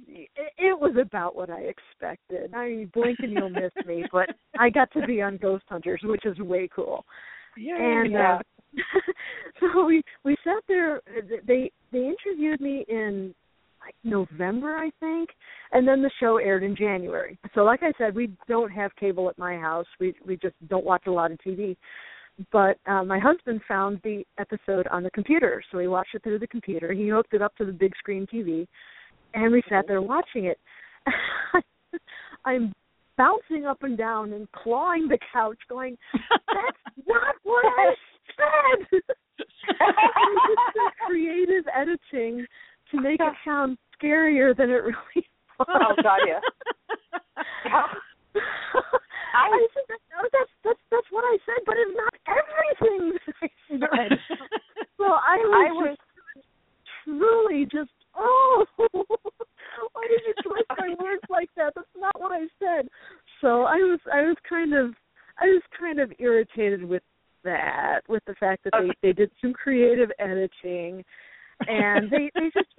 it 0.57 0.79
was 0.79 0.95
about 1.01 1.35
what 1.35 1.49
I 1.49 1.61
expected. 1.61 2.53
I 2.53 2.69
mean, 2.69 2.91
blink 2.93 3.17
and 3.19 3.31
you'll 3.31 3.49
miss 3.49 3.71
me, 3.85 4.05
but 4.11 4.29
I 4.59 4.69
got 4.69 4.91
to 4.93 5.05
be 5.05 5.21
on 5.21 5.37
Ghost 5.37 5.63
Hunters, 5.69 6.01
which 6.03 6.25
is 6.25 6.37
way 6.39 6.69
cool. 6.73 7.05
Yeah. 7.57 7.77
And 7.77 8.15
uh, 8.15 8.39
so 9.59 9.85
we 9.85 10.01
we 10.23 10.35
sat 10.43 10.63
there. 10.67 11.01
They 11.45 11.71
they 11.91 12.13
interviewed 12.25 12.61
me 12.61 12.85
in 12.87 13.33
like 13.83 13.95
November, 14.03 14.77
I 14.77 14.91
think, 14.99 15.29
and 15.71 15.87
then 15.87 16.01
the 16.01 16.11
show 16.19 16.37
aired 16.37 16.63
in 16.63 16.75
January. 16.75 17.37
So, 17.53 17.61
like 17.61 17.83
I 17.83 17.91
said, 17.97 18.15
we 18.15 18.31
don't 18.47 18.71
have 18.71 18.95
cable 18.95 19.29
at 19.29 19.37
my 19.37 19.57
house. 19.57 19.85
We 19.99 20.13
we 20.25 20.37
just 20.37 20.55
don't 20.67 20.85
watch 20.85 21.03
a 21.07 21.11
lot 21.11 21.31
of 21.31 21.37
TV. 21.39 21.75
But 22.51 22.77
uh, 22.87 23.03
my 23.03 23.19
husband 23.19 23.61
found 23.67 23.99
the 24.03 24.23
episode 24.39 24.87
on 24.87 25.03
the 25.03 25.11
computer, 25.11 25.63
so 25.71 25.77
he 25.77 25.87
watched 25.87 26.15
it 26.15 26.23
through 26.23 26.39
the 26.39 26.47
computer. 26.47 26.91
He 26.91 27.09
hooked 27.09 27.33
it 27.33 27.41
up 27.41 27.55
to 27.57 27.65
the 27.65 27.71
big 27.71 27.95
screen 27.97 28.25
TV, 28.25 28.67
and 29.33 29.51
we 29.51 29.61
sat 29.69 29.85
there 29.87 30.01
watching 30.01 30.45
it. 30.45 30.59
I'm 32.45 32.73
bouncing 33.17 33.65
up 33.65 33.83
and 33.83 33.97
down 33.97 34.33
and 34.33 34.51
clawing 34.51 35.07
the 35.07 35.19
couch, 35.31 35.59
going, 35.69 35.95
"That's 36.13 36.77
not 37.07 37.35
what 37.43 37.65
I 37.65 37.93
said." 38.89 39.01
creative 41.07 41.65
editing 41.75 42.45
to 42.91 43.01
make 43.01 43.19
it 43.19 43.33
sound 43.45 43.77
scarier 44.01 44.55
than 44.55 44.69
it 44.69 44.83
really 44.83 45.27
was. 45.59 45.67
Oh, 45.69 45.95
got 46.01 46.19
you. 46.25 46.39
I, 49.33 49.49
I 49.49 49.67
said 49.73 49.97
no, 50.13 50.21
that's 50.31 50.53
that's 50.63 50.83
that's 50.91 51.09
what 51.09 51.25
I 51.25 51.37
said, 51.45 51.61
but 51.65 51.75
it's 51.77 51.97
not 51.97 52.13
everything 52.29 53.17
I 53.41 53.49
said. 53.67 54.11
so 54.97 55.05
I 55.09 55.37
was, 55.41 55.53
I 55.57 55.71
was 55.73 55.97
just 55.97 56.47
truly 57.03 57.65
just 57.65 57.91
oh, 58.15 58.65
why 58.77 60.07
did 60.07 60.21
you 60.27 60.33
twist 60.43 60.69
my 60.77 60.95
words 61.03 61.23
like 61.29 61.49
that? 61.57 61.73
That's 61.75 61.87
not 61.97 62.19
what 62.19 62.31
I 62.31 62.47
said. 62.59 62.87
So 63.41 63.63
I 63.63 63.77
was 63.77 63.99
I 64.11 64.21
was 64.21 64.37
kind 64.47 64.73
of 64.73 64.93
I 65.39 65.45
was 65.45 65.63
kind 65.79 65.99
of 65.99 66.11
irritated 66.19 66.83
with 66.83 67.03
that, 67.43 68.01
with 68.07 68.23
the 68.25 68.35
fact 68.39 68.63
that 68.63 68.73
they 68.79 69.09
they 69.09 69.13
did 69.13 69.31
some 69.41 69.53
creative 69.53 70.11
editing, 70.19 71.03
and 71.67 72.09
they 72.11 72.29
they 72.35 72.51
just 72.53 72.69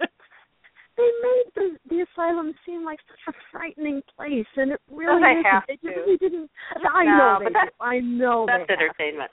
they 0.97 1.09
made 1.23 1.47
the 1.55 1.67
the 1.89 2.05
asylum 2.11 2.53
seem 2.65 2.83
like 2.85 2.99
such 3.09 3.33
a 3.35 3.37
frightening 3.51 4.01
place, 4.15 4.45
and 4.55 4.71
it 4.71 4.81
really 4.91 5.21
they 5.21 5.31
isn't. 5.39 5.45
have 5.51 5.63
They 5.67 5.75
to. 5.77 5.87
really 5.95 6.17
didn't. 6.17 6.49
I 6.93 7.03
No, 7.03 7.17
know 7.17 7.35
but 7.39 7.47
they. 7.49 7.53
that's- 7.53 7.73
do. 7.79 7.85
I 7.85 7.99
know 7.99 8.45
That's 8.47 8.67
they 8.67 8.73
entertainment. 8.73 9.31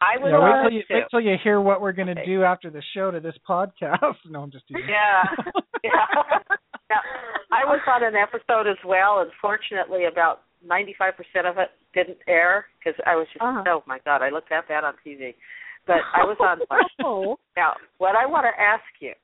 I 0.00 0.14
would 0.22 0.30
Yeah, 0.30 0.38
wait 0.38 0.62
till 0.62 0.72
you 0.72 0.82
to. 0.84 0.94
wait 0.94 1.04
till 1.10 1.20
you 1.20 1.36
hear 1.42 1.60
what 1.60 1.80
we're 1.80 1.92
going 1.92 2.06
to 2.06 2.12
Okay. 2.20 2.24
do 2.26 2.44
after 2.44 2.70
the 2.70 2.82
show 2.94 3.10
to 3.10 3.18
this 3.20 3.34
podcast. 3.48 3.98
No, 4.30 4.42
I'm 4.42 4.50
just 4.50 4.66
teasing. 4.68 4.84
Yeah. 4.88 5.22
yeah. 5.84 6.06
Now, 6.88 7.00
I 7.50 7.64
was 7.64 7.80
on 7.86 8.02
an 8.04 8.14
episode 8.14 8.66
as 8.70 8.78
well, 8.86 9.20
and 9.20 9.30
fortunately, 9.42 10.04
about 10.06 10.42
95% 10.66 11.14
of 11.50 11.58
it 11.58 11.70
didn't 11.94 12.18
air 12.28 12.66
because 12.78 12.98
I 13.06 13.16
was 13.16 13.26
just, 13.32 13.42
Uh-huh. 13.42 13.64
oh 13.66 13.82
my 13.86 13.98
God, 14.04 14.22
I 14.22 14.30
looked 14.30 14.50
that 14.50 14.68
bad 14.68 14.84
on 14.84 14.94
TV. 15.04 15.34
But 15.86 15.98
I 16.14 16.22
was 16.24 16.36
on 16.40 16.58
one. 16.68 16.84
oh, 17.04 17.38
Now, 17.56 17.74
what 17.98 18.14
I 18.14 18.26
want 18.26 18.46
to 18.46 18.60
ask 18.60 18.84
you 19.00 19.14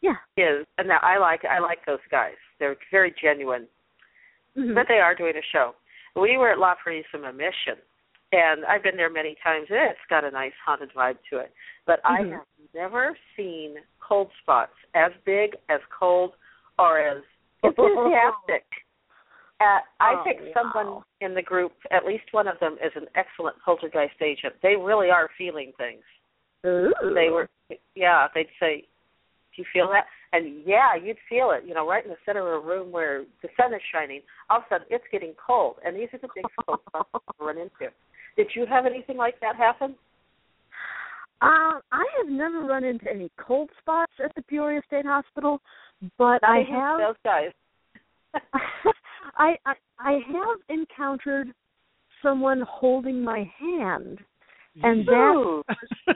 yeah. 0.00 0.16
is, 0.36 0.66
and 0.78 0.88
now 0.88 0.98
I 1.02 1.18
like 1.18 1.44
I 1.44 1.58
like 1.58 1.84
those 1.86 2.04
guys. 2.10 2.36
They're 2.58 2.76
very 2.90 3.14
genuine, 3.20 3.68
Mhm. 4.56 4.74
but 4.74 4.86
they 4.88 4.98
are 5.00 5.14
doing 5.14 5.36
a 5.36 5.42
show. 5.52 5.74
We 6.16 6.36
were 6.36 6.50
at 6.50 6.58
La 6.58 6.74
Purísima 6.76 7.34
Mission, 7.34 7.78
and 8.32 8.64
I've 8.66 8.82
been 8.82 8.96
there 8.96 9.10
many 9.10 9.36
times. 9.42 9.66
and 9.70 9.78
It's 9.90 10.06
got 10.08 10.24
a 10.24 10.30
nice 10.30 10.52
haunted 10.64 10.92
vibe 10.92 11.18
to 11.30 11.38
it. 11.38 11.52
But 11.86 12.00
I 12.04 12.22
Mhm. 12.22 12.32
have 12.32 12.46
never 12.74 13.16
seen 13.36 13.82
cold 14.00 14.30
spots 14.42 14.74
as 14.94 15.12
big, 15.24 15.56
as 15.68 15.80
cold, 15.90 16.34
or 16.78 16.98
as 16.98 17.22
enthusiastic. 17.62 18.64
Uh, 19.60 19.80
I 20.00 20.14
Oh, 20.14 20.24
think 20.24 20.40
wow. 20.40 20.52
someone 20.54 21.04
in 21.20 21.34
the 21.34 21.42
group, 21.42 21.74
at 21.90 22.06
least 22.06 22.32
one 22.32 22.48
of 22.48 22.58
them, 22.60 22.78
is 22.82 22.96
an 22.96 23.06
excellent 23.14 23.60
poltergeist 23.60 24.22
agent. 24.22 24.54
They 24.62 24.74
really 24.74 25.10
are 25.10 25.28
feeling 25.36 25.74
things. 25.76 26.02
Ooh. 26.64 26.90
They 27.12 27.28
were, 27.28 27.46
yeah. 27.94 28.28
They'd 28.32 28.48
say, 28.58 28.88
"Do 29.54 29.62
you 29.62 29.66
feel 29.72 29.88
that?" 29.88 30.06
And 30.32 30.62
yeah, 30.64 30.94
you'd 30.94 31.18
feel 31.28 31.50
it. 31.50 31.64
You 31.66 31.74
know, 31.74 31.88
right 31.88 32.04
in 32.04 32.10
the 32.10 32.16
center 32.24 32.54
of 32.54 32.62
a 32.62 32.66
room 32.66 32.92
where 32.92 33.24
the 33.42 33.48
sun 33.56 33.74
is 33.74 33.80
shining. 33.92 34.22
All 34.48 34.58
of 34.58 34.64
a 34.64 34.74
sudden, 34.74 34.86
it's 34.90 35.04
getting 35.10 35.34
cold, 35.34 35.76
and 35.84 35.96
these 35.96 36.08
are 36.12 36.18
the 36.18 36.28
big 36.34 36.44
cold 36.64 36.80
spots 36.88 37.08
to 37.12 37.44
run 37.44 37.58
into. 37.58 37.92
Did 38.36 38.48
you 38.54 38.66
have 38.66 38.86
anything 38.86 39.16
like 39.16 39.40
that 39.40 39.56
happen? 39.56 39.96
Um, 41.42 41.80
I 41.90 42.04
have 42.18 42.28
never 42.28 42.60
run 42.60 42.84
into 42.84 43.10
any 43.10 43.30
cold 43.38 43.70
spots 43.80 44.12
at 44.22 44.34
the 44.34 44.42
Peoria 44.42 44.82
State 44.86 45.06
Hospital, 45.06 45.60
but 46.18 46.44
I 46.44 46.60
Even 46.60 46.74
have 46.74 46.98
those 46.98 47.16
guys. 47.24 47.50
I, 49.36 49.56
I 49.64 49.74
I 49.98 50.12
have 50.12 50.58
encountered 50.68 51.52
someone 52.22 52.62
holding 52.68 53.22
my 53.22 53.50
hand, 53.58 54.18
and 54.82 55.06
that 55.06 55.62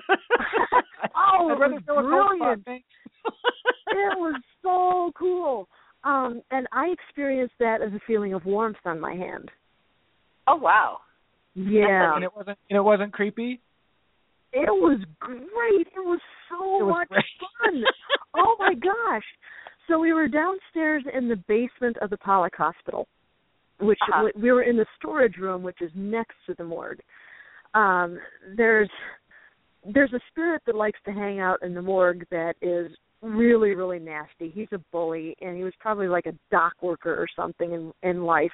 oh, 1.16 1.50
it 1.50 1.58
was 1.58 1.82
cold 1.86 2.04
spot, 2.38 2.64
brilliant. 2.64 2.84
It 3.26 4.18
was 4.18 4.40
so 4.62 5.12
cool. 5.18 5.68
Um, 6.04 6.42
and 6.50 6.66
I 6.72 6.88
experienced 6.88 7.54
that 7.60 7.80
as 7.82 7.92
a 7.92 8.00
feeling 8.06 8.34
of 8.34 8.44
warmth 8.44 8.76
on 8.84 9.00
my 9.00 9.14
hand. 9.14 9.50
Oh 10.46 10.56
wow. 10.56 10.98
Yeah, 11.54 12.14
and 12.14 12.24
it 12.24 12.34
wasn't 12.36 12.58
and 12.68 12.76
it 12.76 12.82
wasn't 12.82 13.12
creepy. 13.12 13.60
it 14.52 14.68
was 14.70 15.00
great. 15.20 15.86
It 15.86 16.04
was 16.04 16.20
so 16.50 16.80
It 16.80 16.84
was 16.84 16.94
much 16.98 17.08
great. 17.08 17.24
fun. 17.62 17.84
oh 18.36 18.56
my 18.58 18.74
gosh! 19.08 19.22
So 19.88 19.98
we 19.98 20.12
were 20.12 20.28
downstairs 20.28 21.04
in 21.16 21.28
the 21.28 21.36
basement 21.48 21.96
of 22.02 22.10
the 22.10 22.16
Pollak 22.18 22.54
Hospital, 22.56 23.06
which 23.80 23.98
Uh-huh. 24.12 24.28
we 24.36 24.50
were 24.52 24.62
in 24.62 24.76
the 24.76 24.86
storage 24.98 25.36
room, 25.38 25.62
which 25.62 25.80
is 25.80 25.90
next 25.94 26.34
to 26.46 26.54
the 26.58 26.64
morgue. 26.64 27.00
Um, 27.74 28.18
there's 28.56 28.90
there's 29.94 30.12
a 30.12 30.20
spirit 30.30 30.62
that 30.66 30.74
likes 30.74 30.98
to 31.06 31.12
hang 31.12 31.40
out 31.40 31.62
in 31.62 31.74
the 31.74 31.82
morgue 31.82 32.24
that 32.30 32.54
is 32.62 32.90
really 33.24 33.74
really 33.74 33.98
nasty. 33.98 34.50
He's 34.54 34.68
a 34.72 34.80
bully, 34.92 35.36
and 35.40 35.56
he 35.56 35.64
was 35.64 35.72
probably 35.80 36.08
like 36.08 36.26
a 36.26 36.34
dock 36.50 36.74
worker 36.82 37.14
or 37.14 37.26
something 37.34 37.72
in 37.72 37.92
in 38.08 38.22
life, 38.24 38.52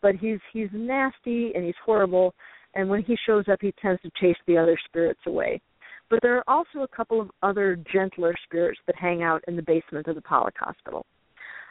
but 0.00 0.14
he's 0.16 0.38
he's 0.52 0.68
nasty 0.72 1.52
and 1.54 1.64
he's 1.64 1.74
horrible. 1.84 2.34
And 2.74 2.88
when 2.88 3.02
he 3.02 3.16
shows 3.26 3.44
up, 3.52 3.58
he 3.60 3.74
tends 3.82 4.00
to 4.02 4.10
chase 4.18 4.36
the 4.46 4.56
other 4.56 4.78
spirits 4.86 5.20
away. 5.26 5.60
But 6.08 6.20
there 6.22 6.36
are 6.36 6.44
also 6.46 6.80
a 6.80 6.88
couple 6.88 7.20
of 7.20 7.30
other 7.42 7.76
gentler 7.92 8.34
spirits 8.44 8.80
that 8.86 8.96
hang 8.96 9.22
out 9.22 9.42
in 9.48 9.56
the 9.56 9.62
basement 9.62 10.06
of 10.06 10.14
the 10.14 10.22
Pollak 10.22 10.56
Hospital. 10.58 11.04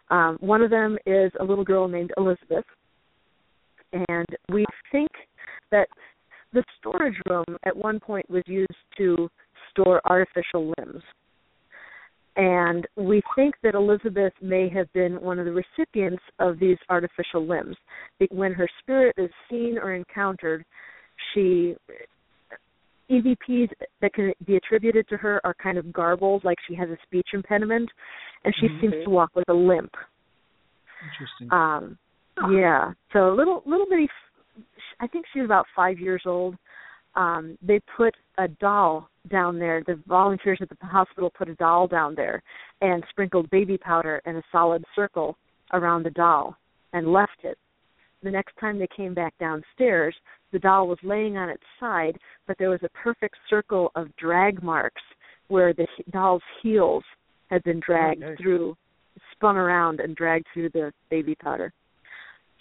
Um, 0.10 0.38
one 0.42 0.62
of 0.62 0.70
them 0.70 0.98
is 1.06 1.32
a 1.40 1.44
little 1.44 1.64
girl 1.64 1.88
named 1.88 2.12
Elizabeth, 2.18 2.66
and 3.94 4.26
we 4.52 4.66
think 4.92 5.10
that 5.72 5.88
the 6.54 6.64
storage 6.80 7.16
room 7.30 7.46
at 7.66 7.76
one 7.76 8.00
point 8.00 8.30
was 8.30 8.44
used 8.46 8.70
to 8.98 9.30
store 9.70 10.02
artificial 10.06 10.74
limbs. 10.78 11.02
And 12.38 12.88
we 12.96 13.22
think 13.36 13.56
that 13.62 13.76
Elizabeth 13.76 14.34
may 14.42 14.70
have 14.70 14.92
been 14.94 15.20
one 15.22 15.38
of 15.38 15.46
the 15.46 15.52
recipients 15.52 16.24
of 16.40 16.60
these 16.60 16.78
artificial 16.90 17.46
limbs. 17.46 17.76
Be- 18.20 18.30
When 18.32 18.54
her 18.54 18.70
spirit 18.82 19.16
is 19.18 19.30
seen 19.50 19.78
or 19.78 19.94
encountered, 19.94 20.64
she 21.34 21.76
EVPs 23.10 23.70
that 24.02 24.14
can 24.14 24.32
be 24.46 24.56
attributed 24.56 25.08
to 25.10 25.18
her 25.18 25.42
are 25.44 25.54
kind 25.62 25.78
of 25.78 25.92
garbled, 25.92 26.46
like 26.46 26.58
she 26.68 26.76
has 26.76 26.90
a 26.90 26.98
speech 27.04 27.28
impediment, 27.34 27.90
and 28.46 28.54
she 28.60 28.68
seems 28.80 28.94
to 29.04 29.10
walk 29.10 29.32
with 29.36 29.48
a 29.50 29.54
limp. 29.54 29.92
Interesting. 31.12 31.50
Um, 31.52 31.98
yeah. 32.56 32.94
So 33.12 33.34
a 33.34 33.36
little 33.36 33.62
little 33.66 33.86
bitty. 33.90 34.08
I 35.02 35.08
think 35.08 35.26
she's 35.34 35.44
about 35.44 35.66
five 35.76 36.00
years 36.00 36.24
old. 36.26 36.56
Um, 37.16 37.58
they 37.62 37.80
put 37.98 38.16
a 38.38 38.48
doll 38.48 39.10
down 39.30 39.60
there. 39.60 39.84
The 39.86 40.00
volunteers 40.08 40.60
at 40.62 40.70
the 40.70 40.86
hospital 40.86 41.32
put 41.38 41.50
a 41.50 41.56
doll 41.56 41.88
down 41.88 42.16
there 42.16 42.42
and 42.82 43.04
sprinkled 43.10 43.50
baby 43.50 43.78
powder 43.78 44.22
in 44.26 44.38
a 44.38 44.44
solid 44.52 44.84
circle 44.96 45.38
around 45.74 46.04
the 46.04 46.12
doll 46.12 46.56
and 46.94 47.12
left 47.12 47.44
it. 47.44 47.58
The 48.24 48.32
next 48.32 48.56
time 48.60 48.78
they 48.78 48.88
came 48.96 49.14
back 49.14 49.34
downstairs, 49.40 50.16
the 50.52 50.60
doll 50.60 50.88
was 50.88 51.00
laying 51.04 51.38
on 51.38 51.50
its 51.50 51.64
side, 51.80 52.18
but 52.48 52.58
there 52.58 52.70
was 52.70 52.84
a 52.84 52.90
perfect 52.90 53.36
circle 53.50 53.92
of 53.96 54.16
drag 54.18 54.62
marks 54.62 55.02
where 55.48 55.74
the 55.74 55.88
doll's 56.12 56.44
heels 56.62 57.04
had 57.50 57.64
been 57.64 57.82
dragged 57.86 58.24
Okay. 58.24 58.42
through, 58.42 58.76
spun 59.34 59.58
around 59.58 60.00
and 60.00 60.16
dragged 60.16 60.46
through 60.54 60.70
the 60.70 60.94
baby 61.10 61.36
powder. 61.36 61.74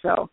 So 0.01 0.29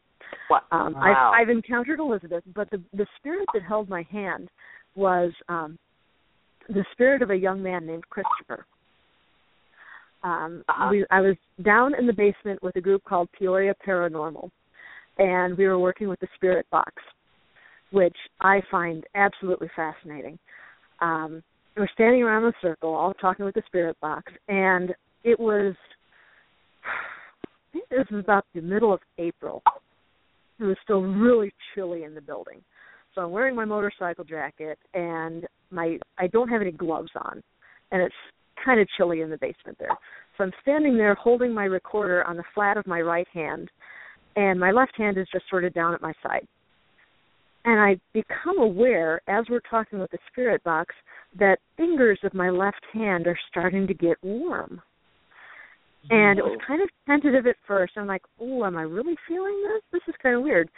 Wow. 0.51 0.61
um, 0.73 0.95
Wow. 0.95 1.33
I've, 1.35 1.43
I've 1.43 1.51
encountered 1.51 2.01
Elizabeth, 2.01 2.45
but 2.55 2.71
the 2.71 2.83
the 2.95 3.07
spirit 3.19 3.47
that 3.55 3.63
held 3.63 3.89
my 3.89 4.03
hand 4.11 4.49
was 4.95 5.33
um, 5.49 5.79
the 6.69 6.85
spirit 6.93 7.23
of 7.23 7.31
a 7.31 7.37
young 7.37 7.63
man 7.63 7.87
named 7.87 8.05
Christopher. 8.11 8.67
Um, 10.25 10.65
Uh-huh. 10.69 10.89
we, 10.91 11.07
I 11.11 11.21
was 11.21 11.37
down 11.63 11.95
in 11.95 12.07
the 12.07 12.13
basement 12.13 12.63
with 12.63 12.75
a 12.77 12.81
group 12.81 13.05
called 13.05 13.29
Peoria 13.39 13.75
Paranormal, 13.87 14.51
and 15.19 15.57
we 15.57 15.67
were 15.69 15.79
working 15.79 16.09
with 16.09 16.19
the 16.21 16.29
spirit 16.35 16.67
box, 16.71 16.93
which 17.93 18.17
I 18.41 18.61
find 18.71 19.05
absolutely 19.15 19.71
fascinating. 19.77 20.39
Um, 21.01 21.43
we 21.77 21.83
were 21.83 21.91
standing 21.95 22.23
around 22.25 22.43
in 22.43 22.49
a 22.49 22.53
circle, 22.61 22.93
all 22.93 23.15
talking 23.15 23.45
with 23.45 23.55
the 23.55 23.63
spirit 23.67 23.97
box, 24.01 24.33
and 24.49 24.93
it 25.23 25.39
was 25.39 25.75
I 26.85 27.73
think 27.73 27.89
this 27.91 28.07
was 28.11 28.25
about 28.25 28.47
the 28.55 28.63
middle 28.63 28.93
of 28.93 29.01
April. 29.19 29.63
It 30.61 30.65
was 30.65 30.77
still 30.83 31.03
really 31.03 31.53
chilly 31.75 32.05
in 32.05 32.15
the 32.15 32.21
building. 32.21 32.63
So 33.15 33.23
I'm 33.23 33.31
wearing 33.31 33.55
my 33.55 33.65
motorcycle 33.65 34.25
jacket 34.25 34.79
and 34.95 35.47
my 35.71 35.99
I 36.19 36.27
don't 36.29 36.49
have 36.49 36.63
any 36.63 36.73
gloves 36.73 37.11
on 37.17 37.43
and 37.91 38.03
it's 38.03 38.15
kind 38.65 38.81
of 38.81 38.89
chilly 38.97 39.21
in 39.23 39.31
the 39.31 39.39
basement 39.39 39.79
there. 39.79 39.97
So 40.37 40.45
I'm 40.45 40.53
standing 40.63 40.97
there 40.97 41.15
holding 41.15 41.53
my 41.53 41.65
recorder 41.65 42.25
on 42.25 42.37
the 42.37 42.45
flat 42.55 42.77
of 42.77 42.87
my 42.87 43.01
right 43.01 43.29
hand 43.33 43.71
and 44.37 44.59
my 44.59 44.71
left 44.71 44.97
hand 44.97 45.19
is 45.19 45.27
just 45.33 45.45
sort 45.51 45.65
of 45.65 45.75
down 45.75 45.95
at 45.95 46.03
my 46.03 46.13
side. 46.23 46.47
And 47.65 47.81
I 47.81 48.01
become 48.13 48.59
aware 48.59 49.21
as 49.29 49.45
we're 49.51 49.61
talking 49.69 49.99
with 49.99 50.11
the 50.11 50.19
spirit 50.31 50.63
box 50.65 50.95
that 51.39 51.59
fingers 51.77 52.19
of 52.23 52.35
my 52.35 52.51
left 52.51 52.85
hand 52.93 53.27
are 53.27 53.39
starting 53.51 53.87
to 53.87 53.95
get 53.95 54.17
warm. 54.23 54.81
And 56.11 56.39
it 56.39 56.45
was 56.45 56.59
kind 56.67 56.83
of 56.83 56.89
tentative 57.07 57.47
at 57.47 57.57
first. 57.67 57.93
I'm 57.97 58.07
like, 58.07 58.23
oh, 58.41 58.65
am 58.65 58.77
I 58.77 58.83
really 58.83 59.17
feeling 59.27 59.63
this? 59.63 59.83
This 59.93 60.03
is 60.09 60.15
kind 60.23 60.37
of 60.37 60.43
weird. 60.43 60.71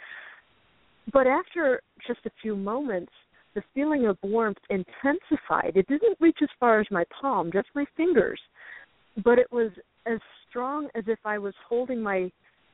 But 1.13 1.27
after 1.27 1.81
just 2.05 2.19
a 2.25 2.31
few 2.41 2.55
moments, 2.55 3.11
the 3.55 3.63
feeling 3.73 4.07
of 4.07 4.17
warmth 4.23 4.57
intensified. 4.69 5.73
It 5.75 5.87
didn't 5.87 6.17
reach 6.19 6.37
as 6.41 6.49
far 6.59 6.79
as 6.79 6.87
my 6.91 7.03
palm, 7.19 7.51
just 7.51 7.67
my 7.75 7.85
fingers. 7.97 8.39
But 9.23 9.39
it 9.39 9.51
was 9.51 9.71
as 10.05 10.19
strong 10.49 10.87
as 10.95 11.03
if 11.07 11.19
I 11.25 11.37
was 11.37 11.53
holding 11.67 12.01
my 12.01 12.31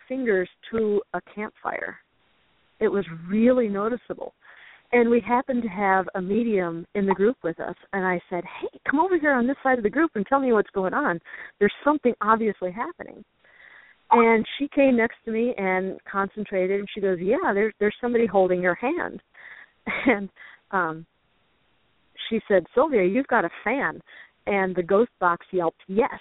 fingers 0.08 0.50
to 0.72 1.02
a 1.14 1.22
campfire. 1.34 1.98
It 2.80 2.88
was 2.88 3.06
really 3.28 3.68
noticeable. 3.68 4.34
And 4.94 5.10
we 5.10 5.20
happened 5.20 5.64
to 5.64 5.70
have 5.70 6.08
a 6.16 6.22
medium 6.22 6.86
in 6.96 7.06
the 7.06 7.14
group 7.14 7.38
with 7.44 7.60
us, 7.60 7.76
and 7.92 8.06
I 8.06 8.22
said, 8.30 8.44
Hey, 8.62 8.80
come 8.90 9.00
over 9.00 9.20
here 9.20 9.34
on 9.34 9.46
this 9.46 9.58
side 9.62 9.78
of 9.78 9.84
the 9.84 9.90
group 9.90 10.12
and 10.16 10.26
tell 10.26 10.40
me 10.40 10.54
what's 10.54 10.70
going 10.70 10.94
on. 10.94 11.20
There's 11.60 11.74
something 11.84 12.14
obviously 12.22 12.72
happening. 12.72 13.24
And 14.12 14.46
she 14.58 14.70
came 14.70 14.96
next 14.96 15.18
to 15.26 15.32
me 15.32 15.54
and 15.58 16.00
concentrated, 16.10 16.80
and 16.80 16.88
she 16.94 17.02
goes, 17.02 17.18
Yeah, 17.22 17.54
there's 17.54 17.74
there's 17.80 17.96
somebody 18.00 18.26
holding 18.26 18.62
your 18.62 18.76
hand. 18.76 19.22
And 20.06 20.30
um 20.72 21.06
she 22.30 22.40
said, 22.48 22.66
Sylvia, 22.74 23.04
you've 23.04 23.28
got 23.28 23.46
a 23.46 23.50
fan. 23.64 24.02
And 24.48 24.76
the 24.76 24.84
ghost 24.84 25.12
box 25.20 25.46
yelped, 25.52 25.82
Yes. 25.88 26.20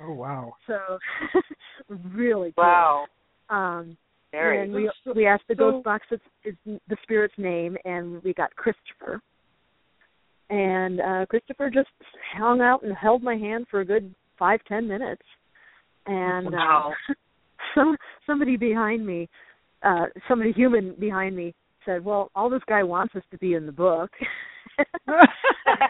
Oh 0.00 0.12
wow. 0.12 0.54
So 0.66 0.78
really 1.88 2.52
cool. 2.56 2.64
Wow. 2.64 3.06
Um 3.50 3.96
Very. 4.34 4.62
and 4.62 4.72
we 4.74 4.90
we 5.14 5.26
asked 5.26 5.44
the 5.48 5.54
so- 5.54 5.70
ghost 5.72 5.84
box 5.84 6.06
is, 6.10 6.20
is 6.44 6.54
the 6.88 6.96
spirit's 7.02 7.34
name, 7.38 7.76
and 7.84 8.22
we 8.22 8.34
got 8.34 8.54
Christopher. 8.56 9.20
And 10.50 11.00
uh 11.00 11.26
Christopher 11.26 11.70
just 11.70 11.88
hung 12.36 12.60
out 12.60 12.82
and 12.82 12.94
held 12.96 13.22
my 13.22 13.36
hand 13.36 13.66
for 13.70 13.80
a 13.80 13.84
good 13.84 14.14
five 14.38 14.60
ten 14.68 14.86
minutes. 14.88 15.22
And 16.06 16.52
Wow. 16.52 16.92
uh, 17.08 17.14
some 17.74 17.96
somebody 18.26 18.56
behind 18.56 19.06
me, 19.06 19.28
uh 19.82 20.06
somebody 20.28 20.52
human 20.52 20.94
behind 20.98 21.34
me 21.36 21.54
said, 21.84 22.04
"Well, 22.04 22.30
all 22.34 22.50
this 22.50 22.62
guy 22.68 22.82
wants 22.82 23.14
us 23.14 23.22
to 23.30 23.38
be 23.38 23.54
in 23.54 23.66
the 23.66 23.72
book." 23.72 24.10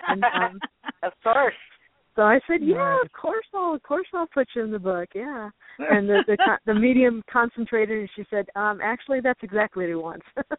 and 0.09 0.25
um, 0.25 0.61
of 1.03 1.13
course. 1.23 1.55
So 2.17 2.23
I 2.23 2.39
said, 2.47 2.61
"Yeah, 2.63 3.01
of 3.03 3.11
course 3.13 3.47
I'll, 3.55 3.75
of 3.75 3.83
course 3.83 4.07
I'll 4.15 4.29
put 4.29 4.49
you 4.55 4.63
in 4.63 4.71
the 4.71 4.79
book." 4.79 5.09
Yeah. 5.15 5.51
And 5.79 6.09
the 6.09 6.23
the, 6.27 6.37
the 6.67 6.75
medium 6.75 7.23
concentrated 7.31 7.99
and 7.99 8.09
she 8.15 8.25
said 8.31 8.47
um 8.55 8.81
actually 8.83 9.21
that's 9.21 9.41
exactly 9.43 9.85
what 9.85 9.89
he 9.89 9.95
wants. 9.95 10.27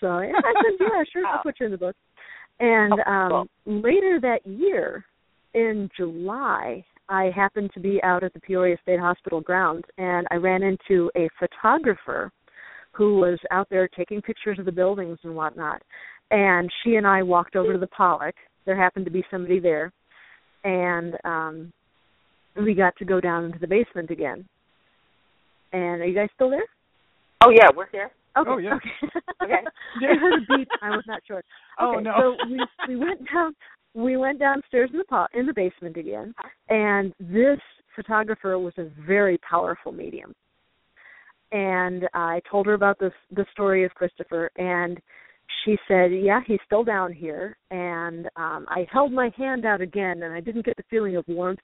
So 0.00 0.20
yeah, 0.20 0.32
i 0.36 0.54
said 0.62 0.78
yeah 0.80 1.02
sure 1.12 1.26
i'll 1.26 1.42
put 1.42 1.56
you 1.58 1.66
in 1.66 1.72
the 1.72 1.78
book. 1.78 1.96
And 2.60 2.94
um 3.06 3.48
later 3.66 4.20
that 4.22 4.46
year 4.46 5.04
in 5.54 5.88
july 5.96 6.84
i 7.08 7.30
happened 7.34 7.70
to 7.74 7.80
be 7.80 8.00
out 8.02 8.22
at 8.22 8.32
the 8.34 8.40
peoria 8.40 8.76
state 8.82 9.00
hospital 9.00 9.40
grounds 9.40 9.84
and 9.96 10.26
i 10.30 10.34
ran 10.36 10.62
into 10.62 11.10
a 11.16 11.28
photographer 11.38 12.30
who 12.92 13.16
was 13.16 13.38
out 13.50 13.68
there 13.70 13.88
taking 13.88 14.20
pictures 14.20 14.58
of 14.58 14.64
the 14.64 14.72
buildings 14.72 15.18
and 15.22 15.34
whatnot. 15.34 15.82
And 16.30 16.70
she 16.82 16.96
and 16.96 17.06
i 17.06 17.22
walked 17.22 17.56
over 17.56 17.72
to 17.72 17.78
the 17.78 17.86
pollak. 17.86 18.34
There 18.66 18.76
happened 18.76 19.06
to 19.06 19.10
be 19.10 19.24
somebody 19.30 19.60
there 19.60 19.92
and 20.64 21.14
um 21.24 21.72
we 22.56 22.74
got 22.74 22.96
to 22.96 23.04
go 23.04 23.20
down 23.20 23.44
into 23.44 23.58
the 23.58 23.66
basement 23.66 24.10
again. 24.10 24.44
And 25.72 26.02
are 26.02 26.06
you 26.06 26.14
guys 26.14 26.28
still 26.34 26.50
there? 26.50 26.64
Oh 27.44 27.50
yeah, 27.50 27.68
we're 27.74 27.88
here. 27.90 28.10
Okay. 28.36 28.50
Oh, 28.50 28.58
yeah. 28.58 28.74
Okay. 28.74 28.90
Okay. 29.40 29.62
I 30.02 30.16
heard 30.16 30.42
a 30.42 30.56
beep. 30.56 30.68
I 30.82 30.90
was 30.90 31.04
not 31.06 31.22
sure. 31.26 31.42
Oh, 31.78 32.00
no. 32.00 32.12
So 32.18 32.50
we 32.50 32.60
we 32.88 32.96
went 32.96 33.20
down 33.32 33.54
we 33.94 34.16
went 34.16 34.38
downstairs 34.38 34.90
in 34.92 34.98
the 34.98 35.04
po- 35.04 35.28
in 35.32 35.46
the 35.46 35.54
basement 35.54 35.96
again, 35.96 36.34
and 36.68 37.14
this 37.20 37.58
photographer 37.94 38.58
was 38.58 38.74
a 38.78 38.88
very 39.06 39.38
powerful 39.38 39.92
medium. 39.92 40.34
And 41.52 42.08
I 42.14 42.40
told 42.50 42.66
her 42.66 42.74
about 42.74 42.98
this 42.98 43.12
the 43.30 43.46
story 43.52 43.84
of 43.84 43.94
Christopher, 43.94 44.50
and 44.56 45.00
she 45.64 45.76
said, 45.88 46.12
"Yeah, 46.12 46.40
he's 46.46 46.60
still 46.66 46.84
down 46.84 47.12
here." 47.12 47.56
And 47.70 48.26
um 48.36 48.66
I 48.68 48.86
held 48.90 49.12
my 49.12 49.30
hand 49.36 49.64
out 49.64 49.80
again, 49.80 50.22
and 50.22 50.32
I 50.32 50.40
didn't 50.40 50.64
get 50.64 50.76
the 50.76 50.84
feeling 50.90 51.16
of 51.16 51.24
warmth. 51.28 51.60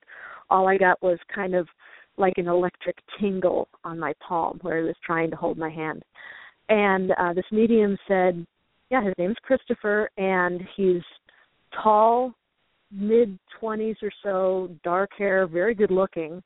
All 0.51 0.69
I 0.69 0.77
got 0.77 1.03
was 1.03 1.19
kind 1.35 1.55
of 1.55 1.69
like 2.17 2.35
an 2.37 2.49
electric 2.49 2.97
tingle 3.21 3.69
on 3.85 3.99
my 3.99 4.13
palm 4.27 4.59
where 4.63 4.79
he 4.79 4.85
was 4.85 4.97
trying 5.05 5.31
to 5.31 5.37
hold 5.37 5.59
my 5.59 5.71
hand. 5.71 6.03
And 6.69 7.13
uh 7.19 7.33
this 7.35 7.51
medium 7.51 7.97
said, 8.09 8.47
"Yeah, 8.91 9.03
his 9.03 9.15
name's 9.19 9.37
Christopher, 9.43 10.11
and 10.17 10.63
he's 10.77 11.03
tall, 11.83 12.35
mid 12.91 13.39
twenties 13.59 13.97
or 14.03 14.11
so, 14.23 14.71
dark 14.83 15.11
hair, 15.19 15.47
very 15.47 15.75
good 15.75 15.91
looking." 15.91 16.43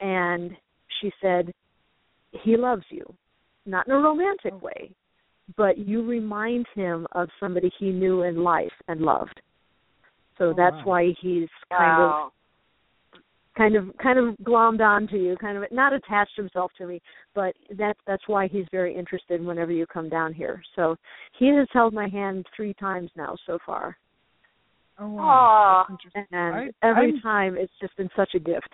And 0.00 0.56
she 1.00 1.12
said, 1.20 1.52
"He 2.42 2.56
loves 2.56 2.84
you, 2.90 3.14
not 3.66 3.86
in 3.86 3.92
a 3.92 3.98
romantic 3.98 4.60
way, 4.62 4.90
but 5.56 5.78
you 5.78 6.04
remind 6.06 6.66
him 6.74 7.06
of 7.12 7.28
somebody 7.38 7.70
he 7.78 7.90
knew 7.90 8.22
in 8.22 8.42
life 8.42 8.72
and 8.88 9.00
loved. 9.00 9.40
So 10.38 10.46
Oh, 10.50 10.54
that's 10.56 10.76
wow. 10.76 10.84
why 10.84 11.14
he's 11.20 11.48
kind 11.76 12.02
of 12.02 12.32
kind 13.56 13.76
of 13.76 13.90
kind 14.02 14.18
of 14.18 14.34
glommed 14.44 14.80
onto 14.80 15.16
you, 15.16 15.36
kind 15.36 15.58
of 15.58 15.64
not 15.70 15.92
attached 15.92 16.34
himself 16.36 16.70
to 16.78 16.86
me, 16.86 17.02
but 17.34 17.54
that's 17.76 17.98
that's 18.06 18.22
why 18.26 18.46
he's 18.48 18.64
very 18.72 18.94
interested 18.96 19.44
whenever 19.44 19.72
you 19.72 19.86
come 19.86 20.08
down 20.08 20.32
here. 20.32 20.62
So 20.76 20.96
he 21.38 21.48
has 21.48 21.66
held 21.72 21.92
my 21.92 22.08
hand 22.08 22.46
three 22.56 22.72
times 22.74 23.10
now 23.16 23.36
so 23.46 23.58
far, 23.66 23.96
Oh 24.98 25.08
wow. 25.08 25.22
Aw. 25.22 25.84
That's 25.88 25.90
interesting. 26.04 26.26
and 26.38 26.54
I- 26.54 26.88
every 26.88 27.10
I'm- 27.12 27.20
time 27.20 27.56
it's 27.58 27.72
just 27.80 27.96
been 27.96 28.10
such 28.16 28.34
a 28.34 28.38
gift. 28.38 28.70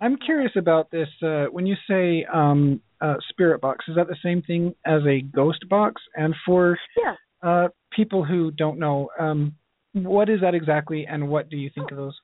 I'm 0.00 0.16
curious 0.16 0.52
about 0.56 0.90
this. 0.90 1.08
Uh, 1.22 1.46
when 1.46 1.66
you 1.66 1.74
say 1.88 2.24
um, 2.32 2.80
uh, 3.00 3.16
spirit 3.28 3.60
box, 3.60 3.84
is 3.88 3.96
that 3.96 4.08
the 4.08 4.16
same 4.22 4.42
thing 4.42 4.74
as 4.86 5.02
a 5.06 5.20
ghost 5.20 5.68
box? 5.68 6.02
And 6.16 6.34
for 6.44 6.78
Yeah. 6.96 7.14
uh, 7.42 7.68
people 7.90 8.24
who 8.24 8.50
don't 8.50 8.78
know, 8.78 9.10
um, 9.18 9.54
what 9.92 10.28
is 10.28 10.40
that 10.40 10.54
exactly, 10.54 11.06
and 11.06 11.28
what 11.28 11.48
do 11.48 11.56
you 11.56 11.70
think 11.70 11.90
of 11.90 11.96
those? 11.96 12.18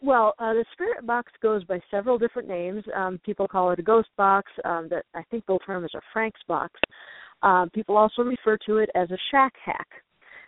Well, 0.00 0.34
uh, 0.38 0.52
the 0.52 0.64
spirit 0.72 1.06
box 1.06 1.32
goes 1.40 1.64
by 1.64 1.80
several 1.90 2.18
different 2.18 2.46
names. 2.46 2.84
Um, 2.94 3.18
people 3.24 3.48
call 3.48 3.70
it 3.70 3.78
a 3.78 3.82
ghost 3.82 4.10
box. 4.16 4.50
Um, 4.64 4.88
that 4.90 5.06
I 5.14 5.22
think 5.30 5.46
the 5.46 5.58
term 5.64 5.84
is 5.84 5.94
a 5.94 6.00
Frank's 6.12 6.40
box. 6.46 6.78
Um, 7.42 7.70
people 7.70 7.96
also 7.96 8.22
refer 8.22 8.58
to 8.66 8.78
it 8.78 8.90
as 8.94 9.10
a 9.10 9.18
shack 9.30 9.54
hack 9.64 9.88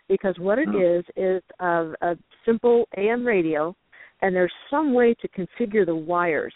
because 0.07 0.37
what 0.37 0.59
it 0.59 0.69
Hmm. 0.69 0.79
is 0.79 1.05
is 1.15 1.43
a, 1.59 1.93
a 2.01 2.17
simple 2.45 2.87
AM 2.97 3.25
radio, 3.25 3.75
and 4.21 4.35
there's 4.35 4.53
some 4.69 4.93
way 4.93 5.15
to 5.15 5.27
configure 5.29 5.85
the 5.85 5.95
wires 5.95 6.53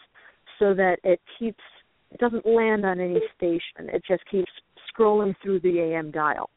so 0.59 0.73
that 0.73 0.97
it 1.03 1.19
keeps 1.39 1.63
it 2.11 2.19
doesn't 2.19 2.45
land 2.45 2.85
on 2.85 2.99
any 2.99 3.19
station. 3.37 3.89
It 3.93 4.03
just 4.07 4.23
keeps 4.29 4.51
scrolling 4.93 5.33
through 5.41 5.61
the 5.61 5.79
AM 5.79 6.11
dial. 6.11 6.49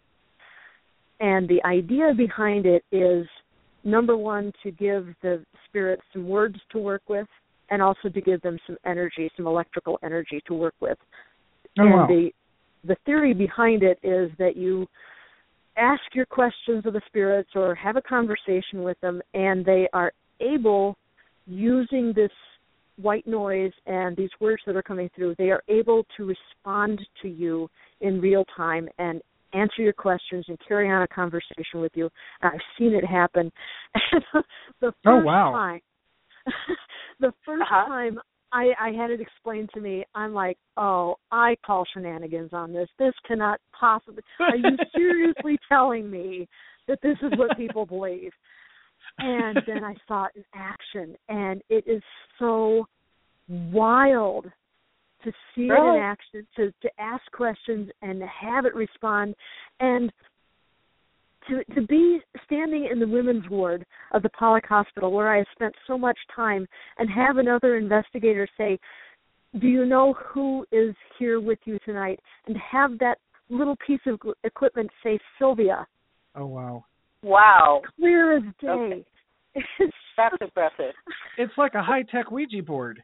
And 1.21 1.49
the 1.49 1.63
idea 1.65 2.13
behind 2.17 2.67
it 2.67 2.85
is 2.91 3.27
number 3.85 4.17
one 4.17 4.53
to 4.63 4.71
give 4.71 5.07
the 5.23 5.45
spirits 5.69 6.03
some 6.13 6.29
words 6.29 6.57
to 6.73 6.79
work 6.79 7.03
with 7.09 7.27
and 7.71 7.81
also 7.81 8.09
to 8.09 8.21
give 8.21 8.41
them 8.43 8.59
some 8.67 8.77
energy 8.87 9.31
some 9.37 9.47
electrical 9.47 9.99
energy 10.03 10.43
to 10.47 10.55
work 10.55 10.75
with 10.81 10.99
Oh 11.79 11.83
and 11.83 11.93
wow. 11.93 12.07
the 12.07 12.31
the 12.85 12.97
theory 13.07 13.35
behind 13.35 13.83
it 13.83 13.99
is 14.03 14.31
that 14.39 14.57
you 14.57 14.87
ask 15.77 16.03
your 16.13 16.27
questions 16.27 16.87
of 16.87 16.93
the 16.93 17.01
spirits 17.07 17.51
or 17.55 17.75
have 17.75 17.97
a 17.97 18.03
conversation 18.03 18.83
with 18.83 18.99
them 19.01 19.21
and 19.33 19.65
they 19.65 19.89
are 19.93 20.13
able 20.41 20.97
using 21.47 22.13
this 22.15 22.31
white 22.97 23.27
noise 23.27 23.73
and 23.87 24.17
these 24.17 24.31
words 24.41 24.63
that 24.67 24.77
are 24.77 24.83
coming 24.83 25.11
through 25.15 25.35
they 25.39 25.51
are 25.51 25.63
able 25.69 26.05
to 26.17 26.25
respond 26.25 27.01
to 27.21 27.29
you 27.29 27.69
in 28.01 28.21
real 28.21 28.45
time 28.57 28.89
and 28.99 29.21
answer 29.53 29.83
your 29.83 29.93
questions 29.93 30.45
and 30.49 30.59
carry 30.67 30.91
on 30.91 31.03
a 31.03 31.09
conversation 31.09 31.81
with 31.81 31.93
you 31.95 32.09
i've 32.43 32.53
seen 32.79 32.95
it 32.95 33.05
happen 33.05 33.51
the 34.81 34.93
first 35.03 35.07
Oh, 35.07 35.19
wow. 35.25 35.53
time 35.53 35.81
the 37.21 37.33
1st 37.49 37.63
Uh-huh. 37.63 37.87
time 37.89 38.21
I, 38.53 38.71
I 38.81 38.91
had 38.93 39.11
it 39.11 39.21
explained 39.21 39.71
to 39.75 39.81
me. 39.81 40.05
I'm 40.15 40.33
like, 40.33 40.57
oh, 40.77 41.17
I 41.33 41.57
call 41.67 41.85
shenanigans 41.93 42.51
on 42.53 42.73
this. 42.73 42.89
This 43.01 43.13
cannot 43.27 43.59
possibly. 43.79 44.23
Are 44.39 44.55
you 44.57 44.77
seriously 44.95 45.59
telling 45.69 46.09
me 46.09 46.49
that 46.87 47.01
this 47.03 47.17
is 47.23 47.37
what 47.37 47.57
people 47.57 47.85
believe? 47.85 48.31
And 49.19 49.59
then 49.67 49.85
I 49.85 49.95
saw 50.07 50.27
it 50.27 50.33
in 50.37 50.45
action, 50.55 51.17
and 51.29 51.63
it 51.69 51.85
is 51.87 52.03
so 52.39 52.87
wild 53.49 54.47
to 55.25 55.33
see 55.55 55.71
really? 55.71 55.97
it 55.97 55.99
in 55.99 56.03
action, 56.03 56.47
to 56.57 56.73
to 56.83 56.91
ask 56.99 57.23
questions 57.33 57.91
and 58.03 58.21
to 58.21 58.27
have 58.27 58.67
it 58.67 58.75
respond, 58.75 59.35
and 59.81 60.13
to 61.49 61.65
to 61.75 61.83
be 61.87 62.21
standing 62.45 62.89
in 62.91 62.99
the 62.99 63.07
women's 63.07 63.49
ward 63.49 63.85
of 64.13 64.23
the 64.23 64.31
Pollak 64.31 64.67
Hospital 64.67 65.13
where 65.13 65.33
I 65.33 65.39
have 65.39 65.47
spent 65.55 65.75
so 65.87 65.97
much 65.99 66.19
time 66.35 66.67
and 66.99 67.09
have 67.11 67.39
another 67.39 67.77
investigator 67.77 68.49
say, 68.57 68.79
"Do 69.59 69.67
you 69.67 69.85
know 69.85 70.15
who 70.15 70.67
is 70.73 70.95
here 71.19 71.41
with 71.41 71.59
you 71.65 71.79
tonight?" 71.85 72.21
and 72.47 72.57
have 72.57 72.99
that 72.99 73.19
little 73.51 73.77
piece 73.87 74.01
of 74.07 74.21
equipment 74.43 74.91
say 75.03 75.19
Sylvia. 75.39 75.87
Oh 76.35 76.47
wow. 76.47 76.85
Wow. 77.25 77.83
Clear 77.99 78.37
as 78.37 78.43
day. 78.61 78.69
Okay. 78.69 79.05
That's 80.17 80.33
just- 80.33 80.43
impressive. 80.43 80.95
It's 81.39 81.53
like 81.57 81.75
a 81.75 81.83
high 81.83 82.03
tech 82.03 82.31
Ouija 82.31 82.63
board. 82.63 83.03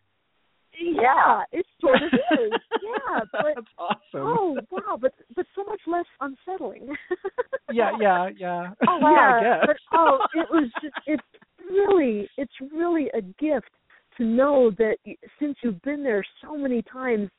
Yeah, 0.80 1.42
it 1.52 1.66
sort 1.80 1.96
of 1.96 2.12
is. 2.12 2.52
Yeah, 2.82 3.20
but 3.32 3.42
That's 3.54 3.66
awesome. 3.78 3.98
oh 4.14 4.56
wow, 4.70 4.96
but 5.00 5.12
but 5.36 5.44
so 5.54 5.64
much 5.64 5.80
less 5.86 6.06
unsettling. 6.20 6.94
Yeah, 7.72 7.92
yeah, 8.00 8.28
yeah. 8.36 8.70
Oh, 8.88 8.98
wow. 8.98 9.12
yeah, 9.12 9.36
I 9.36 9.40
guess. 9.58 9.66
but 9.92 9.98
oh, 9.98 10.18
it 10.34 10.46
was 10.50 10.68
just, 10.82 10.94
it's 11.06 11.22
really 11.70 12.28
it's 12.36 12.52
really 12.74 13.08
a 13.14 13.20
gift 13.22 13.70
to 14.16 14.24
know 14.24 14.72
that 14.78 14.96
since 15.38 15.56
you've 15.62 15.80
been 15.82 16.02
there 16.02 16.24
so 16.42 16.56
many 16.56 16.82
times 16.82 17.30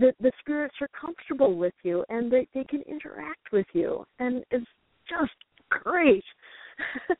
that 0.00 0.14
the 0.20 0.32
spirits 0.40 0.74
are 0.80 0.88
comfortable 1.00 1.56
with 1.56 1.74
you 1.84 2.04
and 2.08 2.30
they 2.32 2.48
they 2.54 2.64
can 2.64 2.82
interact 2.82 3.52
with 3.52 3.66
you 3.72 4.04
and 4.18 4.42
it's 4.50 4.66
just 5.08 5.30
great. 5.70 6.24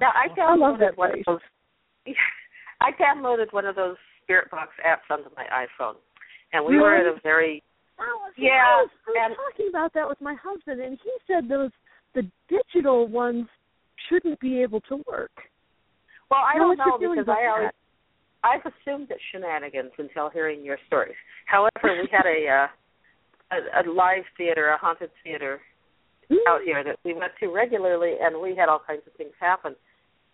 Now 0.00 0.10
I 0.14 0.28
I 0.40 0.54
love 0.54 0.76
downloaded 0.76 0.78
that 0.80 0.96
one 0.98 1.10
of 1.10 1.18
those. 1.26 1.40
I 2.80 2.90
downloaded 3.02 3.52
one 3.52 3.66
of 3.66 3.74
those 3.74 3.96
Spirit 4.22 4.48
Box 4.50 4.70
apps 4.86 5.12
onto 5.12 5.28
my 5.36 5.44
iPhone, 5.50 5.96
and 6.52 6.64
we 6.64 6.76
were 6.78 6.94
at 6.96 7.06
a 7.06 7.18
very 7.22 7.62
was, 7.98 8.32
Yeah, 8.36 8.50
I 8.62 8.82
was, 8.82 8.90
I 9.06 9.10
was 9.10 9.16
and- 9.26 9.34
talking 9.36 9.66
about 9.70 9.92
that 9.94 10.08
with 10.08 10.20
my 10.20 10.36
husband, 10.40 10.80
and 10.80 10.98
he 11.02 11.10
said 11.26 11.48
those 11.48 11.70
the 12.14 12.22
digital 12.48 13.08
ones 13.08 13.46
shouldn't 14.08 14.38
be 14.38 14.62
able 14.62 14.80
to 14.82 15.02
work. 15.08 15.32
well. 16.30 16.40
I 16.46 16.54
Now, 16.58 16.74
don't 16.74 16.78
know 17.02 17.10
because 17.14 17.28
I 17.28 17.46
always 17.48 17.70
that? 17.70 17.74
I've 18.44 18.60
assumed 18.72 19.08
it's 19.10 19.20
shenanigans 19.32 19.90
until 19.98 20.30
hearing 20.30 20.64
your 20.64 20.78
stories. 20.86 21.16
However, 21.46 21.70
we 22.00 22.08
had 22.12 22.24
a 22.24 22.48
uh, 22.48 22.68
a, 23.50 23.82
a 23.82 23.90
live 23.90 24.22
theater, 24.36 24.68
a 24.68 24.78
haunted 24.78 25.10
theater 25.24 25.60
out 26.48 26.60
here 26.64 26.84
that 26.84 26.96
we 27.04 27.14
went 27.14 27.32
to 27.40 27.48
regularly, 27.48 28.14
and 28.20 28.40
we 28.40 28.54
had 28.56 28.68
all 28.68 28.80
kinds 28.84 29.02
of 29.06 29.12
things 29.14 29.32
happen. 29.40 29.74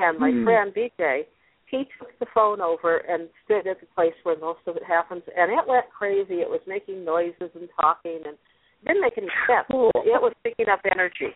And 0.01 0.19
my 0.19 0.31
Hmm. 0.33 0.45
friend 0.45 0.75
DJ, 0.75 1.27
he 1.67 1.85
took 1.99 2.17
the 2.19 2.27
phone 2.35 2.61
over 2.61 2.99
and 2.99 3.29
stood 3.45 3.67
at 3.67 3.81
the 3.81 3.87
place 3.95 4.15
where 4.23 4.37
most 4.39 4.61
of 4.67 4.77
it 4.77 4.85
happens, 4.85 5.23
and 5.37 5.53
it 5.53 5.67
went 5.67 5.89
crazy. 5.91 6.41
It 6.41 6.51
was 6.51 6.61
making 6.67 7.05
noises 7.05 7.51
and 7.55 7.69
talking, 7.81 8.17
and 8.25 8.35
it 8.35 8.85
didn't 8.87 9.01
make 9.03 9.17
any 9.19 9.29
sense. 9.47 9.67
Cool. 9.71 9.91
It 9.95 10.21
was 10.21 10.33
picking 10.43 10.69
up 10.69 10.81
energy, 10.91 11.35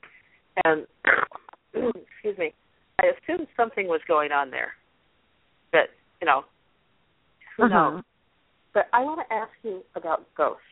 and 0.64 0.86
excuse 1.74 2.36
me, 2.38 2.52
I 3.00 3.06
assumed 3.14 3.46
something 3.56 3.86
was 3.86 4.00
going 4.08 4.32
on 4.32 4.50
there, 4.50 4.74
but 5.72 5.90
you 6.20 6.26
know, 6.26 6.44
who 7.56 7.64
Uh-huh. 7.64 7.90
knows? 7.90 8.02
But 8.74 8.88
I 8.92 9.00
want 9.02 9.20
to 9.26 9.34
ask 9.34 9.50
you 9.62 9.82
about 9.94 10.26
ghosts. 10.36 10.62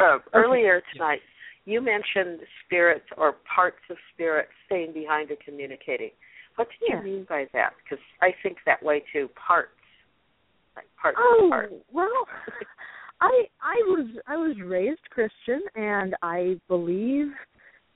Uh, 0.00 0.18
Earlier 0.32 0.82
tonight, 0.92 1.20
you 1.64 1.80
mentioned 1.80 2.40
spirits 2.64 3.06
or 3.16 3.36
parts 3.54 3.80
of 3.90 3.96
spirits 4.12 4.50
staying 4.66 4.92
behind 4.92 5.30
and 5.30 5.38
communicating. 5.40 6.10
What 6.56 6.68
do 6.68 6.86
you 6.86 6.94
Yeah. 6.96 7.02
mean 7.02 7.24
by 7.28 7.46
that? 7.52 7.74
Because 7.82 8.04
I 8.20 8.32
think 8.42 8.58
that 8.66 8.82
way 8.82 9.00
too. 9.12 9.28
Parts, 9.34 9.70
like 10.76 10.86
parts 10.96 11.18
Oh 11.20 11.44
of 11.46 11.50
parts. 11.50 11.74
well, 11.92 12.28
I 13.20 13.48
I 13.62 13.74
was 13.86 14.06
I 14.26 14.36
was 14.36 14.56
raised 14.60 15.02
Christian, 15.10 15.62
and 15.74 16.14
I 16.22 16.60
believe 16.68 17.32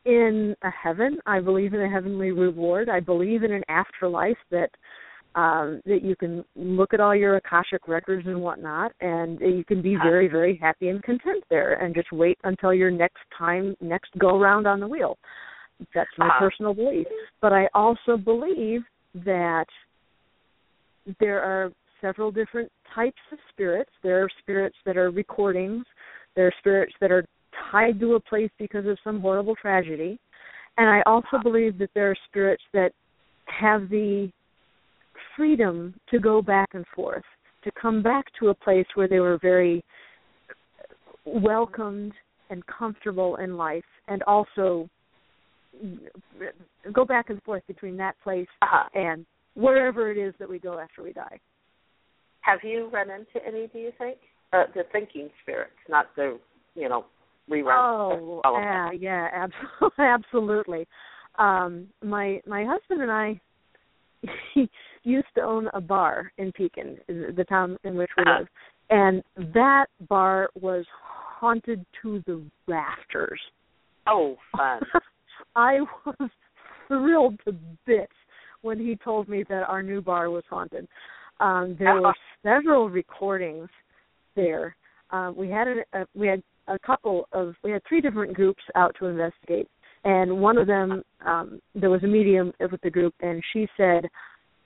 in 0.05 0.57
a 0.63 0.71
heaven. 0.71 1.19
I 1.27 1.41
believe 1.41 1.75
in 1.75 1.83
a 1.83 1.89
heavenly 1.89 2.31
reward. 2.33 2.89
I 2.89 3.01
believe 3.01 3.43
in 3.43 3.53
an 3.53 3.65
afterlife 3.69 4.39
that 4.51 4.71
um 5.35 5.81
that 5.85 6.03
you 6.03 6.17
can 6.17 6.45
look 6.57 6.95
at 6.95 7.01
all 7.01 7.15
your 7.15 7.37
akashic 7.37 7.87
records 7.87 8.27
and 8.27 8.41
whatnot 8.41 8.93
and 9.01 9.39
you 9.41 9.65
can 9.65 9.83
be 9.83 9.95
very 9.97 10.27
very 10.29 10.57
happy 10.57 10.89
and 10.89 11.03
content 11.03 11.45
there 11.51 11.75
and 11.75 11.95
just 11.95 12.11
wait 12.13 12.39
until 12.45 12.73
your 12.73 12.91
next 12.91 13.21
time 13.37 13.77
next 13.81 14.11
go 14.19 14.39
round 14.41 14.67
on 14.67 14.81
the 14.81 14.89
wheel. 14.89 15.19
That's 15.95 16.11
my 16.19 16.27
Uh-huh. 16.29 16.41
personal 16.49 16.75
belief. 16.75 17.07
But 17.41 17.53
i 17.53 17.69
also 17.75 18.17
believe 18.17 18.83
that 19.15 19.67
there 21.21 21.41
are 21.43 21.71
several 22.01 22.31
different 22.31 22.71
types 22.95 23.21
of 23.33 23.39
spirits. 23.51 23.91
There 24.03 24.23
are 24.23 24.29
spirits 24.41 24.77
that 24.87 24.97
are 24.97 25.11
recordings. 25.11 25.85
There 26.37 26.47
are 26.47 26.53
spirits 26.59 26.95
that 27.01 27.11
are 27.11 27.25
tied 27.71 27.99
to 28.01 28.15
a 28.15 28.21
place 28.21 28.51
because 28.59 28.87
of 28.87 28.99
some 29.03 29.21
horrible 29.21 29.57
tragedy. 29.57 30.19
And 30.77 30.89
i 30.89 31.03
also 31.07 31.39
believe 31.43 31.77
that 31.79 31.91
there 31.95 32.11
are 32.11 32.17
spirits 32.29 32.63
that 32.73 32.93
have 33.47 33.89
the 33.89 34.31
freedom 35.39 35.95
to 36.11 36.19
go 36.19 36.43
back 36.43 36.69
and 36.75 36.85
forth, 36.95 37.25
to 37.65 37.71
come 37.81 38.03
back 38.03 38.27
to 38.39 38.49
a 38.49 38.55
place 38.55 38.87
where 38.95 39.09
they 39.09 39.21
were 39.21 39.39
very 39.41 39.83
welcomed 41.25 42.13
and 42.51 42.63
comfortable 42.67 43.37
in 43.37 43.57
life, 43.57 43.85
and 44.09 44.23
also 44.25 44.89
go 46.93 47.05
back 47.05 47.31
and 47.31 47.41
forth 47.45 47.63
between 47.67 47.97
that 47.97 48.17
place 48.23 48.49
Uh-huh. 48.63 48.89
and 48.95 49.25
wherever 49.55 50.11
it 50.11 50.19
is 50.19 50.35
that 50.39 50.49
we 50.49 50.59
go 50.59 50.79
after 50.79 51.03
we 51.03 51.13
die. 51.13 51.39
Have 52.41 52.61
you 52.63 52.89
run 52.93 53.11
into 53.11 53.45
any? 53.47 53.69
Do 53.69 53.79
you 53.79 53.93
think 53.99 54.19
uh, 54.53 54.65
the 54.75 54.85
thinking 54.93 55.31
spirits, 55.43 55.77
not 55.89 56.15
the 56.17 56.39
you 56.75 56.89
know 56.89 57.05
reruns? 57.51 58.41
Oh, 58.43 58.43
yeah, 58.45 58.91
yeah, 58.93 59.29
absolutely, 59.35 60.05
absolutely. 60.05 60.89
Um, 61.39 61.89
my 62.03 62.41
my 62.47 62.65
husband 62.65 63.03
and 63.03 63.11
I 63.11 63.41
he 64.55 64.69
used 65.09 65.29
to 65.35 65.41
own 65.41 65.69
a 65.73 65.81
bar 65.81 66.33
in 66.39 66.53
Pekin, 66.53 66.99
the 67.09 67.45
town 67.49 67.79
in 67.85 67.97
which 67.97 68.11
we 68.17 68.23
Uh-huh. 68.25 68.39
live, 68.41 68.49
and 68.91 69.23
that 69.55 69.87
bar 70.09 70.51
was 70.55 70.85
haunted 70.91 71.85
to 72.03 72.21
the 72.27 72.43
rafters. 72.67 73.41
Oh, 74.07 74.37
fun. 74.57 74.81
I 75.57 75.81
was 76.05 76.31
thrilled 76.87 77.39
to 77.45 77.53
bits 77.87 78.13
when 78.63 78.79
he 78.79 78.97
told 78.97 79.29
me 79.29 79.45
that 79.45 79.69
our 79.69 79.83
new 79.83 80.01
bar 80.01 80.31
was 80.31 80.45
haunted. 80.49 80.89
Um, 81.41 81.77
there 81.79 82.01
were 82.01 82.15
several 82.43 82.89
recordings 82.89 83.69
there. 84.35 84.77
Um, 85.11 85.37
we 85.37 85.49
had 85.49 85.69
a, 85.69 86.01
a 86.01 86.07
we 86.15 86.27
had 86.27 86.43
a 86.67 86.79
couple 86.79 87.29
of 87.33 87.55
we 87.63 87.71
had 87.71 87.83
three 87.89 88.01
different 88.01 88.35
groups 88.35 88.63
out 88.75 88.95
to 88.99 89.07
investigate, 89.07 89.69
and 90.05 90.41
one 90.41 90.59
of 90.59 90.67
them 90.67 91.03
um, 91.25 91.61
there 91.75 91.91
was 91.91 92.03
a 92.03 92.07
medium 92.07 92.53
with 92.61 92.81
the 92.83 92.91
group, 92.91 93.15
and 93.21 93.43
she 93.53 93.69
said, 93.77 94.09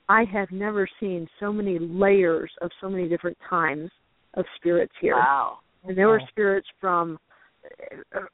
"I 0.09 0.23
have 0.25 0.51
never 0.51 0.87
seen 0.99 1.27
so 1.39 1.51
many 1.51 1.79
layers 1.79 2.51
of 2.61 2.71
so 2.81 2.89
many 2.89 3.07
different 3.07 3.37
times 3.49 3.89
of 4.35 4.45
spirits 4.55 4.93
here." 4.99 5.15
wow. 5.15 5.59
and 5.83 5.97
there 5.97 6.07
were 6.07 6.21
spirits 6.29 6.67
from 6.79 7.19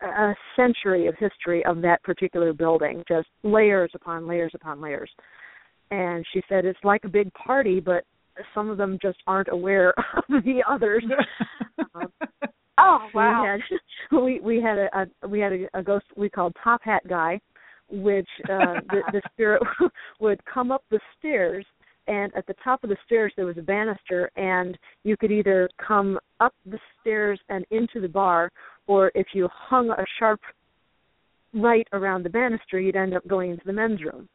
a, 0.02 0.34
century 0.56 1.08
of 1.08 1.16
history 1.18 1.64
of 1.66 1.82
that 1.82 2.02
particular 2.04 2.54
building, 2.54 3.04
just 3.08 3.28
layers 3.44 3.92
upon 3.94 4.28
layers 4.28 4.52
upon 4.56 4.82
layers. 4.82 5.10
And 5.92 6.26
she 6.34 6.42
said 6.50 6.66
it's 6.66 6.80
like 6.84 7.04
a 7.04 7.10
big 7.10 7.34
party, 7.34 7.80
but 7.80 8.04
some 8.54 8.70
of 8.70 8.78
them 8.78 8.98
just 9.02 9.18
aren't 9.28 9.50
aware 9.52 9.94
of 10.16 10.44
the 10.44 10.64
others. 10.68 11.04
Um, 11.96 12.12
Oh, 12.82 13.00
wow. 13.14 13.44
we 13.44 13.48
had 13.50 14.22
we 14.24 14.40
we 14.40 14.62
had 14.62 14.78
a, 14.78 14.88
a 15.24 15.28
we 15.28 15.40
had 15.40 15.52
a, 15.52 15.80
a 15.80 15.84
ghost 15.84 16.06
we 16.16 16.30
called 16.30 16.56
Top 16.64 16.82
Hat 16.84 17.02
Guy, 17.08 17.40
which 17.92 18.28
uh, 18.46 18.82
the, 18.90 19.02
the 19.14 19.22
spirit 19.34 19.62
would 20.20 20.40
come 20.46 20.72
up 20.72 20.84
the 20.90 21.00
stairs, 21.18 21.66
and 22.08 22.34
at 22.36 22.46
the 22.48 22.56
top 22.64 22.84
of 22.84 22.90
the 22.90 22.98
stairs 23.06 23.32
there 23.36 23.46
was 23.46 23.58
a 23.58 23.62
banister, 23.62 24.32
and 24.36 24.78
you 25.04 25.16
could 25.18 25.32
either 25.32 25.70
come 25.86 26.20
up 26.40 26.54
the 26.66 26.80
stairs 27.02 27.40
and 27.50 27.66
into 27.72 28.00
the 28.02 28.08
bar, 28.08 28.52
or 28.88 29.12
if 29.16 29.28
you 29.34 29.48
hung 29.52 29.90
a 29.90 30.06
sharp 30.18 30.40
right 31.54 31.88
around 31.94 32.24
the 32.24 32.30
banister, 32.30 32.80
you'd 32.80 32.96
end 32.96 33.16
up 33.16 33.28
going 33.28 33.52
into 33.52 33.66
the 33.66 33.74
men's 33.74 34.02
room. 34.04 34.28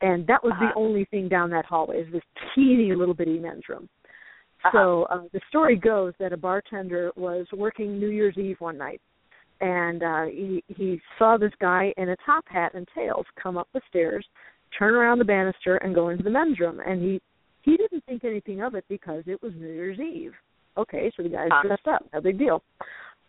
And 0.00 0.26
that 0.26 0.42
was 0.42 0.52
Uh-huh. 0.52 0.68
the 0.68 0.74
only 0.78 1.04
thing 1.06 1.28
down 1.28 1.50
that 1.50 1.64
hallway, 1.64 2.00
is 2.02 2.12
this 2.12 2.22
teeny 2.54 2.94
little 2.94 3.14
bitty 3.14 3.38
men's 3.38 3.68
room. 3.68 3.88
Uh-huh. 4.64 4.70
So 4.72 5.02
uh, 5.04 5.22
the 5.32 5.40
story 5.48 5.76
goes 5.76 6.14
that 6.18 6.32
a 6.32 6.36
bartender 6.36 7.10
was 7.16 7.46
working 7.52 7.98
New 7.98 8.08
Year's 8.08 8.36
Eve 8.36 8.60
one 8.60 8.78
night, 8.78 9.00
and 9.64 10.02
uh, 10.02 10.24
he 10.26 10.62
he 10.68 11.00
saw 11.18 11.38
this 11.38 11.52
guy 11.58 11.92
in 11.96 12.10
a 12.10 12.16
top 12.26 12.44
hat 12.46 12.74
and 12.74 12.86
tails 12.94 13.24
come 13.42 13.56
up 13.56 13.66
the 13.72 13.80
stairs, 13.88 14.24
turn 14.78 14.94
around 14.94 15.18
the 15.18 15.24
banister, 15.24 15.78
and 15.78 15.94
go 15.94 16.10
into 16.10 16.22
the 16.22 16.30
men's 16.30 16.60
room. 16.60 16.80
And 16.86 17.02
he 17.02 17.20
he 17.62 17.78
didn't 17.78 18.04
think 18.04 18.24
anything 18.24 18.60
of 18.60 18.74
it 18.74 18.84
because 18.90 19.24
it 19.26 19.42
was 19.42 19.52
New 19.56 19.72
Year's 19.72 19.98
Eve. 19.98 20.34
Okay, 20.76 21.10
so 21.16 21.22
the 21.22 21.30
guy's 21.30 21.48
Huh. 21.50 21.62
dressed 21.66 21.88
up, 21.88 22.04
no 22.12 22.20
big 22.20 22.38
deal. 22.38 22.62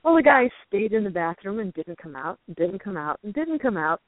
Well, 0.03 0.15
the 0.15 0.23
guy 0.23 0.49
stayed 0.67 0.91
in 0.91 1.05
the 1.05 1.09
bathroom 1.09 1.59
and 1.59 1.73
didn't 1.73 1.97
come 1.97 2.17
out, 2.17 2.38
and 2.47 2.55
didn't 2.57 2.79
come 2.79 2.97
out, 2.97 3.19
and 3.23 3.33
didn't 3.33 3.59
come 3.59 3.77
out. 3.77 4.01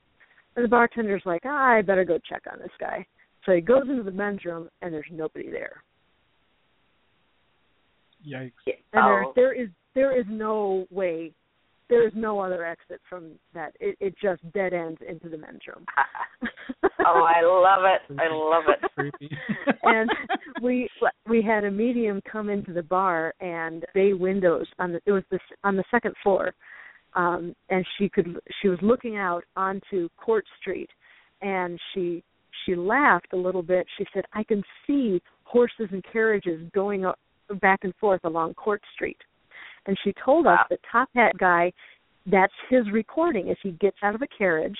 And 0.55 0.65
the 0.65 0.69
bartender's 0.69 1.25
like, 1.25 1.43
ah, 1.45 1.75
I 1.77 1.81
better 1.81 2.03
go 2.03 2.19
check 2.29 2.43
on 2.51 2.59
this 2.59 2.75
guy. 2.77 3.05
So 3.45 3.53
he 3.53 3.61
goes 3.61 3.83
into 3.89 4.03
the 4.03 4.11
men's 4.11 4.43
room, 4.43 4.67
and 4.81 4.93
there's 4.93 5.05
nobody 5.11 5.49
there. 5.49 5.81
Yikes! 8.27 8.51
And 8.65 8.75
oh. 8.95 9.31
there 9.35 9.53
there 9.53 9.53
is 9.53 9.69
there 9.95 10.19
is 10.19 10.25
no 10.27 10.85
way 10.91 11.31
there 11.89 12.05
is 12.05 12.13
no 12.15 12.39
other 12.39 12.65
exit 12.65 13.01
from 13.09 13.31
that. 13.53 13.73
It 13.79 13.97
it 13.99 14.15
just 14.21 14.41
dead 14.53 14.73
ends 14.73 14.99
into 15.07 15.29
the 15.29 15.37
men's 15.37 15.61
room. 15.67 15.85
oh, 17.05 17.23
I 17.23 17.41
love 17.43 17.83
it. 17.85 18.19
I 18.19 18.27
love 18.31 18.63
it. 18.67 19.31
And 19.83 20.09
we 20.61 20.89
we 21.29 21.41
had 21.41 21.63
a 21.63 21.71
medium 21.71 22.21
come 22.29 22.49
into 22.49 22.73
the 22.73 22.83
bar 22.83 23.33
and 23.39 23.85
bay 23.93 24.13
windows 24.13 24.67
on 24.79 24.91
the 24.91 24.99
it 25.05 25.11
was 25.11 25.23
this 25.31 25.39
on 25.63 25.77
the 25.77 25.83
second 25.89 26.13
floor 26.23 26.53
um 27.13 27.55
and 27.69 27.85
she 27.97 28.09
could 28.09 28.37
she 28.61 28.67
was 28.67 28.79
looking 28.81 29.17
out 29.17 29.43
onto 29.55 30.09
court 30.17 30.45
street 30.59 30.89
and 31.41 31.79
she 31.93 32.23
she 32.65 32.75
laughed 32.75 33.31
a 33.33 33.37
little 33.37 33.63
bit 33.63 33.87
she 33.97 34.05
said 34.13 34.25
i 34.33 34.43
can 34.43 34.61
see 34.85 35.21
horses 35.43 35.87
and 35.91 36.03
carriages 36.11 36.69
going 36.73 37.05
up, 37.05 37.17
back 37.61 37.79
and 37.83 37.93
forth 37.95 38.21
along 38.25 38.53
court 38.55 38.81
street 38.93 39.17
and 39.87 39.97
she 40.03 40.13
told 40.23 40.45
us 40.45 40.57
Wow. 40.59 40.65
the 40.69 40.77
top 40.91 41.09
hat 41.15 41.37
guy 41.37 41.71
that's 42.29 42.53
his 42.69 42.89
recording 42.91 43.49
as 43.49 43.57
he 43.63 43.71
gets 43.71 43.97
out 44.03 44.13
of 44.15 44.21
a 44.21 44.27
carriage 44.27 44.77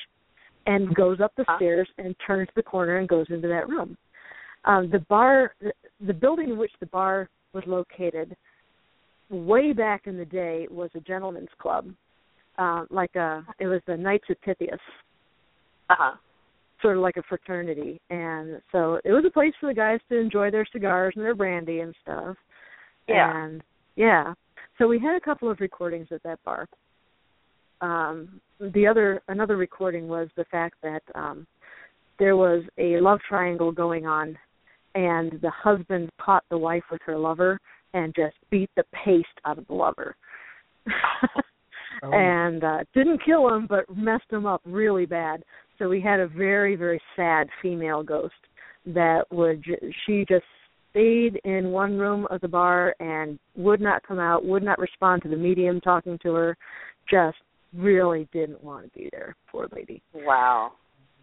and 0.66 0.93
goes 0.93 1.22
up 1.22 1.32
the 1.38 1.45
Huh. 1.47 1.55
stairs 1.58 1.88
and 1.97 2.14
turns 2.26 2.49
the 2.55 2.64
corner 2.64 2.97
and 2.97 3.08
goes 3.08 3.26
into 3.30 3.47
that 3.47 3.68
room 3.70 3.97
um 4.66 4.89
the 4.91 4.99
bar 5.08 5.53
the, 5.62 5.72
the 6.05 6.14
building 6.14 6.49
in 6.49 6.58
which 6.58 6.74
the 6.80 6.86
bar 6.88 7.30
was 7.53 7.64
located 7.66 8.36
way 9.30 9.74
back 9.74 10.08
in 10.08 10.18
the 10.18 10.26
day 10.26 10.68
was 10.70 10.89
a 10.95 10.99
gentleman's 11.01 11.49
club 11.60 11.88
uh 12.58 12.86
like 12.89 13.16
a 13.16 13.45
it 13.60 13.68
was 13.68 13.82
the 13.88 13.95
knights 13.95 14.26
of 14.30 14.39
pythias 14.41 14.80
Uh-huh. 15.89 16.16
sort 16.82 16.97
of 16.97 17.01
like 17.03 17.18
a 17.18 17.24
fraternity 17.24 17.99
and 18.10 18.62
so 18.72 18.99
it 19.05 19.12
was 19.12 19.24
a 19.26 19.32
place 19.32 19.53
for 19.60 19.68
the 19.70 19.74
guys 19.74 19.99
to 20.10 20.18
enjoy 20.18 20.51
their 20.51 20.66
cigars 20.72 21.14
and 21.16 21.24
their 21.24 21.36
brandy 21.36 21.80
and 21.80 21.95
stuff 22.01 22.36
Yeah. 23.08 23.32
and 23.45 23.64
yeah 23.95 24.34
so 24.78 24.88
we 24.88 25.00
had 25.00 25.16
a 25.16 25.20
couple 25.22 25.50
of 25.50 25.60
recordings 25.60 26.08
at 26.12 26.24
that 26.24 26.40
bar. 26.44 26.68
Um 27.82 28.42
the 28.60 28.88
other 28.88 29.22
another 29.28 29.58
recording 29.58 30.08
was 30.08 30.30
the 30.36 30.46
fact 30.46 30.76
that 30.82 31.04
um 31.16 31.46
there 32.20 32.36
was 32.36 32.64
a 32.78 33.00
love 33.00 33.20
triangle 33.28 33.72
going 33.72 34.06
on 34.06 34.38
and 34.96 35.34
the 35.42 35.52
husband 35.52 36.10
caught 36.20 36.44
the 36.50 36.58
wife 36.58 36.84
with 36.92 37.02
her 37.06 37.18
lover 37.18 37.60
and 37.94 38.16
just 38.16 38.36
beat 38.50 38.70
the 38.76 38.84
paste 39.06 39.28
out 39.46 39.60
of 39.60 39.68
the 39.68 39.74
lover. 39.74 40.16
Oh. 42.04 42.12
and 42.12 42.64
uh 42.64 42.80
didn't 42.94 43.24
kill 43.24 43.48
him 43.54 43.68
but 43.68 43.86
messed 43.96 44.32
him 44.32 44.46
up 44.46 44.62
really 44.66 45.06
bad. 45.06 45.44
So 45.78 45.88
we 45.90 46.02
had 46.02 46.20
a 46.20 46.28
very 46.28 46.76
very 46.76 47.02
sad 47.16 47.48
female 47.62 48.04
ghost 48.04 48.34
that 48.88 49.26
would 49.32 49.64
she 50.06 50.26
just 50.28 50.46
stayed 50.98 51.39
in 51.43 51.72
one 51.72 51.98
room 51.98 52.28
of 52.32 52.41
the 52.41 52.48
bar 52.48 52.95
and 53.00 53.38
would 53.56 53.80
not 53.82 54.02
come 54.04 54.20
out 54.20 54.43
would 54.43 54.64
not 54.64 54.80
respond 54.80 55.22
to 55.22 55.30
the 55.30 55.36
medium 55.36 55.80
talking 55.82 56.18
to 56.24 56.34
her 56.34 56.58
just 57.10 57.38
really 57.76 58.28
didn't 58.34 58.64
want 58.64 58.84
to 58.91 59.00
be 59.00 59.10
there 59.12 59.36
poor 59.52 59.68
lady 59.76 60.02
Wow. 60.14 60.74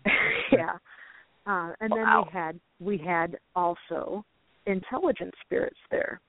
yeah 0.53 0.75
uh 1.47 1.73
and 1.81 1.91
then 1.91 2.03
Wow. 2.03 2.25
we 2.27 2.33
had 2.33 2.61
we 2.81 2.99
had 2.99 3.37
also 3.57 4.25
intelligent 4.67 5.35
spirits 5.45 5.77
there 5.91 6.21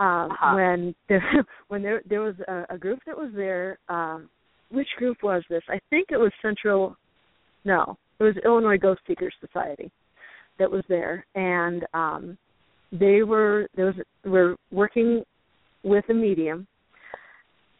um 0.00 0.32
Uh-huh. 0.32 0.54
when 0.56 0.94
there 1.08 1.22
when 1.68 1.82
there 1.82 2.02
there 2.08 2.20
was 2.22 2.34
a, 2.48 2.64
a 2.70 2.78
group 2.78 2.98
that 3.06 3.16
was 3.16 3.30
there 3.34 3.78
um 3.88 4.28
which 4.70 4.88
group 4.98 5.18
was 5.22 5.42
this 5.48 5.62
i 5.68 5.78
think 5.90 6.08
it 6.10 6.16
was 6.18 6.32
central 6.42 6.96
no 7.64 7.96
it 8.18 8.24
was 8.24 8.34
illinois 8.44 8.78
ghost 8.78 9.00
seekers 9.06 9.34
society 9.40 9.90
that 10.58 10.70
was 10.70 10.82
there 10.88 11.24
and 11.34 11.84
um 11.94 12.36
they 12.92 13.22
were 13.22 13.68
there 13.76 13.86
was 13.86 13.94
were 14.24 14.56
working 14.70 15.22
with 15.82 16.04
a 16.08 16.14
medium 16.14 16.66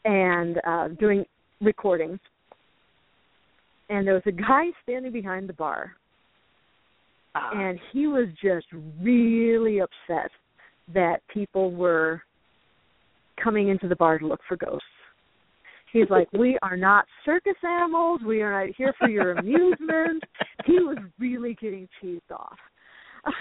and 0.05 0.59
uh 0.67 0.89
doing 1.01 1.25
recordings 1.61 2.19
and 3.89 4.07
there 4.07 4.15
was 4.15 4.23
a 4.27 4.33
guy 4.33 4.67
standing 4.83 5.13
behind 5.13 5.49
the 5.49 5.53
bar 5.55 5.93
Uh-huh. 7.35 7.59
and 7.61 7.79
he 7.93 8.07
was 8.07 8.29
just 8.43 8.67
really 9.01 9.81
upset 9.81 10.31
that 10.95 11.21
people 11.33 11.71
were 11.73 12.23
coming 13.43 13.69
into 13.69 13.87
the 13.89 13.97
bar 13.97 14.19
to 14.19 14.27
look 14.27 14.41
for 14.49 14.57
ghosts. 14.57 14.87
He's 15.93 16.11
like, 16.11 16.29
"We 16.33 16.59
are 16.63 16.77
not 16.77 17.07
circus 17.25 17.57
animals. 17.63 18.21
We 18.27 18.43
are 18.43 18.67
not 18.67 18.75
here 18.77 18.93
for 18.99 19.09
your 19.09 19.33
amusement." 19.33 20.23
He 20.65 20.81
was 20.81 20.99
really 21.19 21.55
getting 21.61 21.89
cheesed 22.03 22.31
off. 22.31 22.59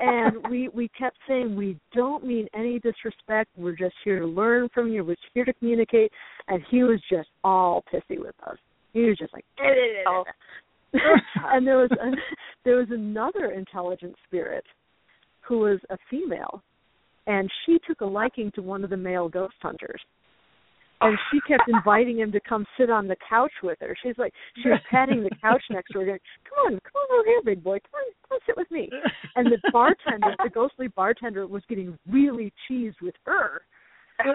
and 0.00 0.36
we 0.48 0.68
we 0.68 0.88
kept 0.88 1.16
saying 1.28 1.54
we 1.54 1.78
don't 1.92 2.24
mean 2.24 2.48
any 2.54 2.78
disrespect. 2.78 3.50
We're 3.56 3.76
just 3.76 3.94
here 4.04 4.20
to 4.20 4.26
learn 4.26 4.68
from 4.72 4.88
you. 4.88 5.04
We're 5.04 5.16
here 5.34 5.44
to 5.44 5.52
communicate. 5.54 6.10
And 6.48 6.62
he 6.70 6.82
was 6.82 7.00
just 7.10 7.28
all 7.42 7.84
pissy 7.92 8.18
with 8.18 8.34
us. 8.46 8.56
He 8.92 9.02
was 9.02 9.18
just 9.18 9.32
like, 9.32 9.44
and 11.52 11.66
there 11.66 11.78
was 11.78 11.90
a, 11.92 12.10
there 12.64 12.76
was 12.76 12.88
another 12.90 13.50
intelligent 13.50 14.14
spirit 14.26 14.64
who 15.40 15.58
was 15.58 15.80
a 15.90 15.96
female, 16.08 16.62
and 17.26 17.50
she 17.66 17.78
took 17.86 18.00
a 18.00 18.06
liking 18.06 18.50
to 18.54 18.62
one 18.62 18.84
of 18.84 18.90
the 18.90 18.96
male 18.96 19.28
ghost 19.28 19.54
hunters. 19.60 20.00
And 21.04 21.18
she 21.30 21.38
kept 21.46 21.68
inviting 21.68 22.18
him 22.18 22.32
to 22.32 22.40
come 22.40 22.64
sit 22.78 22.88
on 22.88 23.06
the 23.06 23.16
couch 23.28 23.52
with 23.62 23.78
her. 23.80 23.94
She's 24.02 24.16
like, 24.16 24.32
she 24.62 24.70
was 24.70 24.80
patting 24.90 25.22
the 25.22 25.30
couch 25.40 25.62
next 25.70 25.90
to 25.92 25.98
her, 26.00 26.06
going, 26.06 26.18
"Come 26.48 26.74
on, 26.74 26.80
come 26.80 27.02
on 27.02 27.20
over 27.20 27.28
here, 27.28 27.42
big 27.44 27.62
boy. 27.62 27.78
Come 27.90 28.00
on, 28.00 28.12
come 28.28 28.38
sit 28.46 28.56
with 28.56 28.70
me." 28.70 28.90
And 29.36 29.46
the 29.52 29.58
bartender, 29.70 30.34
the 30.42 30.48
ghostly 30.48 30.88
bartender, 30.88 31.46
was 31.46 31.62
getting 31.68 31.98
really 32.08 32.52
cheesed 32.68 33.00
with 33.02 33.14
her. 33.26 33.62
he, 34.24 34.30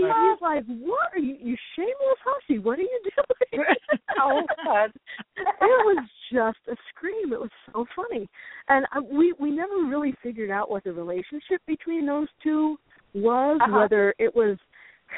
he's 0.00 0.40
like, 0.42 0.64
"What 0.66 1.12
are 1.14 1.18
you, 1.20 1.36
you 1.40 1.56
shameless 1.76 2.18
hussy? 2.24 2.58
What 2.58 2.78
are 2.78 2.82
you 2.82 3.00
doing?" 3.04 3.64
Oh, 4.16 4.42
God. 4.64 4.92
it 5.36 5.44
was 5.60 6.08
just 6.32 6.58
a 6.68 6.76
scream. 6.88 7.32
It 7.32 7.40
was 7.40 7.50
so 7.72 7.84
funny, 7.94 8.28
and 8.68 8.86
uh, 8.96 9.02
we 9.02 9.34
we 9.38 9.50
never 9.50 9.84
really 9.84 10.14
figured 10.22 10.50
out 10.50 10.70
what 10.70 10.84
the 10.84 10.92
relationship 10.92 11.60
between 11.66 12.06
those 12.06 12.28
two 12.42 12.78
was. 13.14 13.60
Uh-huh. 13.62 13.78
Whether 13.80 14.14
it 14.18 14.34
was 14.34 14.58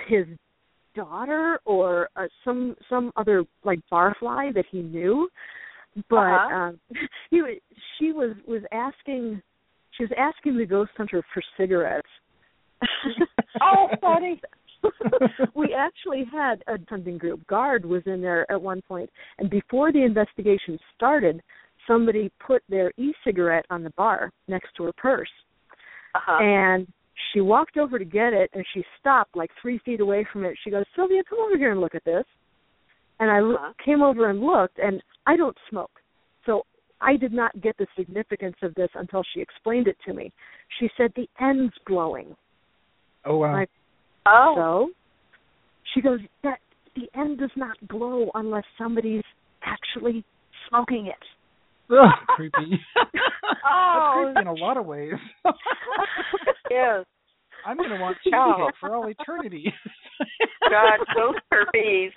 his 0.08 0.26
daughter 0.94 1.58
or 1.64 2.08
uh, 2.16 2.26
some 2.44 2.74
some 2.88 3.12
other 3.16 3.44
like 3.64 3.80
barfly 3.92 4.52
that 4.54 4.64
he 4.70 4.82
knew, 4.82 5.28
but 6.08 6.16
Uh-huh. 6.16 6.54
um, 6.54 6.80
he 7.30 7.42
wa- 7.42 7.48
she 7.98 8.12
was 8.12 8.34
was 8.46 8.62
asking 8.72 9.42
she 9.92 10.04
was 10.04 10.12
asking 10.18 10.56
the 10.58 10.66
ghost 10.66 10.90
hunter 10.96 11.22
for 11.32 11.42
cigarettes. 11.56 12.08
Oh, 13.62 13.88
funny. 14.02 14.38
we 15.54 15.74
actually 15.74 16.24
had 16.30 16.62
a 16.66 16.76
hunting 16.90 17.16
group. 17.16 17.44
Guard 17.46 17.86
was 17.86 18.02
in 18.04 18.20
there 18.20 18.44
at 18.52 18.60
one 18.60 18.82
point, 18.82 19.08
and 19.38 19.48
before 19.48 19.90
the 19.92 20.02
investigation 20.04 20.78
started, 20.94 21.42
somebody 21.86 22.30
put 22.46 22.62
their 22.68 22.92
e-cigarette 22.98 23.64
on 23.70 23.82
the 23.82 23.88
bar 23.96 24.30
next 24.46 24.68
to 24.76 24.84
her 24.84 24.92
purse, 24.92 25.30
Uh-huh. 26.14 26.38
and 26.44 26.86
she 27.32 27.40
walked 27.40 27.76
over 27.76 27.98
to 27.98 28.04
get 28.04 28.32
it, 28.32 28.50
and 28.54 28.64
she 28.74 28.84
stopped 29.00 29.36
like 29.36 29.50
three 29.60 29.78
feet 29.84 30.00
away 30.00 30.26
from 30.32 30.44
it. 30.44 30.56
She 30.62 30.70
goes, 30.70 30.84
"Sylvia, 30.94 31.22
come 31.28 31.38
over 31.40 31.56
here 31.56 31.72
and 31.72 31.80
look 31.80 31.94
at 31.94 32.04
this." 32.04 32.24
And 33.18 33.30
I 33.30 33.40
lo- 33.40 33.54
Uh-huh. 33.56 33.72
came 33.84 34.02
over 34.02 34.28
and 34.28 34.40
looked, 34.40 34.78
and 34.78 35.02
I 35.26 35.36
don't 35.36 35.56
smoke, 35.70 36.02
so 36.44 36.64
I 37.00 37.16
did 37.16 37.32
not 37.32 37.58
get 37.60 37.76
the 37.78 37.86
significance 37.96 38.56
of 38.62 38.74
this 38.74 38.90
until 38.94 39.22
she 39.32 39.40
explained 39.40 39.88
it 39.88 39.96
to 40.06 40.12
me. 40.12 40.32
She 40.78 40.90
said 40.96 41.12
the 41.14 41.28
end's 41.40 41.74
glowing. 41.84 42.36
oh 43.24 43.38
wow. 43.38 43.52
Like, 43.54 43.70
oh. 44.26 44.54
so 44.56 44.90
she 45.94 46.00
goes, 46.00 46.20
that 46.42 46.60
the 46.94 47.08
end 47.14 47.38
does 47.38 47.50
not 47.56 47.76
glow 47.88 48.30
unless 48.34 48.64
somebody's 48.78 49.24
actually 49.62 50.24
smoking 50.68 51.06
it. 51.06 51.24
Ugh, 51.90 52.10
creepy. 52.28 52.80
Oh. 52.96 53.02
That's 53.04 54.34
creepy 54.34 54.40
in 54.40 54.46
a 54.46 54.64
lot 54.64 54.76
of 54.76 54.86
ways. 54.86 55.14
yes. 56.70 57.04
I'm 57.66 57.76
gonna 57.76 58.00
want 58.00 58.16
to 58.24 58.30
see 58.30 58.36
it 58.36 58.74
for 58.80 58.94
all 58.94 59.08
eternity. 59.08 59.72
God, 60.70 61.00
ghost 61.14 61.38
herpes. 61.50 62.12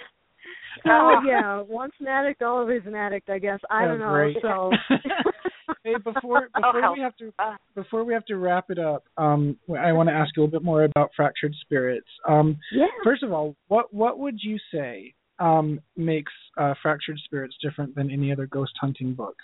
Oh 0.85 1.21
yeah, 1.25 1.61
once 1.67 1.93
an 1.99 2.07
addict, 2.07 2.41
always 2.41 2.81
an 2.85 2.95
addict. 2.95 3.29
I 3.29 3.39
guess 3.39 3.59
I 3.69 3.85
Oh, 3.85 3.87
don't 3.87 3.99
know. 3.99 4.11
great. 4.11 4.37
So 4.41 4.71
hey, 5.83 5.95
before 6.03 6.49
Oh, 6.55 6.61
before 6.61 6.81
hell. 6.81 6.93
we 6.93 7.01
have 7.01 7.15
to 7.17 7.33
before 7.75 8.03
we 8.03 8.13
have 8.13 8.25
to 8.25 8.37
wrap 8.37 8.65
it 8.69 8.77
up, 8.79 9.05
um, 9.17 9.57
I 9.77 9.91
want 9.91 10.07
to 10.09 10.13
ask 10.13 10.35
you 10.37 10.43
a 10.43 10.45
little 10.45 10.59
bit 10.59 10.65
more 10.65 10.83
about 10.83 11.09
fractured 11.15 11.55
spirits. 11.61 12.07
Um, 12.27 12.57
yeah, 12.71 12.85
first 13.03 13.23
of 13.23 13.31
all, 13.33 13.55
what 13.67 13.93
what 13.93 14.19
would 14.19 14.39
you 14.41 14.57
say 14.71 15.13
um, 15.39 15.79
makes 15.97 16.31
uh, 16.57 16.73
fractured 16.81 17.17
spirits 17.25 17.55
different 17.61 17.95
than 17.95 18.11
any 18.11 18.31
other 18.31 18.45
ghost 18.45 18.73
hunting 18.79 19.13
book? 19.13 19.35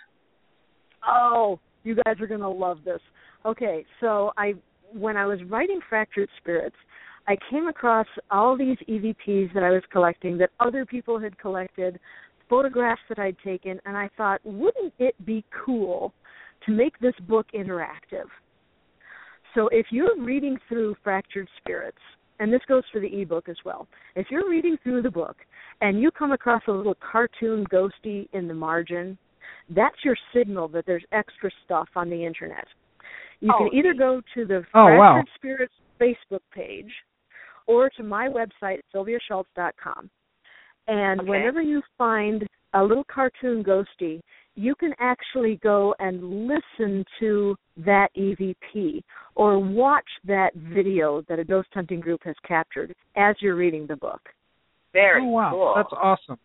Oh, 1.07 1.59
you 1.83 1.95
guys 1.95 2.19
are 2.19 2.27
gonna 2.27 2.49
love 2.49 2.79
this. 2.85 3.01
Okay, 3.45 3.85
so 3.99 4.31
I 4.37 4.53
when 4.93 5.17
I 5.17 5.25
was 5.25 5.39
writing 5.43 5.79
Fractured 5.89 6.29
Spirits, 6.37 6.75
I 7.27 7.37
came 7.49 7.67
across 7.67 8.07
all 8.29 8.57
these 8.57 8.77
EVPs 8.87 9.53
that 9.53 9.63
I 9.63 9.71
was 9.71 9.81
collecting 9.91 10.37
that 10.37 10.51
other 10.59 10.85
people 10.85 11.19
had 11.19 11.37
collected, 11.39 11.99
photographs 12.49 13.01
that 13.09 13.19
I'd 13.19 13.37
taken, 13.43 13.79
and 13.85 13.97
I 13.97 14.09
thought, 14.15 14.41
wouldn't 14.43 14.93
it 14.99 15.15
be 15.25 15.43
cool 15.65 16.13
to 16.65 16.71
make 16.71 16.97
this 16.99 17.15
book 17.27 17.47
interactive? 17.53 18.27
So 19.55 19.69
if 19.69 19.87
you're 19.89 20.19
reading 20.19 20.57
through 20.67 20.95
Fractured 21.03 21.47
Spirits, 21.57 21.97
and 22.39 22.51
this 22.51 22.61
goes 22.67 22.83
for 22.91 22.99
the 22.99 23.21
ebook 23.21 23.49
as 23.49 23.55
well, 23.65 23.87
if 24.15 24.27
you're 24.29 24.49
reading 24.49 24.77
through 24.83 25.01
the 25.01 25.09
book 25.09 25.37
and 25.81 26.01
you 26.01 26.11
come 26.11 26.33
across 26.33 26.61
a 26.67 26.71
little 26.71 26.95
cartoon 26.95 27.65
ghosty 27.71 28.27
in 28.33 28.47
the 28.47 28.53
margin, 28.53 29.17
that's 29.69 29.95
your 30.03 30.17
signal 30.33 30.67
that 30.67 30.85
there's 30.85 31.05
extra 31.11 31.49
stuff 31.63 31.87
on 31.95 32.09
the 32.09 32.25
internet. 32.25 32.65
You 33.45 33.51
Oh, 33.53 33.57
can 33.59 33.77
either 33.77 33.93
go 33.93 34.21
to 34.33 34.45
the 34.45 34.65
Oh, 34.73 34.87
Fractured 34.87 34.99
wow. 34.99 35.23
Spirits 35.35 35.73
Facebook 36.01 36.41
page 36.51 36.91
or 37.67 37.91
to 37.91 38.01
my 38.01 38.27
website, 38.27 38.81
sylviashults.com. 38.93 40.09
And 40.87 41.21
Okay. 41.21 41.29
whenever 41.29 41.61
you 41.61 41.83
find 41.95 42.47
a 42.73 42.83
little 42.83 43.03
cartoon 43.03 43.63
ghosty, 43.63 44.21
you 44.55 44.73
can 44.73 44.95
actually 44.99 45.57
go 45.57 45.93
and 45.99 46.47
listen 46.47 47.05
to 47.19 47.55
that 47.77 48.09
EVP 48.15 49.03
or 49.35 49.59
watch 49.59 50.09
that 50.23 50.55
mm-hmm. 50.55 50.73
video 50.73 51.21
that 51.27 51.37
a 51.37 51.43
ghost 51.43 51.69
hunting 51.71 51.99
group 51.99 52.23
has 52.23 52.35
captured 52.43 52.95
as 53.15 53.35
you're 53.41 53.55
reading 53.55 53.85
the 53.85 53.95
book. 53.97 54.21
Very 54.91 55.21
oh 55.21 55.27
wow, 55.27 55.51
cool. 55.51 55.73
that's 55.75 55.93
awesome. 55.93 56.39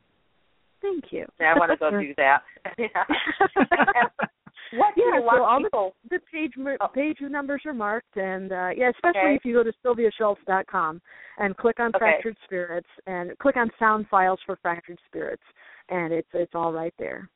Thank 0.83 1.13
you. 1.13 1.27
Yeah, 1.41 1.55
I 1.55 1.59
want 1.59 1.71
to 1.71 1.77
go 1.79 1.91
do 2.01 2.15
that. 2.17 2.43
yeah. 4.73 4.79
What 4.79 4.95
do 4.95 5.03
Yeah, 5.03 5.15
you 5.19 5.29
so 5.31 5.45
all 5.45 5.59
the- 5.59 5.65
people? 5.65 5.95
the 6.11 6.19
page 6.21 6.55
Oh. 6.81 6.89
page 6.89 7.21
numbers 7.21 7.63
are 7.67 7.73
marked, 7.75 8.17
and 8.17 8.53
uh, 8.53 8.71
yeah, 8.77 8.89
especially 8.91 9.21
Okay. 9.21 9.35
if 9.37 9.45
you 9.45 9.53
go 9.55 9.63
to 9.63 9.73
sylviashults.com 9.85 11.01
and 11.39 11.57
click 11.57 11.81
on 11.81 11.89
Okay. 11.89 11.99
Fractured 11.99 12.37
Spirits 12.45 12.89
and 13.07 13.37
click 13.39 13.57
on 13.57 13.71
Sound 13.79 14.09
Files 14.09 14.41
for 14.47 14.57
Fractured 14.57 14.99
Spirits, 15.07 15.43
and 15.89 16.13
it's 16.13 16.29
it's 16.35 16.55
all 16.55 16.73
right 16.73 16.95
there. 16.99 17.29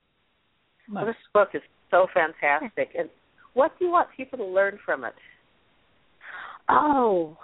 Well, 0.92 1.06
this 1.06 1.16
book 1.32 1.54
is 1.54 1.62
so 1.90 2.06
fantastic. 2.12 2.94
And 2.94 3.08
what 3.54 3.76
do 3.78 3.86
you 3.86 3.90
want 3.90 4.10
people 4.10 4.38
to 4.38 4.44
learn 4.44 4.78
from 4.84 5.04
it? 5.04 5.14
Oh, 6.68 7.36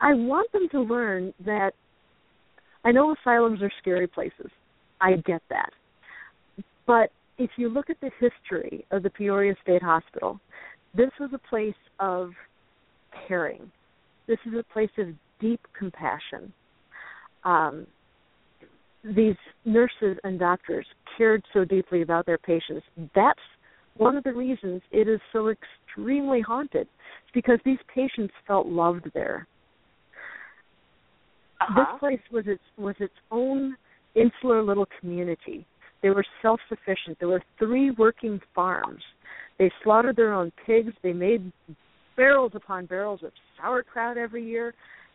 I 0.00 0.14
want 0.14 0.50
them 0.52 0.68
to 0.70 0.80
learn 0.80 1.32
that 1.40 1.74
I 2.84 2.90
know 2.92 3.12
asylums 3.12 3.62
are 3.62 3.70
scary 3.78 4.06
places. 4.08 4.50
I 5.00 5.16
get 5.16 5.42
that. 5.48 5.70
But 6.86 7.12
if 7.38 7.50
you 7.56 7.68
look 7.68 7.90
at 7.90 7.96
the 8.00 8.10
history 8.20 8.84
of 8.90 9.02
the 9.02 9.10
Peoria 9.10 9.54
State 9.62 9.82
Hospital, 9.82 10.40
this 10.94 11.10
was 11.18 11.30
a 11.32 11.48
place 11.48 11.74
of 11.98 12.30
caring. 13.26 13.70
This 14.26 14.38
is 14.46 14.54
a 14.58 14.72
place 14.72 14.90
of 14.98 15.08
deep 15.40 15.60
compassion. 15.76 16.52
Um, 17.44 17.86
these 19.04 19.36
nurses 19.64 20.16
and 20.22 20.38
doctors 20.38 20.86
cared 21.18 21.42
so 21.52 21.64
deeply 21.64 22.02
about 22.02 22.26
their 22.26 22.38
patients. 22.38 22.86
That's 23.14 23.40
one 23.96 24.16
of 24.16 24.24
the 24.24 24.32
reasons 24.32 24.80
it 24.90 25.08
is 25.08 25.20
so 25.32 25.48
extremely 25.48 26.40
haunted. 26.40 26.86
It's 26.86 27.34
because 27.34 27.58
these 27.64 27.78
patients 27.92 28.32
felt 28.46 28.66
loved 28.66 29.10
there. 29.14 29.46
Uh-huh. 31.60 31.80
This 31.80 32.00
place 32.00 32.20
was 32.30 32.44
its 32.46 32.62
was 32.76 32.94
its 32.98 33.14
own 33.30 33.76
insular 34.14 34.62
little 34.62 34.86
community. 35.00 35.66
They 36.02 36.10
were 36.10 36.24
self 36.40 36.60
sufficient. 36.68 37.18
There 37.18 37.28
were 37.28 37.42
three 37.58 37.90
working 37.92 38.40
farms. 38.54 39.02
They 39.58 39.70
slaughtered 39.84 40.16
their 40.16 40.32
own 40.32 40.52
pigs. 40.66 40.92
They 41.02 41.12
made 41.12 41.52
barrels 42.16 42.52
upon 42.54 42.86
barrels 42.86 43.20
of 43.22 43.32
sauerkraut 43.56 44.18
every 44.18 44.44
year. 44.44 44.74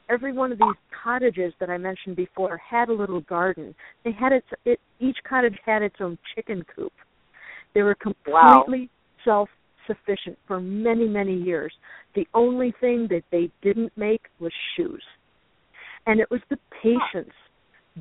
Every 0.09 0.31
one 0.31 0.53
of 0.53 0.57
these 0.57 0.75
cottages 1.03 1.53
that 1.59 1.69
I 1.69 1.77
mentioned 1.77 2.15
before 2.15 2.57
had 2.57 2.88
a 2.88 2.93
little 2.93 3.19
garden. 3.21 3.75
They 4.05 4.13
had 4.13 4.31
its 4.31 4.47
it 4.63 4.79
each 4.99 5.17
cottage 5.27 5.57
had 5.65 5.81
its 5.81 5.97
own 5.99 6.17
chicken 6.33 6.63
coop. 6.73 6.93
They 7.73 7.81
were 7.83 7.95
Wow. 8.25 8.63
completely 8.63 8.89
self 9.25 9.49
sufficient 9.85 10.38
for 10.47 10.59
many, 10.61 11.07
many 11.07 11.33
years. 11.33 11.73
The 12.15 12.27
only 12.33 12.73
thing 12.79 13.07
that 13.09 13.23
they 13.31 13.49
didn't 13.61 13.91
make 13.97 14.21
was 14.39 14.51
shoes. 14.75 15.03
And 16.05 16.19
it 16.19 16.29
was 16.31 16.41
the 16.49 16.57
patients 16.81 17.33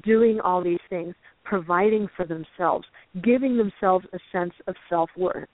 doing 0.03 0.41
all 0.41 0.63
these 0.63 0.81
things, 0.89 1.15
providing 1.47 2.09
for 2.17 2.27
themselves, 2.27 2.87
giving 3.23 3.57
themselves 3.57 4.05
a 4.13 4.19
sense 4.33 4.53
of 4.67 4.75
self 4.91 5.09
worth. 5.17 5.49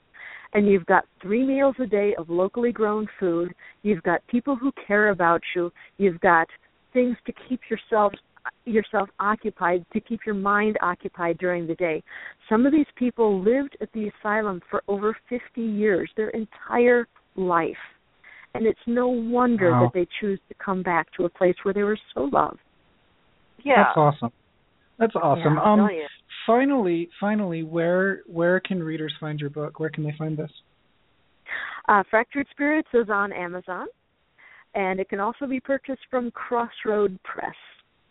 And 0.53 0.67
you've 0.67 0.85
got 0.85 1.05
three 1.21 1.45
meals 1.45 1.75
a 1.79 1.85
day 1.85 2.13
of 2.17 2.29
locally 2.29 2.71
grown 2.71 3.07
food. 3.19 3.53
You've 3.81 4.03
got 4.03 4.25
people 4.27 4.55
who 4.55 4.71
care 4.87 5.09
about 5.09 5.41
you. 5.55 5.71
You've 5.97 6.19
got 6.19 6.47
things 6.93 7.15
to 7.25 7.33
keep 7.47 7.61
yourself 7.69 8.13
yourself 8.65 9.09
occupied, 9.21 9.85
to 9.93 10.01
keep 10.01 10.19
your 10.25 10.35
mind 10.35 10.77
occupied 10.81 11.37
during 11.37 11.65
the 11.65 11.75
day. 11.75 12.03
Some 12.49 12.65
of 12.65 12.73
these 12.73 12.91
people 12.97 13.41
lived 13.41 13.77
at 13.79 13.89
the 13.93 14.11
asylum 14.11 14.59
for 14.69 14.83
over 14.89 15.15
50 15.29 15.61
years, 15.61 16.11
their 16.17 16.29
entire 16.31 17.07
life. 17.37 17.77
And 18.53 18.65
it's 18.67 18.85
no 18.85 19.07
wonder 19.07 19.71
Wow. 19.71 19.83
that 19.83 19.93
they 19.93 20.07
choose 20.19 20.39
to 20.49 20.55
come 20.55 20.83
back 20.83 21.09
to 21.13 21.23
a 21.23 21.29
place 21.29 21.55
where 21.63 21.73
they 21.73 21.83
were 21.83 21.97
so 22.13 22.25
loved. 22.25 22.59
yeah. 23.63 23.83
That's 23.83 23.97
awesome. 23.97 24.31
That's 24.99 25.15
awesome. 25.15 25.55
Yeah, 25.55 25.63
um, 25.63 25.89
finally, 26.45 27.09
finally, 27.19 27.63
where 27.63 28.21
where 28.27 28.59
can 28.59 28.81
readers 28.81 29.13
find 29.19 29.39
your 29.39 29.49
book? 29.49 29.79
Where 29.79 29.89
can 29.89 30.03
they 30.03 30.13
find 30.17 30.37
this? 30.37 30.51
Uh, 31.87 32.03
Fractured 32.09 32.47
Spirits 32.51 32.87
is 32.93 33.09
on 33.09 33.33
Amazon, 33.33 33.87
and 34.75 34.99
it 34.99 35.09
can 35.09 35.19
also 35.19 35.45
be 35.47 35.59
purchased 35.59 36.01
from 36.09 36.31
Crossroad 36.31 37.19
Press. 37.23 37.55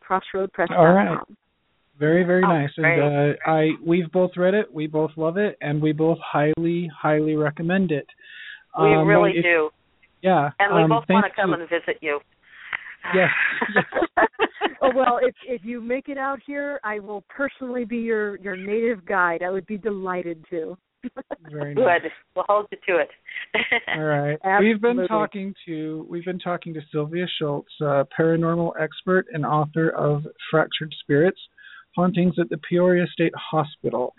CrossroadPress.com. 0.07 0.76
All 0.76 0.93
right. 0.93 1.18
Very, 1.99 2.24
very 2.24 2.43
Oh, 2.45 2.49
nice. 2.49 2.70
great. 2.76 2.99
And 2.99 3.35
uh, 3.35 3.51
I 3.51 3.70
we've 3.87 4.11
both 4.12 4.33
read 4.37 4.55
it, 4.55 4.72
we 4.72 4.87
both 4.87 5.12
love 5.16 5.37
it, 5.37 5.57
and 5.61 5.80
we 5.80 5.93
both 5.93 6.18
highly, 6.24 6.91
highly 6.95 7.37
recommend 7.37 7.93
it. 7.93 8.07
We 8.78 8.93
Um, 8.95 9.07
really 9.07 9.33
if- 9.37 9.45
do. 9.45 9.70
Yeah. 10.22 10.51
And 10.59 10.74
we 10.74 10.83
um, 10.83 10.89
both 10.91 11.05
want 11.09 11.24
to 11.26 11.33
come 11.41 11.51
you. 11.51 11.61
and 11.61 11.68
visit 11.68 11.99
you. 12.01 12.20
Yes. 13.15 13.29
oh 14.83 14.91
well, 14.95 15.19
if 15.23 15.35
if 15.47 15.65
you 15.65 15.81
make 15.81 16.09
it 16.09 16.19
out 16.19 16.41
here, 16.47 16.81
I 16.85 16.99
will 16.99 17.25
personally 17.29 17.85
be 17.85 17.99
your 17.99 18.39
your 18.39 18.57
native 18.57 19.05
guide. 19.05 19.43
I 19.43 19.51
would 19.51 19.67
be 19.67 19.79
delighted 19.79 20.45
to. 20.51 20.77
Very 21.51 21.75
nice. 21.75 22.03
Good. 22.03 22.11
We'll 22.35 22.45
hold 22.49 22.67
you 22.71 22.79
to 22.89 23.01
it. 23.01 23.11
All 23.89 24.05
right. 24.05 24.39
We've 24.61 24.81
been 24.81 25.07
talking 25.07 25.55
to 25.67 26.07
we've 26.09 26.25
been 26.25 26.39
talking 26.39 26.75
to 26.75 26.81
Sylvia 26.93 27.27
Shults, 27.41 27.65
uh, 27.81 28.05
paranormal 28.19 28.73
expert 28.81 29.27
and 29.33 29.45
author 29.45 29.91
of 29.91 30.27
Fractured 30.51 30.95
Spirits, 31.01 31.41
Hauntings 31.97 32.35
at 32.39 32.49
the 32.51 32.59
Peoria 32.69 33.07
State 33.13 33.35
Hospital. 33.37 34.15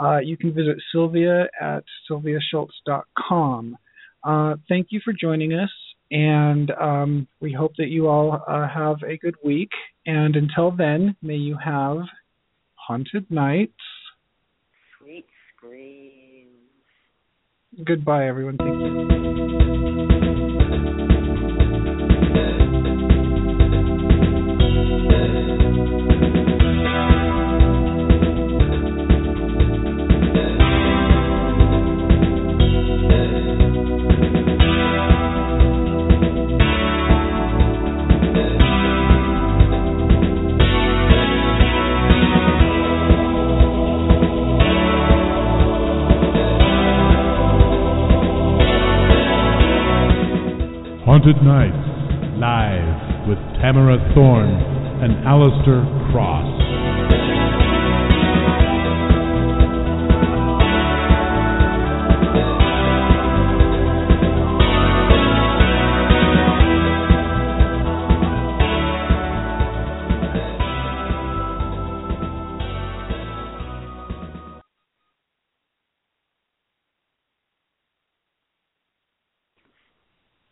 Uh, 0.00 0.18
you 0.18 0.36
can 0.36 0.54
visit 0.54 0.76
Sylvia 0.92 1.48
at 1.60 1.82
sylviashults.com. 2.10 3.76
Uh, 4.24 4.54
thank 4.68 4.88
you 4.90 5.00
for 5.04 5.12
joining 5.12 5.52
us, 5.54 5.70
and 6.10 6.70
um, 6.80 7.28
we 7.40 7.52
hope 7.52 7.72
that 7.78 7.88
you 7.88 8.08
all 8.08 8.42
uh, 8.48 8.68
have 8.68 8.96
a 9.06 9.16
good 9.18 9.36
week. 9.44 9.70
And 10.06 10.36
until 10.36 10.70
then, 10.70 11.16
may 11.22 11.36
you 11.36 11.56
have 11.62 11.98
haunted 12.74 13.30
nights. 13.30 13.72
Sweet 14.98 15.26
screams. 15.56 16.48
Goodbye, 17.84 18.26
everyone. 18.26 18.56
Thank 18.56 19.12
you. 19.12 19.17
Haunted 51.18 51.42
Nights, 51.42 52.38
live 52.38 53.26
with 53.26 53.38
Tamara 53.58 53.98
Thorne 54.14 54.54
and 55.02 55.26
Alistair 55.26 55.82
Cross. 56.12 56.57